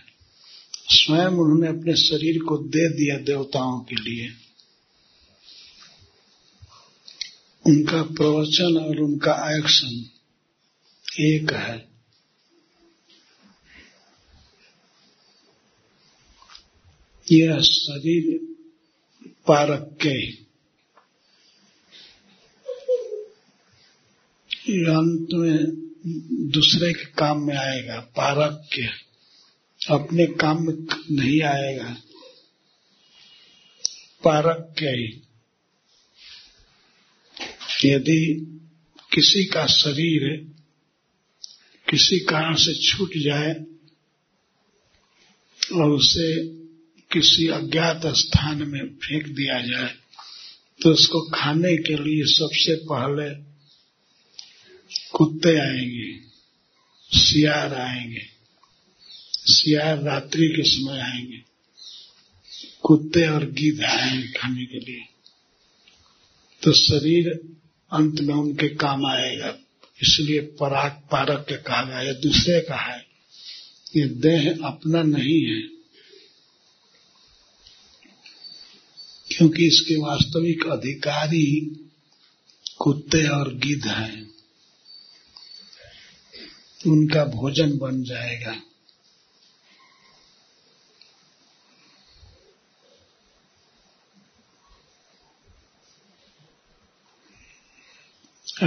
स्वयं 0.89 1.39
उन्होंने 1.39 1.69
अपने 1.69 1.97
शरीर 1.97 2.39
को 2.43 2.57
दे 2.59 2.89
दिया 2.89 3.19
देवताओं 3.19 3.81
के 3.81 3.97
लिए। 3.97 4.29
उनका 7.67 8.03
प्रवचन 8.03 8.77
और 8.77 9.01
उनका 9.01 9.59
एक्शन 9.59 10.11
एक 11.21 11.53
है। 11.53 11.93
यह 17.33 17.61
शरीर 17.61 18.55
पारक 19.47 19.99
के 20.07 20.33
अंत 24.73 25.29
में 25.33 25.59
दूसरे 26.51 26.93
के 26.93 27.05
काम 27.05 27.47
में 27.47 27.57
आएगा 27.57 28.01
पारक 28.01 28.69
के। 28.75 29.13
अपने 29.95 30.27
काम 30.27 30.67
में 30.67 30.75
नहीं 31.11 31.43
आएगा। 31.43 31.97
पारक 34.25 34.75
के 34.79 34.87
ही। 34.87 35.32
यदि 37.85 38.47
किसी 39.13 39.45
का 39.45 39.67
शरीर 39.67 40.37
किसी 41.91 42.19
कारण 42.19 42.55
से 42.55 42.89
छूट 42.89 43.11
जाए 43.17 43.53
और 45.75 45.91
उसे 45.91 46.49
किसी 47.13 47.49
अज्ञात 47.49 48.07
स्थान 48.07 48.69
में 48.69 48.89
फेंक 48.89 49.27
दिया 49.27 49.61
जाए 49.61 49.95
तो 50.83 50.91
उसको 50.91 51.21
खाने 51.21 51.77
के 51.77 51.97
लिए 51.97 52.25
सबसे 52.25 52.77
पहले 52.77 53.53
कुत्ते 55.13 55.59
आएँगे, 55.59 56.21
सियार 57.19 57.75
आएँगे। 57.75 58.27
सियार 59.33 60.03
रात्रि 60.03 60.49
के 60.49 60.63
समय 60.63 61.01
आएँगे। 61.01 61.43
कुत्ते 62.83 63.29
और 63.29 63.51
गिद्ध 63.51 63.85
आएँगे 63.85 64.29
खाने 64.29 64.65
के 64.65 64.79
लिए। 64.79 65.05
तो 66.63 66.73
शरीर 66.73 67.53
अंत 67.93 68.21
में 68.21 68.35
उनके 68.35 68.69
काम 68.77 69.07
आएगा। 69.07 69.55
इसलिए 70.01 70.41
पराग 70.61 71.01
पारक 71.11 71.45
के 71.49 71.57
कहा 71.59 71.83
गया 71.83 72.01
ये 72.01 72.13
दूसरे 72.23 72.61
का 72.61 72.77
है, 72.77 72.99
ये 73.97 74.05
देह 74.21 74.51
अपना 74.65 75.03
नहीं 75.03 75.41
है, 75.45 75.61
क्योंकि 79.31 79.67
इसके 79.67 79.97
वास्तविक 79.97 80.67
अधिकारी 80.69 81.47
कुत्ते 82.81 83.27
और 83.29 83.55
गिद्ध 83.57 83.87
हैं। 83.87 84.31
उनका 86.81 87.25
भोजन 87.27 87.77
बन 87.79 88.03
जाएगा। 88.05 88.55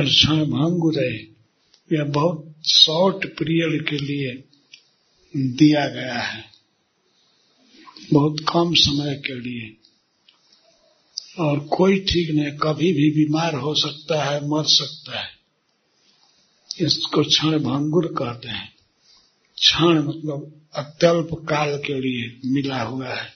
क्षण 0.03 0.45
भंग 0.45 0.97
रहे, 0.97 1.17
यह 1.97 2.03
बहुत 2.03 2.53
शॉर्ट 2.67 3.25
पीरियड 3.25 3.89
के 3.89 3.97
लिए 3.97 4.43
दिया 5.37 5.87
गया 5.87 6.19
है। 6.19 6.45
बहुत 8.13 8.37
कम 8.39 8.73
समय 8.73 9.15
के 9.15 9.39
लिए। 9.39 9.77
और 11.39 11.59
कोई 11.59 11.99
ठीक 11.99 12.31
नहीं, 12.31 12.51
कभी 12.51 12.93
भी 12.93 13.11
बीमार 13.11 13.55
हो 13.55 13.75
सकता 13.75 14.23
है, 14.23 14.47
मर 14.47 14.63
सकता 14.63 15.19
है। 15.19 15.29
इसको 16.79 17.23
क्षण 17.23 17.59
भंगुर 17.59 18.05
कहते 18.07 18.47
हैं। 18.47 18.75
क्षण 19.55 20.03
मतलब 20.03 20.61
अत्यल्प 20.75 21.27
काल 21.33 21.77
के 21.77 22.01
लिए 22.01 22.39
मिला 22.45 22.81
हुआ 22.81 23.07
है। 23.07 23.34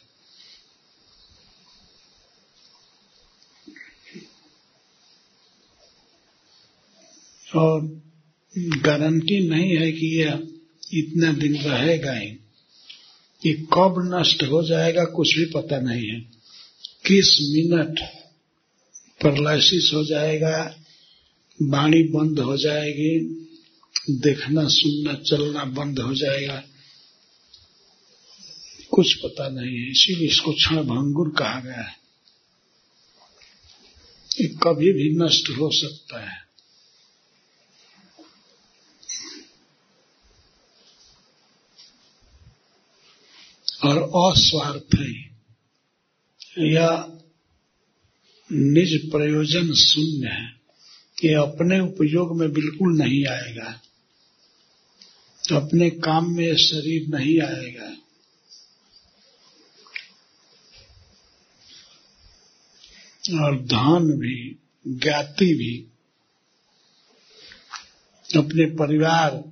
और 7.55 8.01
गारंटी 8.57 9.49
नहीं 9.49 9.77
है 9.77 9.91
कि 9.91 10.21
यह 10.21 10.47
इतना 10.93 11.33
दिन 11.33 11.55
रहेगा 11.55 12.13
ही। 12.13 12.27
ये 13.45 13.53
कब 13.53 14.11
नष्ट 14.15 14.43
हो 14.43 14.63
जाएगा 14.63 15.05
कुछ 15.05 15.37
भी 15.37 15.45
पता 15.45 15.79
नहीं 15.79 16.07
है। 16.07 16.19
किस 17.05 17.39
मिनट 17.41 17.99
पैरालिसिस 19.23 19.91
हो 19.93 20.05
जाएगा 20.05 20.75
वाणी 21.61 22.03
बंद 22.03 22.39
हो 22.39 22.57
जाएगी, 22.57 23.19
देखना, 24.09 24.67
सुनना, 24.67 25.13
चलना 25.13 25.63
बंद 25.63 25.99
हो 25.99 26.15
जाएगा। 26.15 26.63
कुछ 28.91 29.13
पता 29.13 29.49
नहीं 29.49 29.77
है, 29.77 29.91
इसीलिए 29.91 30.27
इसको 30.27 30.53
क्षण 30.53 30.83
भंगुर 30.83 31.29
कहा 31.29 31.59
गया 31.59 31.81
है। 31.81 31.99
ये 34.41 34.47
कभी 34.47 34.93
भी 34.93 35.09
नष्ट 35.09 35.49
हो 35.49 35.69
सकता 35.71 36.29
है। 36.29 36.48
और 43.83 43.97
अस्वार्थ 43.97 44.99
है। 44.99 45.29
या 46.71 47.19
निज 48.51 49.11
प्रयोजन 49.11 49.73
शून्य 49.73 50.27
है 50.27 50.59
ये 51.25 51.33
अपने 51.33 51.79
उपयोग 51.79 52.39
में 52.39 52.53
बिल्कुल 52.53 52.97
नहीं 52.97 53.25
आएगा। 53.25 53.81
अपने 55.51 55.89
काम 55.89 56.35
में 56.35 56.55
शरीर 56.55 57.07
नहीं 57.07 57.41
आएगा। 57.41 57.95
और 63.45 63.59
धन 63.61 64.11
भी, 64.19 64.59
ज्ञाति 64.87 65.53
भी, 65.53 65.85
अपने 68.37 68.65
परिवार 68.65 69.43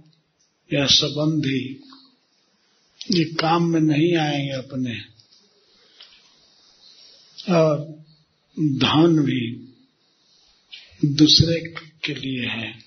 या 0.73 0.85
संबंधी 0.85 1.86
ये 3.11 3.23
काम 3.23 3.65
में 3.65 3.81
नहीं 3.81 4.15
आएँगे 4.15 4.51
अपने। 4.51 4.99
और 7.53 8.03
धन 8.59 9.19
भी 9.19 9.51
दूसरे 11.05 11.73
के 12.05 12.13
लिए 12.13 12.45
है। 12.47 12.79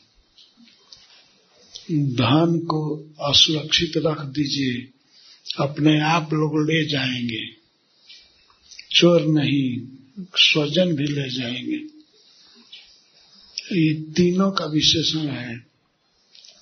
धन 1.93 2.59
को 2.59 3.11
असुरक्षित 3.21 3.93
रख 3.97 4.21
दीजिए। 4.21 4.91
अपने 5.65 6.01
आप 6.01 6.33
लोग 6.33 6.71
ले 6.71 6.89
जाएँगे। 6.89 7.47
चोर 8.93 9.23
नहीं, 9.23 9.89
स्वजन 10.37 10.93
भी 10.93 11.05
ले 11.05 11.31
जाएँगे। 11.31 12.01
ये 13.77 13.95
तीनों 13.95 14.51
का 14.51 14.65
विशेषण 14.65 15.29
है। 15.29 15.67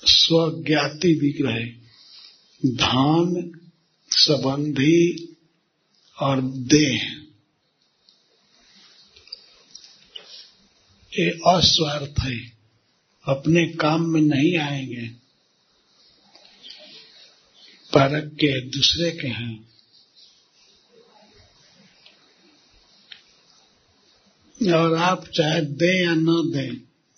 स्वज्ञाति 0.05 1.15
विग्रह। 1.15 1.78
धान 2.67 3.53
संबंधी 4.09 5.29
और 6.23 6.43
देह। 6.43 7.25
ये 11.19 11.31
अस्वार्थ 11.31 12.21
है। 12.21 12.53
अपने 13.25 13.67
काम 13.67 14.03
में 14.03 14.21
नहीं 14.21 14.59
आएँगे। 14.59 15.09
परक 17.95 18.33
के 18.33 18.61
दूसरे 18.61 19.11
के 19.11 19.29
हैं। 19.29 19.69
और 24.73 24.95
आप 24.95 25.27
चाहे 25.27 25.61
दें 25.61 26.05
या 26.05 26.15
न 26.15 26.27
दें, 26.27 26.73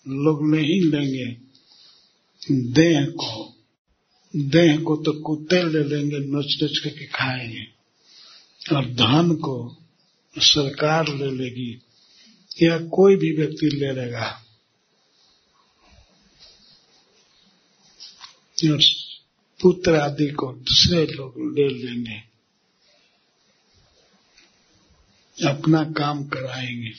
लोग 0.09 0.51
नहीं 0.51 0.81
लेंगे 0.81 1.37
देह 2.73 3.07
को। 3.07 3.60
देह 4.37 4.81
को 4.81 4.97
तो 4.97 5.21
कुत्ते 5.21 5.63
ले 5.63 5.85
लेंगे 5.85 6.19
नोच 6.19 6.59
नोच 6.63 6.79
करके 6.79 7.07
खाएँगे। 7.07 7.67
और 8.77 8.85
धन 8.85 9.37
को 9.37 9.77
सरकार 10.39 11.09
ले 11.09 11.31
लेगी, 11.31 11.83
या 12.63 12.79
कोई 12.79 13.17
भी 13.17 13.37
व्यक्ति 13.37 13.67
ले 13.67 13.93
लेगा। 13.93 14.47
और 18.65 18.83
पुत्र 19.63 19.95
आदि 19.95 20.29
को 20.29 20.53
दूसरे 20.53 21.07
लोग 21.07 21.35
ले 21.39 21.69
लेंगे 21.69 22.31
अपना 25.49 25.85
काम 25.85 26.25
कराएँगे। 26.25 26.93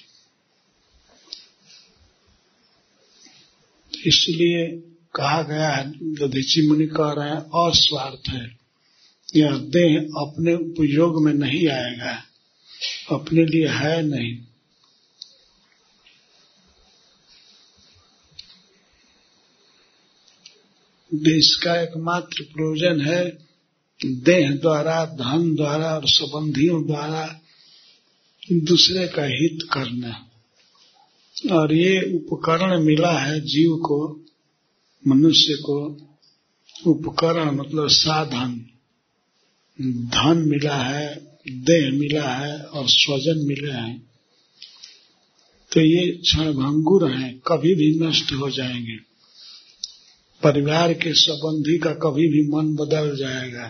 इसलिए 4.05 4.90
कहा 5.15 5.41
गया 5.41 5.69
है 5.69 5.91
दधीची 5.91 6.67
मुनि 6.67 6.85
कह 6.85 7.11
रहे 7.11 7.29
हैं, 7.29 7.37
अस्वार्थ 7.37 8.29
है। 8.29 8.57
यह 9.35 9.57
देह 9.57 9.97
अपने 10.01 10.53
उपयोग 10.53 11.23
में 11.23 11.33
नहीं 11.33 11.67
आएगा, 11.67 12.23
अपने 13.11 13.45
लिए 13.45 13.67
है 13.67 14.01
नहीं। 14.01 14.37
इसका 21.11 21.81
एकमात्र 21.81 22.43
प्रयोजन 22.43 23.01
है 23.01 23.37
देह 24.05 24.51
द्वारा, 24.51 25.05
धन 25.05 25.55
द्वारा 25.55 25.95
और 25.95 26.07
संबंधियों 26.07 26.87
द्वारा 26.87 27.41
दूसरे 28.53 29.07
का 29.07 29.23
हित 29.23 29.59
करना। 29.73 30.27
और 31.55 31.73
ये 31.73 32.01
उपकरण 32.15 32.83
मिला 32.83 33.19
है 33.19 33.39
जीव 33.39 33.75
को 33.77 34.20
मनुष्य 35.07 35.55
को 35.55 35.77
उपकरण 36.87 37.51
मतलब 37.55 37.87
साधन, 37.89 38.51
धन 40.07 40.43
मिला 40.47 40.75
है, 40.75 41.15
देह 41.49 41.91
मिला 41.91 42.33
है 42.35 42.63
और 42.63 42.85
स्वजन 42.87 43.45
मिले 43.47 43.71
हैं 43.71 43.99
तो 45.71 45.81
ये 45.81 46.07
क्षण 46.11 46.51
भंगुर 46.53 47.09
हैं, 47.11 47.39
कभी 47.47 47.73
भी 47.75 47.87
नष्ट 47.99 48.31
हो 48.31 48.49
जाएँगे। 48.49 48.97
परिवार 50.41 50.93
के 50.93 51.13
संबंधी 51.13 51.77
का 51.77 51.91
कभी 51.93 52.27
भी 52.27 52.41
मन 52.47 52.75
बदल 52.75 53.15
जाएगा, 53.17 53.67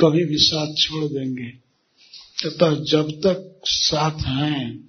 कभी 0.00 0.24
भी 0.24 0.36
साथ 0.38 0.74
छोड़ 0.74 1.04
देंगे। 1.04 1.50
तथा 2.38 2.74
जब 2.84 3.10
तक 3.26 3.60
साथ 3.64 4.20
हैं, 4.20 4.88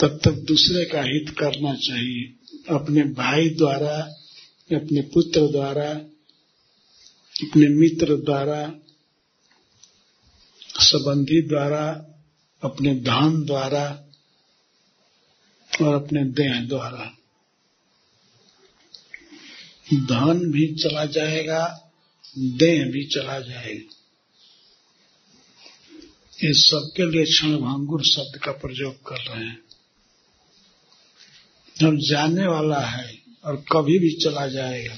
तब 0.00 0.18
तक 0.24 0.32
दूसरे 0.48 0.84
का 0.84 1.02
हित 1.02 1.30
करना 1.38 1.74
चाहिए। 1.74 2.32
अपने 2.70 3.02
भाई 3.02 3.48
द्वारा, 3.48 3.96
अपने 4.76 5.00
पुत्र 5.00 5.52
द्वारा, 5.52 5.90
अपने 7.36 7.68
मित्र 7.68 8.16
द्वारा, 8.16 8.72
संबंधी 10.62 11.42
द्वारा, 11.42 12.06
अपने 12.62 12.94
धन 12.94 13.44
द्वारा 13.44 14.04
और 15.82 15.94
अपने 15.94 16.24
देह 16.24 16.66
द्वारा। 16.66 17.16
धन 19.94 20.50
भी 20.50 20.74
चला 20.74 21.04
जाएगा, 21.04 21.90
देह 22.38 22.84
भी 22.84 23.04
चला 23.06 23.40
जाएगा। 23.40 23.92
ये 26.44 26.52
सबके 26.52 27.10
लिए 27.10 27.24
क्षण 27.24 27.56
भांगुर 27.56 28.02
शब्द 28.02 28.38
का 28.38 28.52
प्रयोग 28.52 29.06
कर 29.06 29.16
रहे 29.16 29.44
हैं। 29.44 29.65
जब 31.78 31.96
जाने 31.96 32.46
वाला 32.46 32.80
है 32.80 33.18
और 33.44 33.64
कभी 33.72 33.98
भी 33.98 34.10
चला 34.10 34.46
जाएगा। 34.46 34.96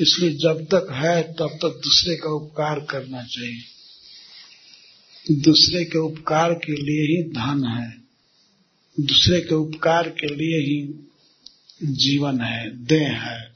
इसलिए 0.00 0.30
जब 0.30 0.64
तक 0.64 0.88
है, 0.92 1.22
तब 1.22 1.48
तक 1.62 1.80
दूसरे 1.84 2.16
का 2.16 2.30
उपकार 2.30 2.80
करना 2.80 3.22
चाहिए। 3.22 3.62
दूसरे 5.36 5.84
के 5.84 5.98
उपकार 5.98 6.54
के 6.54 6.72
लिए 6.72 7.02
ही 7.02 7.30
धन 7.30 7.64
है। 7.64 8.06
दूसरे 9.06 9.40
के 9.40 9.54
उपकार 9.54 10.08
के 10.08 10.26
लिए 10.26 10.58
ही 10.58 11.08
जीवन 11.82 12.40
है, 12.40 12.84
देह 12.84 13.12
है। 13.12 13.54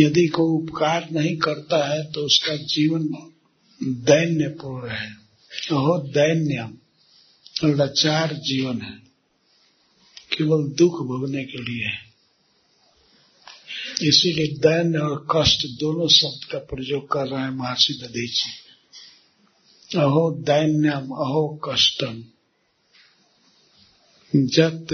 यदि 0.00 0.26
कोई 0.26 0.62
उपकार 0.62 1.10
नहीं 1.10 1.36
करता 1.36 1.92
है 1.92 2.12
तो 2.12 2.20
उसका 2.20 2.56
जीवन 2.56 3.32
दैन्यपूर्ण 3.82 4.90
है। 4.90 5.21
बहुत 5.52 6.04
दैन्य 6.04 6.68
लाचार 7.74 8.32
जीवन 8.32 8.80
है, 8.80 8.96
केवल 10.32 10.68
दुख 10.68 10.92
भोगने 10.92 11.44
के 11.44 11.62
लिए 11.62 11.86
है। 11.86 12.12
इसीलिए 14.02 14.46
दैन्य 14.46 14.98
और 14.98 15.26
कष्ट 15.30 15.66
दोनों 15.80 16.08
शब्द 16.08 16.44
का 16.44 16.58
प्रयोग 16.58 17.10
कर 17.12 17.28
रहे 17.28 17.42
हैं 17.42 17.50
महर्षि 17.50 17.94
दधीची। 18.02 18.50
अहो 19.98 20.30
दैन्यम 20.42 21.10
अहो 21.18 21.60
कष्टम, 21.64 22.22
जत 24.32 24.88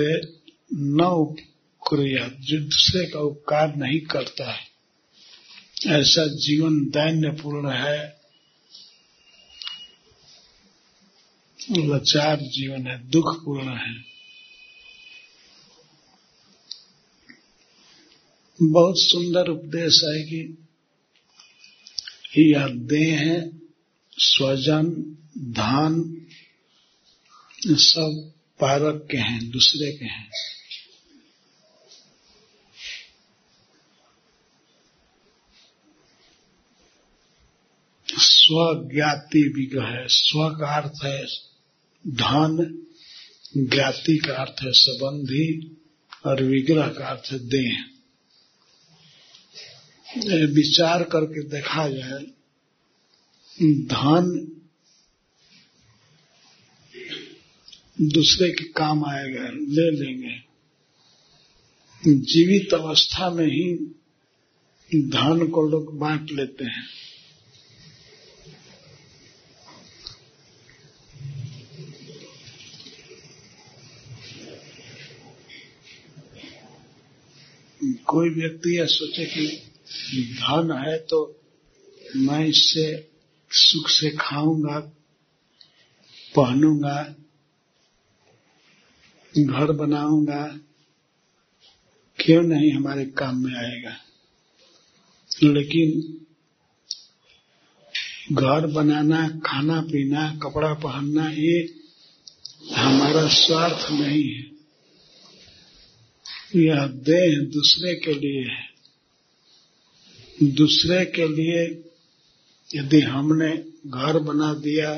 न 0.73 1.35
क्रिया 1.83 2.29
जो 2.29 2.59
दूसरे 2.61 3.07
का 3.07 3.21
उपकार 3.21 3.77
नहीं 3.77 4.01
करता 4.01 4.53
है। 4.53 4.67
ऐसा 5.87 6.27
जीवन 6.27 6.81
दैन्य 6.89 7.31
पूर्ण 7.31 7.71
है 7.71 8.18
लाचार 11.71 12.37
जीवन 12.37 12.87
है 12.87 13.09
दुखपूर्ण 13.09 13.69
है। 13.69 14.05
बहुत 18.63 18.95
सुंदर 18.99 19.49
उपदेश 19.49 20.01
है 20.05 20.23
कि 20.23 20.59
यह 22.53 22.69
देह 22.69 23.21
है, 23.21 23.51
स्वजन, 24.13 25.17
धान, 25.39 26.27
सब 27.67 28.33
पारक 28.61 29.09
के 29.11 29.17
हैं, 29.17 29.51
दूसरे 29.51 29.93
के 29.93 30.05
हैं। 30.05 30.31
स्वज्ञाति 38.09 39.53
विग्रह 39.57 39.87
है 39.87 40.09
स्व 40.09 40.49
का 40.49 40.77
अर्थ 40.77 41.05
है 41.05 41.27
धन, 42.07 42.85
ज्ञाति 43.57 44.17
का 44.19 44.35
अर्थ 44.35 44.63
है 44.63 44.73
संबंधी, 44.73 45.77
और 46.27 46.43
विग्रह 46.43 46.89
का 46.89 47.07
अर्थ 47.07 47.33
है 47.33 47.39
देह। 47.39 47.85
विचार 50.47 51.03
करके 51.05 51.43
देखा 51.43 51.89
जाए, 51.89 52.27
धन 53.87 54.53
दूसरे 58.01 58.51
के 58.51 58.65
काम 58.65 59.05
आएगा 59.05 59.49
ले 59.51 59.91
लेंगे। 59.91 60.49
जीवित 62.03 62.75
अवस्था 62.75 63.31
में 63.31 63.47
ही 63.47 63.77
धन 65.09 65.49
को 65.49 65.63
लोग 65.69 65.99
बांट 65.99 66.31
लेते 66.31 66.65
हैं। 66.65 66.87
कोई 78.09 78.29
व्यक्ति 78.31 78.79
यह 78.79 78.87
सोचे 78.87 79.25
कि 79.25 79.47
धन 80.35 80.85
है 80.87 80.99
तो 80.99 81.41
मैं 82.17 82.47
इससे 82.47 83.11
सुख 83.51 83.89
से 83.89 84.11
खाऊँगा, 84.11 84.79
पहनूँगा, 86.37 87.15
घर 89.39 89.73
बनाऊँगा। 89.73 90.59
क्यों 92.19 92.43
नहीं 92.43 92.73
हमारे 92.73 93.05
काम 93.05 93.45
में 93.45 93.55
आएगा? 93.55 93.97
लेकिन 95.43 96.03
घर 98.33 98.67
बनाना, 98.67 99.29
खाना 99.29 99.81
पीना, 99.81 100.37
कपड़ा 100.43 100.75
पहनना, 100.75 101.31
ये 101.31 101.75
हमारा 102.75 103.29
स्वार्थ 103.29 103.91
नहीं 103.91 104.35
है। 104.35 104.58
यह 106.57 106.87
देह 106.87 107.39
दूसरे 107.45 107.95
के 107.95 108.13
लिए 108.15 108.45
है। 108.45 108.67
दूसरे 110.43 111.05
के 111.05 111.29
लिए 111.29 111.65
यदि 112.71 113.01
हमने 113.01 113.51
घर 113.87 114.19
बना 114.19 114.53
दिया, 114.55 114.95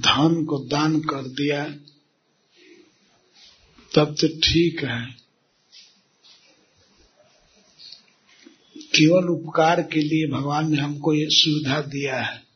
धन 0.00 0.44
को 0.44 0.58
दान 0.64 1.00
कर 1.00 1.28
दिया, 1.28 1.64
तब 3.92 4.14
तो 4.20 4.28
ठीक 4.28 4.84
है। 4.84 5.00
केवल 8.96 9.28
उपकार 9.28 9.82
के 9.82 10.00
लिए 10.00 10.26
भगवान 10.26 10.70
ने 10.72 10.76
हमको 10.76 11.14
ये 11.14 11.26
सुविधा 11.30 11.80
दिया 11.80 12.20
है। 12.22 12.46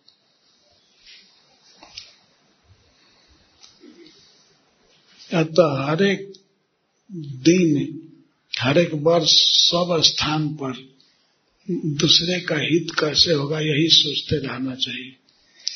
तो 5.44 5.86
हर 5.86 6.02
एक 6.02 6.39
दिन 7.14 8.00
हर 8.60 8.78
एक 8.78 8.90
वर्ष 8.94 9.30
सब 9.70 10.02
स्थान 10.04 10.48
पर 10.48 10.94
दूसरे 11.70 12.40
का 12.40 12.56
हित 12.56 12.86
कैसे 13.00 13.32
होगा 13.32 13.60
यही 13.60 13.88
सोचते 13.88 14.36
रहना 14.36 14.74
चाहिए 14.74 15.16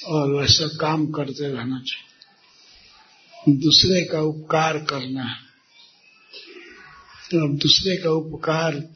और 0.07 0.41
वैसा 0.41 0.67
काम 0.67 1.07
करते 1.07 1.49
रहना 1.49 1.83
चाहिए। 1.87 3.57
दूसरे 3.57 4.05
का 4.05 4.21
उपकार 4.21 4.79
करना 4.79 5.23
है। 5.23 5.45
अब 7.41 7.57
दूसरे 7.57 7.97
का 7.97 8.11
उपकार 8.11 8.91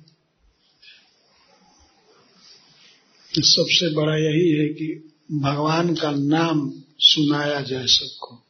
सबसे 3.34 3.94
बड़ा 3.94 4.16
यही 4.16 4.50
है 4.50 4.68
कि 4.68 5.10
भगवान 5.32 5.94
का 5.94 6.10
नाम 6.10 6.82
सुनाया 6.98 7.60
जाए 7.60 7.86
सबको। 7.86 8.47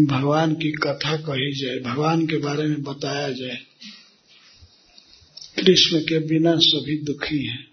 भगवान 0.00 0.54
की 0.54 0.70
कथा 0.72 1.16
कही 1.16 1.52
जाए, 1.52 1.78
भगवान 1.78 2.26
के 2.26 2.36
बारे 2.36 2.66
में 2.66 2.82
बताया 2.82 3.30
जाए, 3.30 3.58
कृष्ण 5.56 6.00
के 6.00 6.18
बिना 6.18 6.56
सभी 6.56 6.96
दुखी 6.98 7.44
हैं। 7.46 7.66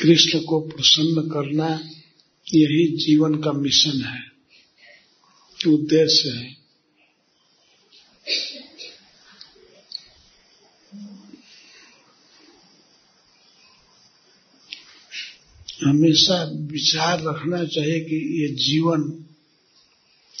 कृष्ण 0.00 0.40
को 0.40 0.60
प्रसन्न 0.60 1.28
करना 1.28 1.68
यही 2.54 2.86
जीवन 2.96 3.34
का 3.34 3.52
मिशन 3.52 4.02
है, 4.02 4.22
उद्देश्य 5.58 6.30
है। 6.30 6.56
हमेशा 15.84 16.42
विचार 16.44 17.22
रखना 17.22 17.64
चाहिए 17.64 18.00
कि 18.00 18.16
ये 18.42 18.48
जीवन 18.54 19.24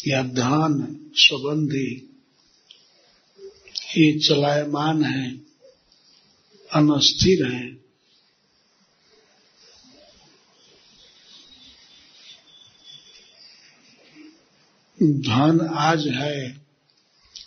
या 0.08 0.22
ध्यान 0.22 1.00
संबंधी 1.14 2.10
ये 3.96 4.18
चलायमान 4.18 5.04
है, 5.04 5.36
अनस्थिर 6.72 7.46
है। 7.46 7.84
धन 15.02 15.68
आज 15.74 16.08
है, 16.08 16.48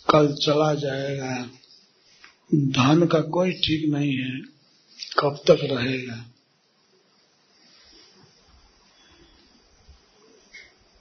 कल 0.10 0.34
चला 0.34 0.74
जाएगा। 0.74 1.49
धन 2.55 3.08
का 3.08 3.20
कोई 3.20 3.51
ठीक 3.51 3.93
नहीं 3.93 4.18
है, 4.18 4.41
कब 5.20 5.39
तक 5.47 5.60
रहेगा? 5.64 6.32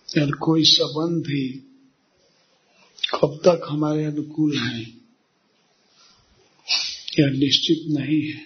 और 0.08 0.30
कोई 0.36 0.62
संबंध 0.64 1.26
ही 1.26 1.46
कब 3.14 3.40
तक 3.44 3.66
हमारे 3.68 4.04
अनुकूल 4.04 4.58
है 4.58 4.80
यह 7.18 7.30
निश्चित 7.32 7.80
नहीं 7.90 8.20
है, 8.22 8.40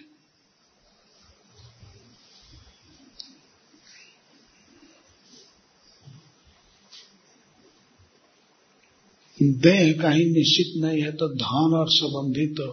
देह 9.41 9.93
का 10.03 10.11
ही 10.11 10.25
निश्चित 10.25 10.73
नहीं 10.83 11.03
है 11.03 11.13
तो 11.13 11.29
धन 11.35 11.75
और 11.77 11.91
संबंधी 11.91 12.47
तो 12.55 12.67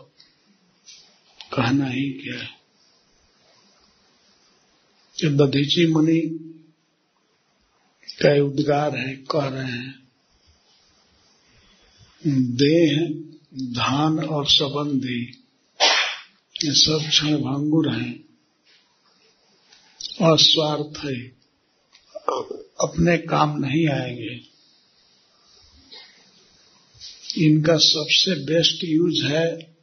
कहना 1.51 1.87
ही 1.87 2.09
क्या 2.13 2.39
है। 2.41 2.55
दधीची 5.37 5.85
मुनि 5.87 6.19
का 8.23 8.43
उद्गार 8.43 8.97
है, 8.97 9.15
कह 9.15 9.47
रहे 9.47 9.71
हैं। 9.71 10.07
देह 12.55 13.13
धान 13.55 14.19
और 14.19 14.45
संबंधी, 14.47 15.23
ये 16.63 16.73
सब 16.73 17.05
क्षण 17.09 17.37
भांगुर 17.37 17.93
हैं। 17.93 18.19
अस्वार्थ 20.33 21.05
है। 21.05 21.27
अपने 22.81 23.17
काम 23.17 23.57
नहीं 23.57 23.87
आएँगे। 23.87 24.41
इनका 27.45 27.77
सबसे 27.77 28.35
बेस्ट 28.35 28.83
यूज़ 28.83 29.25
है 29.25 29.75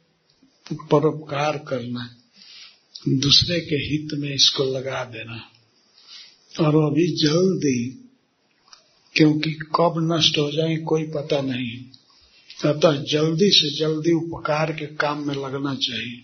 परोपकार 0.73 1.57
करना। 1.57 2.15
दूसरे 3.07 3.59
के 3.59 3.75
हित 3.75 4.07
में 4.13 4.35
इसको 4.35 4.63
लगा 4.63 5.05
देना। 5.05 5.51
और 6.61 6.91
अभी 6.91 7.07
जल्दी 7.07 8.04
क्योंकि 9.15 9.51
कब 9.51 10.13
नष्ट 10.13 10.37
हो 10.37 10.51
जाए, 10.51 10.75
कोई 10.75 11.03
पता 11.03 11.41
नहीं। 11.41 11.79
अतः 12.73 13.03
जल्दी 13.03 13.49
से 13.49 13.77
जल्दी 13.77 14.11
उपकार 14.11 14.71
के 14.71 14.85
काम 14.85 15.27
में 15.27 15.35
लगना 15.35 15.75
चाहिए। 15.75 16.23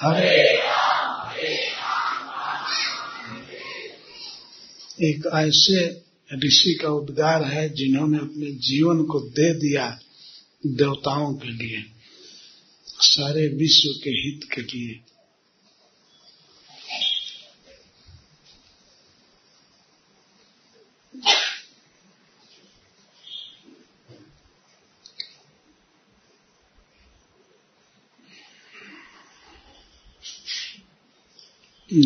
हरे 0.00 0.56
एक 5.10 5.30
ऐसे 5.34 6.05
ऋषि 6.30 6.78
का 6.82 6.88
उद्गार 6.88 7.44
है, 7.44 7.68
जिन्होंने 7.74 8.18
अपने 8.18 8.50
जीवन 8.60 9.02
को 9.04 9.20
दे 9.20 9.52
दिया 9.54 9.98
देवताओं 10.66 11.34
के 11.34 11.48
लिए, 11.48 11.84
सारे 12.86 13.46
विश्व 13.48 13.88
के 14.04 14.10
हित 14.10 14.48
के 14.54 14.62
लिए। 14.62 15.00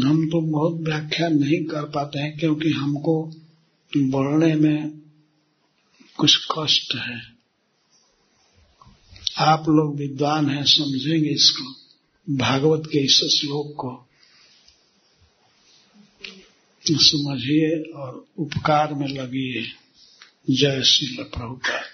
हम 0.05 0.27
तो 0.27 0.41
बहुत 0.41 0.81
व्याख्या 0.81 1.29
नहीं 1.29 1.65
कर 1.65 1.85
पाते 1.85 2.19
हैं, 2.19 2.39
क्योंकि 2.39 2.71
हमको 2.71 3.15
बोलने 3.97 4.55
में 4.55 5.01
कुछ 6.17 6.47
कष्ट 6.59 6.95
है। 6.95 7.23
आप 9.39 9.61
लोग 9.69 9.97
विद्वान 9.97 10.51
हैं, 10.51 10.65
समझेंगे 10.65 11.29
इसको, 11.29 11.75
भागवत 12.37 12.83
के 12.87 12.99
इस 12.99 13.41
श्लोक 13.41 13.73
को। 13.77 14.07
समझिए 16.93 17.93
और 17.93 18.27
उपकार 18.39 18.95
में 18.95 19.09
लगिए। 19.09 19.63
जय 20.51 20.83
श्री 20.83 21.23
प्रभुपाद। 21.23 21.90